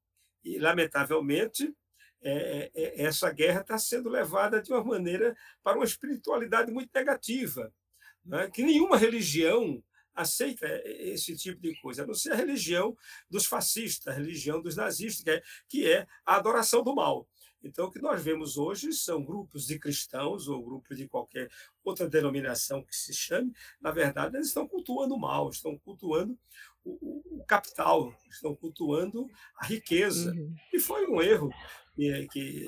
e, 0.45 0.53
e 0.55 0.59
lamentavelmente 0.59 1.75
é, 2.23 2.71
é, 2.75 3.03
essa 3.03 3.31
guerra 3.31 3.61
está 3.61 3.79
sendo 3.79 4.09
levada 4.09 4.63
de 4.63 4.73
uma 4.73 4.83
maneira 4.83 5.37
para 5.63 5.77
uma 5.77 5.85
espiritualidade 5.85 6.73
muito 6.73 6.91
negativa. 6.95 7.73
né? 8.25 8.51
que 8.51 8.63
nenhuma 8.63 8.97
religião 8.97 9.83
aceita 10.17 10.67
esse 10.85 11.37
tipo 11.37 11.61
de 11.61 11.79
coisa, 11.81 12.03
a 12.03 12.07
não 12.07 12.15
ser 12.15 12.33
a 12.33 12.37
religião 12.37 12.97
dos 13.31 13.47
fascistas, 13.47 14.13
a 14.13 14.17
religião 14.17 14.61
dos 14.61 14.75
nazistas, 14.75 15.23
que 15.23 15.31
é, 15.31 15.43
que 15.69 15.91
é 15.91 16.07
a 16.25 16.37
adoração 16.37 16.83
do 16.83 16.95
mal. 16.95 17.29
Então, 17.63 17.87
o 17.87 17.91
que 17.91 18.01
nós 18.01 18.23
vemos 18.23 18.57
hoje 18.57 18.93
são 18.93 19.25
grupos 19.25 19.67
de 19.67 19.79
cristãos 19.79 20.47
ou 20.47 20.65
grupos 20.65 20.97
de 20.97 21.09
qualquer 21.09 21.51
outra 21.85 22.09
denominação 22.09 22.83
que 22.83 22.95
se 22.95 23.13
chame, 23.13 23.53
na 23.81 23.91
verdade, 23.91 24.37
eles 24.37 24.49
estão 24.49 24.69
cultuando 24.69 25.15
o 25.15 25.19
mal, 25.19 25.51
estão 25.51 25.77
cultuando 25.79 26.39
o, 26.85 27.41
o 27.41 27.45
capital, 27.45 28.15
estão 28.31 28.55
cultuando 28.55 29.29
a 29.57 29.67
riqueza. 29.67 30.33
Uhum. 30.33 30.55
E 30.73 30.79
foi 30.79 31.07
um 31.09 31.21
erro 31.21 31.51
que, 31.95 32.29
que 32.29 32.67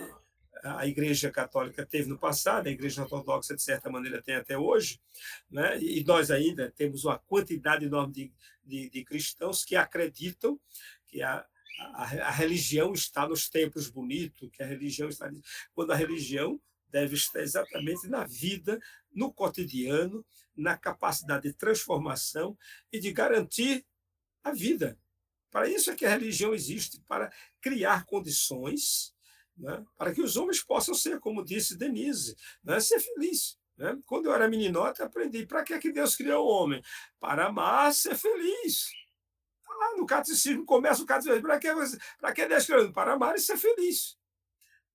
a 0.63 0.87
Igreja 0.87 1.31
Católica 1.31 1.85
teve 1.85 2.09
no 2.09 2.19
passado, 2.19 2.67
a 2.67 2.71
Igreja 2.71 3.03
Ortodoxa, 3.03 3.55
de 3.55 3.63
certa 3.63 3.91
maneira, 3.91 4.23
tem 4.23 4.35
até 4.35 4.57
hoje, 4.57 5.01
né? 5.51 5.79
e 5.81 6.03
nós 6.05 6.31
ainda 6.31 6.73
temos 6.77 7.05
uma 7.05 7.19
quantidade 7.19 7.85
enorme 7.85 8.13
de, 8.13 8.33
de, 8.65 8.91
de 8.91 9.05
cristãos 9.05 9.65
que 9.65 9.77
acreditam 9.77 10.59
que 11.07 11.23
a, 11.23 11.45
a, 11.95 12.03
a, 12.03 12.31
religião 12.31 12.93
está 12.93 13.27
nos 13.27 13.49
templos 13.49 13.89
bonitos, 13.89 14.51
que 14.53 14.63
a 14.63 14.67
religião 14.67 15.09
está. 15.09 15.31
Quando 15.73 15.93
a 15.93 15.97
religião 15.97 16.61
deve 16.91 17.15
estar 17.15 17.41
exatamente 17.41 18.09
na 18.09 18.25
vida, 18.25 18.81
no 19.13 19.33
cotidiano, 19.33 20.25
na 20.57 20.77
capacidade 20.77 21.43
de 21.45 21.53
transformação 21.53 22.57
e 22.93 22.99
de 22.99 23.13
garantir 23.13 23.85
a 24.43 24.53
vida. 24.53 24.99
Para 25.51 25.69
isso 25.69 25.91
é 25.91 25.95
que 25.95 26.05
a 26.05 26.11
religião 26.11 26.55
existe, 26.55 27.01
para 27.07 27.33
criar 27.61 28.05
condições 28.05 29.15
né, 29.59 29.85
para 29.97 30.15
que 30.15 30.23
os 30.23 30.37
homens 30.37 30.63
possam 30.63 30.95
ser, 30.95 31.19
como 31.19 31.45
disse 31.45 31.77
Denise, 31.77 32.37
né, 32.63 32.81
ser 32.81 33.01
feliz. 33.01 33.59
Né? 33.77 33.99
Quando 34.07 34.27
eu 34.27 34.33
era 34.33 34.49
meninota, 34.49 35.05
aprendi 35.05 35.47
para 35.47 35.63
que, 35.63 35.75
é 35.75 35.79
que 35.79 35.93
Deus 35.93 36.17
criou 36.17 36.47
o 36.47 36.49
homem? 36.49 36.83
Para 37.21 37.47
amar, 37.47 37.93
ser 37.93 38.17
feliz. 38.17 38.91
Tá 39.65 39.75
lá 39.75 39.97
no 39.97 40.07
catecismo, 40.07 40.65
começa 40.65 41.03
o 41.03 41.07
catecismo, 41.07 41.43
para 41.43 41.59
que, 41.59 41.69
para 42.19 42.33
que 42.33 42.47
Deus 42.47 42.67
criou? 42.67 42.93
Para 42.93 43.13
amar 43.13 43.35
e 43.37 43.41
ser 43.41 43.57
feliz. 43.57 44.17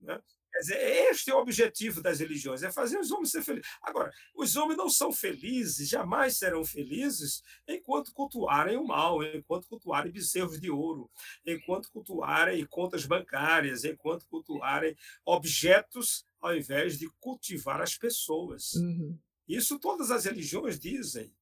Né? 0.01 0.22
Quer 0.54 0.60
dizer, 0.60 1.10
este 1.10 1.32
é 1.32 1.34
o 1.34 1.39
objetivo 1.39 1.99
das 1.99 2.20
religiões, 2.20 2.62
é 2.62 2.72
fazer 2.72 2.99
os 2.99 3.10
homens 3.10 3.32
ser 3.32 3.41
felizes. 3.41 3.68
Agora, 3.82 4.14
os 4.36 4.56
homens 4.56 4.78
não 4.78 4.88
são 4.88 5.12
felizes, 5.12 5.89
jamais 5.89 6.38
serão 6.38 6.64
felizes 6.64 7.41
enquanto 7.68 8.14
cultuarem 8.14 8.78
o 8.78 8.86
mal, 8.86 9.24
enquanto 9.24 9.68
cultuarem 9.68 10.12
bezerros 10.12 10.62
de 10.62 10.70
ouro, 10.70 11.10
enquanto 11.43 11.89
cultuarem 11.89 12.64
contas 12.68 13.04
bancárias, 13.04 13.84
enquanto 13.84 14.28
cultuarem 14.28 14.95
objetos, 15.26 16.24
ao 16.39 16.56
invés 16.56 16.99
de 16.99 17.10
cultivar 17.20 17.82
as 17.82 17.97
pessoas. 17.97 18.74
Uhum. 18.74 19.18
Isso 19.47 19.80
todas 19.80 20.12
as 20.12 20.26
religiões 20.26 20.78
dizem. 20.78 21.34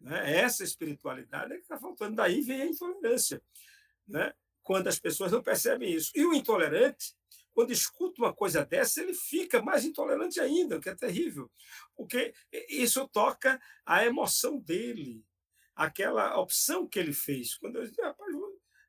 Né? 0.00 0.38
Essa 0.38 0.62
espiritualidade 0.62 1.52
é 1.52 1.56
que 1.56 1.62
está 1.62 1.76
faltando. 1.76 2.14
Daí 2.14 2.40
vem 2.40 2.62
a 2.62 2.66
intolerância. 2.66 3.42
Né? 4.06 4.32
Quando 4.62 4.86
as 4.86 5.00
pessoas 5.00 5.32
não 5.32 5.42
percebem 5.42 5.92
isso. 5.92 6.12
E 6.14 6.24
o 6.24 6.32
intolerante 6.32 7.14
quando 7.52 7.72
escuta 7.72 8.22
uma 8.22 8.32
coisa 8.32 8.64
dessa, 8.64 9.02
ele 9.02 9.14
fica 9.14 9.62
mais 9.62 9.84
intolerante 9.84 10.40
ainda, 10.40 10.76
o 10.76 10.80
que 10.80 10.88
é 10.88 10.94
terrível, 10.94 11.50
porque 11.96 12.32
isso 12.68 13.06
toca 13.08 13.60
a 13.84 14.04
emoção 14.04 14.58
dele, 14.58 15.24
aquela 15.74 16.38
opção 16.38 16.86
que 16.86 16.98
ele 16.98 17.12
fez. 17.12 17.56
Quando 17.56 17.76
eu 17.76 17.90
rapaz, 18.02 18.34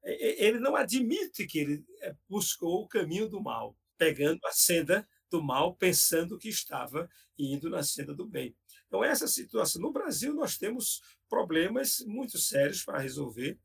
ele 0.03 0.59
não 0.59 0.75
admite 0.75 1.45
que 1.45 1.59
ele 1.59 1.85
é, 2.01 2.15
buscou 2.27 2.83
o 2.83 2.87
caminho 2.87 3.29
do 3.29 3.41
mal, 3.41 3.77
pegando 3.97 4.39
a 4.45 4.51
senda 4.51 5.07
do 5.29 5.41
mal, 5.41 5.75
pensando 5.75 6.37
que 6.37 6.49
estava 6.49 7.09
indo 7.37 7.69
na 7.69 7.83
senda 7.83 8.13
do 8.13 8.25
bem. 8.25 8.55
Então, 8.87 9.03
essa 9.03 9.27
situação. 9.27 9.81
No 9.81 9.91
Brasil, 9.91 10.33
nós 10.33 10.57
temos 10.57 11.01
problemas 11.29 12.01
muito 12.05 12.37
sérios 12.37 12.83
para 12.83 12.99
resolver, 12.99 13.57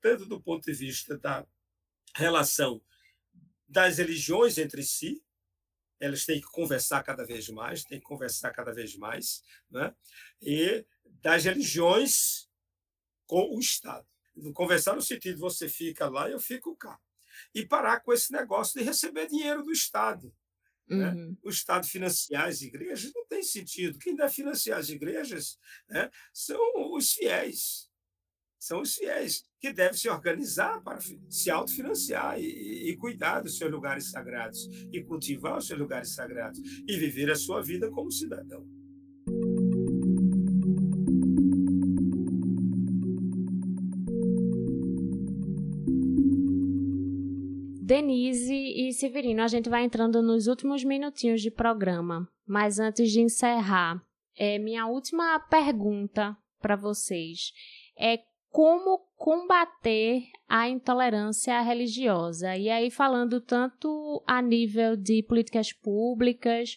tanto 0.00 0.24
do 0.26 0.40
ponto 0.40 0.64
de 0.64 0.72
vista 0.72 1.18
da 1.18 1.44
relação 2.14 2.80
das 3.68 3.98
religiões 3.98 4.56
entre 4.56 4.82
si, 4.82 5.22
elas 6.00 6.24
têm 6.24 6.40
que 6.40 6.46
conversar 6.48 7.02
cada 7.02 7.24
vez 7.24 7.48
mais, 7.48 7.84
têm 7.84 7.98
que 7.98 8.04
conversar 8.04 8.52
cada 8.52 8.72
vez 8.72 8.96
mais, 8.96 9.42
né? 9.70 9.94
e 10.40 10.84
das 11.20 11.44
religiões 11.44 12.48
com 13.26 13.54
o 13.54 13.58
Estado. 13.58 14.06
Conversar 14.54 14.94
no 14.94 15.02
sentido 15.02 15.38
você 15.40 15.68
fica 15.68 16.08
lá 16.08 16.28
e 16.28 16.32
eu 16.32 16.40
fico 16.40 16.76
cá. 16.76 16.98
E 17.54 17.66
parar 17.66 18.00
com 18.00 18.12
esse 18.12 18.32
negócio 18.32 18.78
de 18.78 18.84
receber 18.84 19.26
dinheiro 19.26 19.62
do 19.62 19.72
Estado. 19.72 20.34
Né? 20.86 21.10
Uhum. 21.10 21.36
O 21.42 21.50
Estado 21.50 21.86
financiar 21.86 22.46
as 22.46 22.62
igrejas 22.62 23.12
não 23.12 23.26
tem 23.26 23.42
sentido. 23.42 23.98
Quem 23.98 24.14
deve 24.14 24.32
financiar 24.32 24.78
as 24.78 24.88
igrejas 24.88 25.58
né, 25.88 26.10
são 26.32 26.58
os 26.94 27.12
fiéis 27.12 27.87
são 28.58 28.80
os 28.80 28.94
fiéis, 28.94 29.44
que 29.60 29.72
devem 29.72 29.96
se 29.96 30.08
organizar 30.08 30.82
para 30.82 30.98
se 31.28 31.50
autofinanciar 31.50 32.38
e, 32.40 32.90
e 32.90 32.96
cuidar 32.96 33.40
dos 33.40 33.56
seus 33.56 33.70
lugares 33.70 34.10
sagrados, 34.10 34.68
e 34.92 35.02
cultivar 35.02 35.58
os 35.58 35.66
seus 35.66 35.78
lugares 35.78 36.10
sagrados, 36.10 36.60
e 36.86 36.96
viver 36.96 37.30
a 37.30 37.36
sua 37.36 37.62
vida 37.62 37.90
como 37.90 38.10
cidadão. 38.10 38.66
Denise 47.88 48.54
e 48.54 48.92
Severino, 48.92 49.42
a 49.42 49.48
gente 49.48 49.70
vai 49.70 49.82
entrando 49.82 50.20
nos 50.20 50.46
últimos 50.46 50.84
minutinhos 50.84 51.40
de 51.40 51.50
programa, 51.50 52.30
mas 52.46 52.78
antes 52.78 53.10
de 53.10 53.20
encerrar, 53.20 54.04
é, 54.36 54.58
minha 54.58 54.86
última 54.86 55.40
pergunta 55.40 56.36
para 56.60 56.76
vocês 56.76 57.52
é 57.98 58.18
como 58.50 59.06
combater 59.16 60.22
a 60.48 60.68
intolerância 60.68 61.60
religiosa. 61.60 62.56
E 62.56 62.70
aí, 62.70 62.90
falando 62.90 63.40
tanto 63.40 64.22
a 64.26 64.40
nível 64.40 64.96
de 64.96 65.22
políticas 65.22 65.72
públicas, 65.72 66.76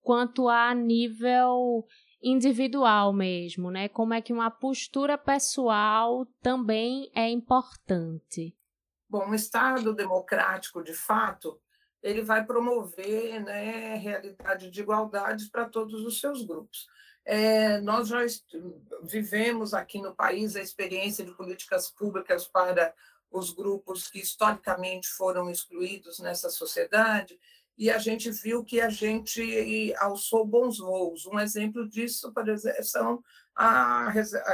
quanto 0.00 0.48
a 0.48 0.74
nível 0.74 1.86
individual 2.22 3.12
mesmo, 3.12 3.70
né? 3.70 3.88
Como 3.88 4.14
é 4.14 4.20
que 4.20 4.32
uma 4.32 4.50
postura 4.50 5.18
pessoal 5.18 6.26
também 6.40 7.10
é 7.14 7.28
importante. 7.28 8.56
Bom, 9.08 9.28
um 9.28 9.34
Estado 9.34 9.92
democrático, 9.92 10.82
de 10.82 10.94
fato, 10.94 11.60
ele 12.02 12.22
vai 12.22 12.44
promover 12.44 13.40
né, 13.42 13.96
realidade 13.96 14.70
de 14.70 14.80
igualdade 14.80 15.50
para 15.50 15.68
todos 15.68 16.04
os 16.04 16.20
seus 16.20 16.42
grupos. 16.44 16.86
É, 17.24 17.80
nós 17.80 18.08
já 18.08 18.18
vivemos 19.04 19.74
aqui 19.74 20.00
no 20.00 20.14
país 20.14 20.56
a 20.56 20.60
experiência 20.60 21.24
de 21.24 21.32
políticas 21.32 21.90
públicas 21.90 22.46
para 22.46 22.92
os 23.30 23.52
grupos 23.52 24.08
que 24.08 24.20
historicamente 24.20 25.08
foram 25.08 25.48
excluídos 25.48 26.18
nessa 26.18 26.50
sociedade, 26.50 27.38
e 27.78 27.90
a 27.90 27.98
gente 27.98 28.30
viu 28.30 28.64
que 28.64 28.80
a 28.80 28.90
gente 28.90 29.94
alçou 29.98 30.46
bons 30.46 30.78
voos. 30.78 31.26
Um 31.26 31.40
exemplo 31.40 31.88
disso, 31.88 32.30
por 32.32 32.48
exemplo, 32.48 32.84
são, 32.84 33.24
a, 33.56 34.12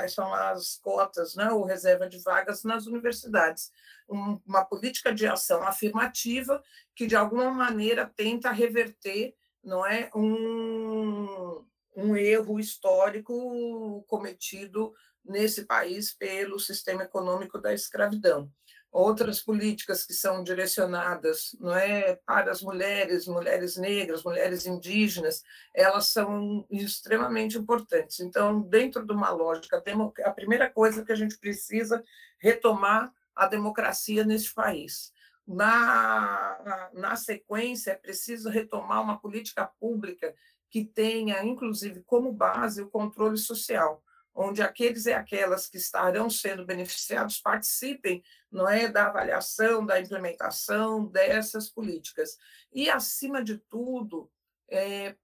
são 0.09 0.33
as 0.33 0.77
cotas, 0.77 1.35
né, 1.35 1.51
ou 1.51 1.64
reserva 1.64 2.09
de 2.09 2.19
vagas 2.21 2.62
nas 2.62 2.87
universidades. 2.87 3.73
Um, 4.09 4.41
uma 4.47 4.64
política 4.64 5.12
de 5.12 5.27
ação 5.27 5.66
afirmativa 5.66 6.62
que, 6.95 7.07
de 7.07 7.16
alguma 7.16 7.51
maneira, 7.51 8.11
tenta 8.16 8.51
reverter 8.53 9.35
não 9.64 9.85
é, 9.85 10.11
um, 10.14 11.64
um 11.99 12.16
erro 12.16 12.61
histórico 12.61 14.05
cometido 14.07 14.94
nesse 15.24 15.64
país 15.64 16.14
pelo 16.14 16.59
sistema 16.59 17.03
econômico 17.03 17.59
da 17.59 17.74
escravidão. 17.74 18.51
Outras 18.90 19.40
políticas 19.42 20.07
que 20.07 20.14
são 20.14 20.42
direcionadas 20.42 21.55
não 21.61 21.76
é, 21.76 22.16
para 22.24 22.51
as 22.51 22.62
mulheres, 22.62 23.26
mulheres 23.26 23.76
negras, 23.76 24.24
mulheres 24.24 24.64
indígenas, 24.64 25.42
elas 25.74 26.07
são 26.07 26.64
extremamente 26.70 27.59
importantes. 27.59 28.20
Então, 28.20 28.62
dentro 28.62 29.05
de 29.05 29.12
uma 29.12 29.30
lógica, 29.30 29.82
a 30.24 30.30
primeira 30.30 30.70
coisa 30.70 31.05
que 31.05 31.12
a 31.12 31.16
gente 31.16 31.36
precisa 31.36 32.03
retomar 32.38 33.12
a 33.34 33.46
democracia 33.46 34.24
nesse 34.24 34.55
país. 34.55 35.12
Na, 35.46 36.61
na, 36.64 36.90
na 36.92 37.16
sequência, 37.16 37.90
é 37.90 37.94
preciso 37.94 38.49
retomar 38.49 39.03
uma 39.03 39.18
política 39.18 39.66
pública 39.78 40.34
que 40.71 40.85
tenha, 40.85 41.43
inclusive, 41.45 42.03
como 42.03 42.33
base 42.33 42.83
o 42.83 42.91
controle 42.91 43.39
social, 43.39 44.03
onde 44.35 44.62
aqueles 44.62 45.07
e 45.07 45.12
aquelas 45.12 45.69
que 45.69 45.79
estarão 45.79 46.31
sendo 46.31 46.64
beneficiados 46.64 47.41
participem 47.41 48.23
não 48.51 48.69
é, 48.69 48.89
da 48.89 49.07
avaliação, 49.07 49.85
da 49.85 50.01
implementação 50.01 51.07
dessas 51.07 51.69
políticas. 51.69 52.39
E, 52.73 52.89
acima 52.89 53.43
de 53.43 53.59
tudo, 53.59 54.31
é, 54.71 55.16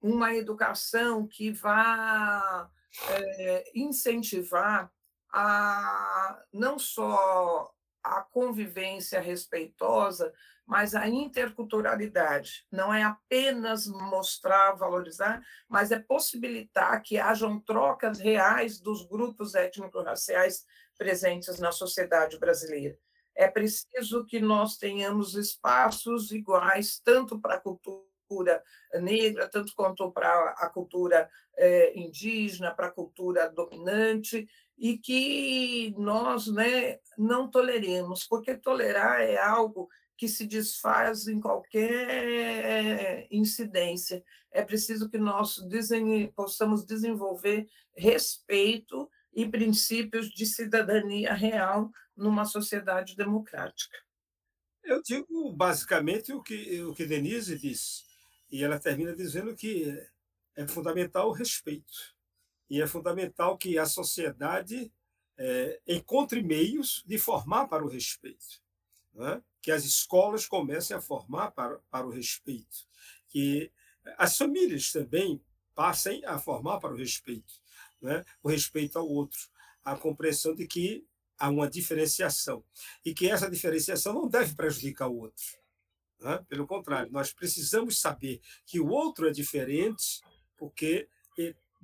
uma 0.00 0.34
educação 0.34 1.26
que 1.26 1.50
vá 1.50 2.70
é, 3.08 3.70
incentivar 3.74 4.90
a, 5.32 6.42
não 6.52 6.78
só 6.78 7.72
a 8.02 8.20
convivência 8.22 9.20
respeitosa, 9.20 10.32
mas 10.66 10.94
a 10.94 11.08
interculturalidade. 11.08 12.66
Não 12.70 12.92
é 12.92 13.02
apenas 13.02 13.86
mostrar, 13.86 14.72
valorizar, 14.72 15.42
mas 15.68 15.92
é 15.92 15.98
possibilitar 15.98 17.02
que 17.02 17.18
hajam 17.18 17.60
trocas 17.60 18.18
reais 18.18 18.80
dos 18.80 19.06
grupos 19.06 19.54
étnico-raciais 19.54 20.64
presentes 20.96 21.58
na 21.58 21.72
sociedade 21.72 22.38
brasileira. 22.38 22.96
É 23.34 23.48
preciso 23.48 24.24
que 24.24 24.40
nós 24.40 24.76
tenhamos 24.76 25.34
espaços 25.34 26.30
iguais, 26.30 27.00
tanto 27.04 27.40
para 27.40 27.56
a 27.56 27.60
cultura 27.60 28.62
negra, 28.94 29.48
tanto 29.48 29.74
quanto 29.74 30.10
para 30.12 30.50
a 30.58 30.68
cultura 30.68 31.28
é, 31.56 31.98
indígena, 31.98 32.74
para 32.74 32.86
a 32.86 32.92
cultura 32.92 33.50
dominante, 33.50 34.48
e 34.78 34.98
que 34.98 35.94
nós 35.98 36.46
né, 36.46 36.98
não 37.18 37.50
toleremos, 37.50 38.24
porque 38.24 38.56
tolerar 38.56 39.20
é 39.20 39.36
algo 39.36 39.88
que 40.16 40.28
se 40.28 40.46
desfaz 40.46 41.26
em 41.26 41.40
qualquer 41.40 43.26
incidência. 43.30 44.24
É 44.50 44.62
preciso 44.62 45.08
que 45.08 45.18
nós 45.18 45.60
possamos 46.34 46.84
desenvolver 46.84 47.68
respeito 47.96 49.10
e 49.32 49.48
princípios 49.48 50.30
de 50.30 50.46
cidadania 50.46 51.34
real 51.34 51.90
numa 52.16 52.44
sociedade 52.44 53.16
democrática. 53.16 53.96
Eu 54.82 55.02
digo 55.02 55.52
basicamente 55.52 56.32
o 56.32 56.42
que, 56.42 56.80
o 56.82 56.94
que 56.94 57.06
Denise 57.06 57.58
disse, 57.58 58.04
e 58.50 58.62
ela 58.62 58.78
termina 58.78 59.14
dizendo 59.14 59.54
que 59.56 59.86
é 60.54 60.68
fundamental 60.68 61.28
o 61.28 61.32
respeito, 61.32 62.14
e 62.70 62.80
é 62.80 62.86
fundamental 62.86 63.58
que 63.58 63.78
a 63.78 63.86
sociedade 63.86 64.92
é, 65.36 65.80
encontre 65.86 66.42
meios 66.42 67.02
de 67.06 67.18
formar 67.18 67.66
para 67.66 67.84
o 67.84 67.88
respeito, 67.88 68.62
é? 69.18 69.40
que 69.62 69.70
as 69.70 69.84
escolas 69.84 70.46
comecem 70.46 70.96
a 70.96 71.00
formar 71.00 71.50
para, 71.52 71.78
para 71.90 72.06
o 72.06 72.10
respeito, 72.10 72.86
que 73.28 73.70
as 74.18 74.36
famílias 74.36 74.92
também 74.92 75.40
passem 75.74 76.24
a 76.24 76.38
formar 76.38 76.78
para 76.78 76.92
o 76.92 76.96
respeito, 76.96 77.54
é? 78.04 78.24
o 78.42 78.48
respeito 78.48 78.98
ao 78.98 79.08
outro, 79.08 79.40
a 79.84 79.96
compreensão 79.96 80.54
de 80.54 80.66
que 80.66 81.06
há 81.38 81.48
uma 81.48 81.68
diferenciação 81.68 82.64
e 83.04 83.12
que 83.12 83.28
essa 83.28 83.50
diferenciação 83.50 84.12
não 84.12 84.28
deve 84.28 84.54
prejudicar 84.54 85.08
o 85.08 85.18
outro. 85.18 85.44
Né? 86.20 86.44
Pelo 86.48 86.66
contrário, 86.66 87.10
nós 87.10 87.32
precisamos 87.32 87.98
saber 87.98 88.40
que 88.66 88.80
o 88.80 88.88
outro 88.88 89.28
é 89.28 89.32
diferente 89.32 90.20
porque 90.56 91.08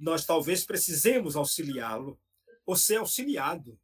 nós 0.01 0.25
talvez 0.25 0.65
precisemos 0.65 1.37
auxiliá-lo 1.37 2.19
ou 2.65 2.75
ser 2.75 2.97
auxiliado 2.97 3.79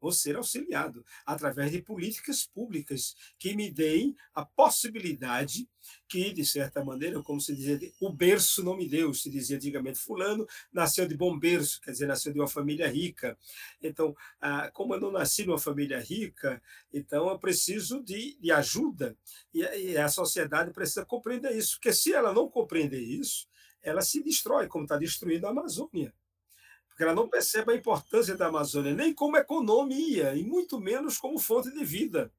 ou 0.00 0.12
ser 0.12 0.36
auxiliado 0.36 1.04
através 1.26 1.72
de 1.72 1.82
políticas 1.82 2.46
públicas 2.46 3.16
que 3.38 3.54
me 3.54 3.70
deem 3.70 4.16
a 4.34 4.44
possibilidade 4.44 5.68
que, 6.06 6.32
de 6.32 6.44
certa 6.44 6.84
maneira, 6.84 7.22
como 7.22 7.40
se 7.40 7.54
dizia, 7.54 7.78
o 8.00 8.12
berço 8.12 8.62
não 8.62 8.76
me 8.76 8.88
deu, 8.88 9.12
se 9.14 9.30
dizia 9.30 9.56
antigamente, 9.56 9.98
fulano 9.98 10.46
nasceu 10.72 11.06
de 11.06 11.16
bom 11.16 11.38
berço, 11.38 11.80
quer 11.80 11.92
dizer, 11.92 12.06
nasceu 12.06 12.32
de 12.32 12.38
uma 12.38 12.48
família 12.48 12.88
rica. 12.88 13.38
Então, 13.82 14.14
ah, 14.40 14.70
como 14.72 14.94
eu 14.94 15.00
não 15.00 15.10
nasci 15.10 15.44
numa 15.44 15.58
família 15.58 16.00
rica, 16.00 16.62
então 16.92 17.28
eu 17.28 17.38
preciso 17.38 18.02
de, 18.02 18.36
de 18.40 18.52
ajuda, 18.52 19.16
e 19.52 19.96
a 19.96 20.08
sociedade 20.08 20.72
precisa 20.72 21.04
compreender 21.04 21.56
isso, 21.56 21.76
porque 21.76 21.92
se 21.92 22.12
ela 22.12 22.32
não 22.32 22.48
compreender 22.48 23.00
isso, 23.00 23.48
ela 23.82 24.02
se 24.02 24.22
destrói, 24.22 24.66
como 24.66 24.84
está 24.84 24.96
destruindo 24.96 25.46
a 25.46 25.50
Amazônia 25.50 26.12
porque 26.98 27.04
ela 27.04 27.14
não 27.14 27.28
percebe 27.28 27.72
a 27.72 27.76
importância 27.76 28.36
da 28.36 28.48
Amazônia, 28.48 28.92
nem 28.92 29.14
como 29.14 29.36
economia, 29.36 30.34
e 30.34 30.42
muito 30.42 30.80
menos 30.80 31.16
como 31.16 31.38
fonte 31.38 31.70
de 31.70 31.84
vida. 31.84 32.32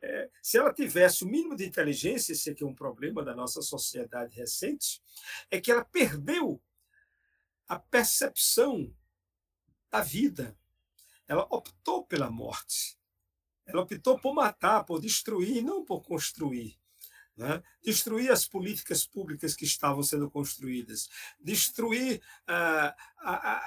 É, 0.00 0.30
se 0.40 0.56
ela 0.56 0.72
tivesse 0.72 1.24
o 1.24 1.28
mínimo 1.28 1.54
de 1.54 1.66
inteligência, 1.66 2.32
esse 2.32 2.48
aqui 2.48 2.64
é 2.64 2.66
um 2.66 2.74
problema 2.74 3.22
da 3.22 3.34
nossa 3.34 3.60
sociedade 3.60 4.34
recente, 4.34 5.02
é 5.50 5.60
que 5.60 5.70
ela 5.70 5.84
perdeu 5.84 6.58
a 7.68 7.78
percepção 7.78 8.90
da 9.90 10.00
vida. 10.00 10.58
Ela 11.28 11.46
optou 11.50 12.02
pela 12.02 12.30
morte. 12.30 12.98
Ela 13.66 13.82
optou 13.82 14.18
por 14.18 14.32
matar, 14.32 14.84
por 14.84 15.02
destruir, 15.02 15.62
não 15.62 15.84
por 15.84 16.00
construir 16.00 16.80
né? 17.36 17.62
destruir 17.82 18.30
as 18.30 18.46
políticas 18.46 19.06
públicas 19.06 19.54
que 19.54 19.64
estavam 19.64 20.02
sendo 20.02 20.30
construídas, 20.30 21.08
destruir 21.38 22.22
ah, 22.46 22.96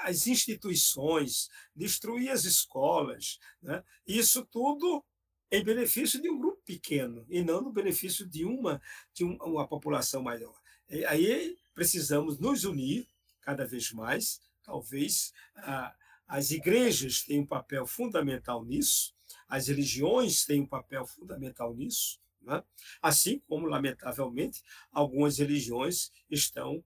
as 0.02 0.26
instituições, 0.26 1.48
destruir 1.74 2.30
as 2.30 2.44
escolas. 2.44 3.38
Né? 3.62 3.82
Isso 4.06 4.44
tudo 4.46 5.04
em 5.50 5.62
benefício 5.64 6.20
de 6.20 6.30
um 6.30 6.38
grupo 6.38 6.62
pequeno 6.64 7.24
e 7.28 7.42
não 7.42 7.60
no 7.60 7.72
benefício 7.72 8.26
de 8.26 8.44
uma, 8.44 8.80
de 9.12 9.24
uma 9.24 9.66
população 9.66 10.22
maior. 10.22 10.58
E 10.88 11.04
aí 11.04 11.56
precisamos 11.74 12.38
nos 12.38 12.64
unir 12.64 13.08
cada 13.40 13.66
vez 13.66 13.92
mais. 13.92 14.40
Talvez 14.64 15.32
ah, 15.56 15.94
as 16.26 16.50
igrejas 16.50 17.22
tenham 17.22 17.42
um 17.42 17.46
papel 17.46 17.86
fundamental 17.86 18.64
nisso, 18.64 19.12
as 19.48 19.66
religiões 19.66 20.44
têm 20.44 20.60
um 20.60 20.66
papel 20.66 21.04
fundamental 21.06 21.74
nisso. 21.74 22.20
Né? 22.40 22.62
Assim 23.00 23.38
como, 23.40 23.66
lamentavelmente, 23.66 24.62
algumas 24.90 25.38
religiões 25.38 26.10
estão 26.28 26.84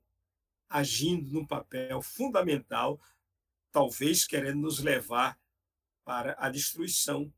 agindo 0.69 1.31
num 1.31 1.47
papel 1.47 2.03
fundamental, 2.03 3.01
talvez 3.71 4.27
querendo 4.27 4.61
nos 4.61 4.81
levar 4.81 5.39
para 6.05 6.35
a 6.39 6.51
destruição 6.51 7.33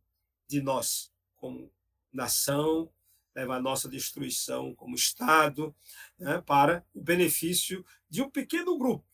de 0.48 0.60
nós 0.60 1.12
como 1.36 1.70
nação, 2.12 2.90
levar 3.34 3.56
a 3.56 3.62
nossa 3.62 3.88
destruição 3.88 4.74
como 4.74 4.96
Estado, 4.96 5.74
né, 6.18 6.40
para 6.40 6.84
o 6.94 7.02
benefício 7.02 7.84
de 8.08 8.22
um 8.22 8.30
pequeno 8.30 8.78
grupo 8.78 9.06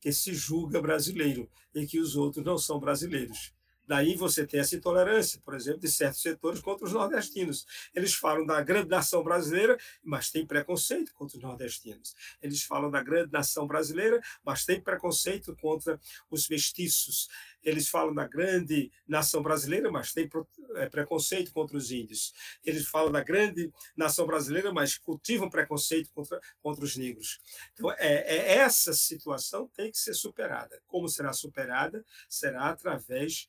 que 0.00 0.12
se 0.12 0.32
julga 0.32 0.80
brasileiro 0.80 1.50
e 1.74 1.84
que 1.86 1.98
os 1.98 2.14
outros 2.14 2.44
não 2.44 2.56
são 2.56 2.78
brasileiros. 2.78 3.52
Daí 3.86 4.16
você 4.16 4.46
tem 4.46 4.60
essa 4.60 4.74
intolerância, 4.74 5.40
por 5.44 5.54
exemplo, 5.54 5.80
de 5.80 5.88
certos 5.88 6.20
setores 6.20 6.60
contra 6.60 6.84
os 6.84 6.92
nordestinos. 6.92 7.66
Eles 7.94 8.14
falam 8.14 8.44
da 8.44 8.60
grande 8.62 8.88
nação 8.88 9.22
brasileira, 9.22 9.78
mas 10.02 10.30
tem 10.30 10.46
preconceito 10.46 11.12
contra 11.14 11.36
os 11.36 11.42
nordestinos. 11.42 12.14
Eles 12.42 12.62
falam 12.62 12.90
da 12.90 13.02
grande 13.02 13.30
nação 13.32 13.66
brasileira, 13.66 14.20
mas 14.44 14.64
tem 14.64 14.80
preconceito 14.80 15.54
contra 15.56 16.00
os 16.30 16.48
mestiços. 16.48 17.28
Eles 17.62 17.88
falam 17.88 18.14
da 18.14 18.26
grande 18.26 18.92
nação 19.06 19.42
brasileira, 19.42 19.90
mas 19.90 20.12
tem 20.12 20.28
é, 20.76 20.88
preconceito 20.88 21.52
contra 21.52 21.76
os 21.76 21.90
índios. 21.90 22.32
Eles 22.64 22.86
falam 22.86 23.10
da 23.10 23.22
grande 23.22 23.72
nação 23.96 24.26
brasileira, 24.26 24.72
mas 24.72 24.96
cultivam 24.98 25.50
preconceito 25.50 26.10
contra, 26.12 26.40
contra 26.62 26.84
os 26.84 26.96
negros. 26.96 27.40
Então, 27.72 27.90
é, 27.92 28.36
é 28.36 28.56
essa 28.58 28.92
situação 28.92 29.68
tem 29.74 29.90
que 29.90 29.98
ser 29.98 30.14
superada. 30.14 30.80
Como 30.86 31.08
será 31.08 31.32
superada? 31.32 32.04
Será 32.28 32.70
através 32.70 33.48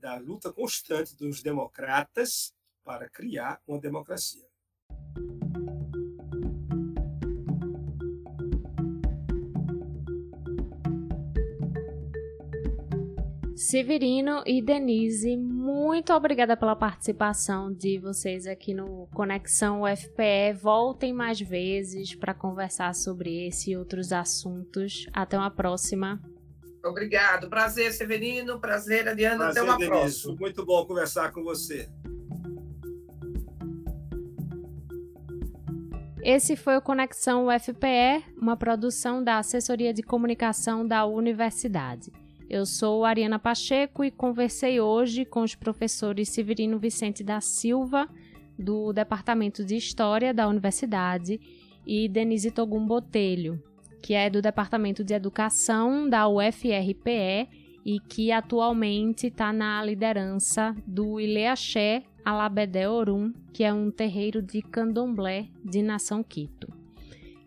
da 0.00 0.16
luta 0.16 0.52
constante 0.52 1.16
dos 1.16 1.42
democratas 1.42 2.52
para 2.84 3.08
criar 3.08 3.60
uma 3.66 3.78
democracia. 3.78 4.48
Severino 13.70 14.42
e 14.46 14.62
Denise, 14.62 15.36
muito 15.36 16.14
obrigada 16.14 16.56
pela 16.56 16.74
participação 16.74 17.70
de 17.70 17.98
vocês 17.98 18.46
aqui 18.46 18.72
no 18.72 19.06
Conexão 19.12 19.82
UFPE. 19.82 20.54
Voltem 20.58 21.12
mais 21.12 21.38
vezes 21.38 22.14
para 22.14 22.32
conversar 22.32 22.94
sobre 22.94 23.46
esse 23.46 23.72
e 23.72 23.76
outros 23.76 24.10
assuntos. 24.10 25.06
Até 25.12 25.36
uma 25.36 25.50
próxima. 25.50 26.18
Obrigado. 26.84 27.48
Prazer, 27.48 27.92
Severino. 27.92 28.58
Prazer, 28.60 29.08
Adriana. 29.08 29.36
Prazer, 29.36 29.62
Até 29.62 29.70
uma 29.70 29.78
Denise. 29.78 29.90
próxima. 30.00 30.36
Muito 30.40 30.64
bom 30.64 30.84
conversar 30.86 31.32
com 31.32 31.42
você. 31.42 31.88
Esse 36.22 36.56
foi 36.56 36.76
o 36.76 36.82
Conexão 36.82 37.46
UFPE, 37.46 38.24
uma 38.36 38.56
produção 38.56 39.22
da 39.22 39.38
Assessoria 39.38 39.94
de 39.94 40.02
Comunicação 40.02 40.86
da 40.86 41.06
Universidade. 41.06 42.12
Eu 42.50 42.66
sou 42.66 43.04
Ariana 43.04 43.38
Pacheco 43.38 44.04
e 44.04 44.10
conversei 44.10 44.80
hoje 44.80 45.24
com 45.24 45.42
os 45.42 45.54
professores 45.54 46.28
Severino 46.30 46.78
Vicente 46.78 47.22
da 47.22 47.40
Silva, 47.40 48.08
do 48.58 48.92
Departamento 48.92 49.64
de 49.64 49.76
História 49.76 50.34
da 50.34 50.48
Universidade, 50.48 51.40
e 51.86 52.08
Denise 52.08 52.50
Togum 52.50 52.84
Botelho, 52.86 53.62
que 54.02 54.14
é 54.14 54.30
do 54.30 54.40
Departamento 54.40 55.04
de 55.04 55.14
Educação 55.14 56.08
da 56.08 56.28
UFRPE 56.28 57.48
e 57.84 58.00
que 58.00 58.30
atualmente 58.30 59.28
está 59.28 59.52
na 59.52 59.82
liderança 59.84 60.74
do 60.86 61.18
Ileaxé 61.18 62.02
Alabedé 62.24 62.88
Orum, 62.88 63.32
que 63.52 63.64
é 63.64 63.72
um 63.72 63.90
terreiro 63.90 64.42
de 64.42 64.60
candomblé 64.60 65.48
de 65.64 65.82
Nação 65.82 66.22
Quito. 66.22 66.70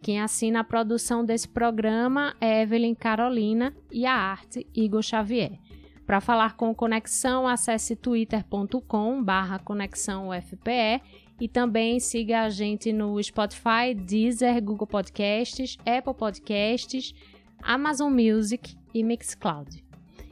Quem 0.01 0.19
assina 0.19 0.61
a 0.61 0.63
produção 0.63 1.23
desse 1.23 1.47
programa 1.47 2.35
é 2.41 2.63
Evelyn 2.63 2.95
Carolina 2.95 3.71
e 3.91 4.05
a 4.07 4.15
arte 4.15 4.65
Igor 4.73 5.03
Xavier. 5.03 5.59
Para 6.07 6.19
falar 6.19 6.55
com 6.57 6.73
Conexão, 6.73 7.47
acesse 7.47 7.95
twitter.com/barra 7.95 9.59
conexão 9.59 10.29
UFPE 10.29 11.01
e 11.41 11.47
também 11.47 11.99
siga 11.99 12.43
a 12.43 12.49
gente 12.51 12.93
no 12.93 13.21
Spotify, 13.21 13.95
Deezer, 13.95 14.63
Google 14.63 14.85
Podcasts, 14.85 15.75
Apple 15.79 16.13
Podcasts, 16.13 17.15
Amazon 17.63 18.13
Music 18.13 18.77
e 18.93 19.03
Mixcloud. 19.03 19.83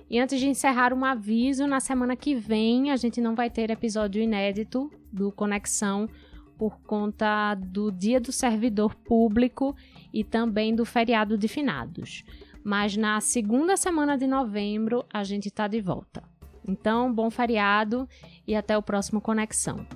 E 0.07 0.19
antes 0.19 0.39
de 0.39 0.47
encerrar, 0.47 0.93
um 0.93 1.03
aviso: 1.03 1.65
na 1.65 1.79
semana 1.79 2.15
que 2.15 2.35
vem 2.35 2.91
a 2.91 2.95
gente 2.95 3.19
não 3.19 3.33
vai 3.33 3.49
ter 3.49 3.71
episódio 3.71 4.21
inédito 4.21 4.91
do 5.11 5.31
Conexão 5.31 6.07
por 6.59 6.79
conta 6.81 7.55
do 7.55 7.91
Dia 7.91 8.19
do 8.19 8.31
Servidor 8.31 8.93
Público 8.93 9.75
e 10.13 10.23
também 10.23 10.75
do 10.75 10.85
feriado 10.85 11.39
de 11.39 11.47
finados. 11.47 12.23
Mas 12.63 12.95
na 12.95 13.19
segunda 13.19 13.75
semana 13.75 14.15
de 14.15 14.27
novembro 14.27 15.03
a 15.11 15.23
gente 15.23 15.47
está 15.47 15.67
de 15.67 15.81
volta. 15.81 16.21
Então, 16.67 17.11
bom 17.11 17.31
feriado 17.31 18.07
e 18.45 18.55
até 18.55 18.77
o 18.77 18.83
próximo 18.83 19.19
Conexão. 19.19 19.87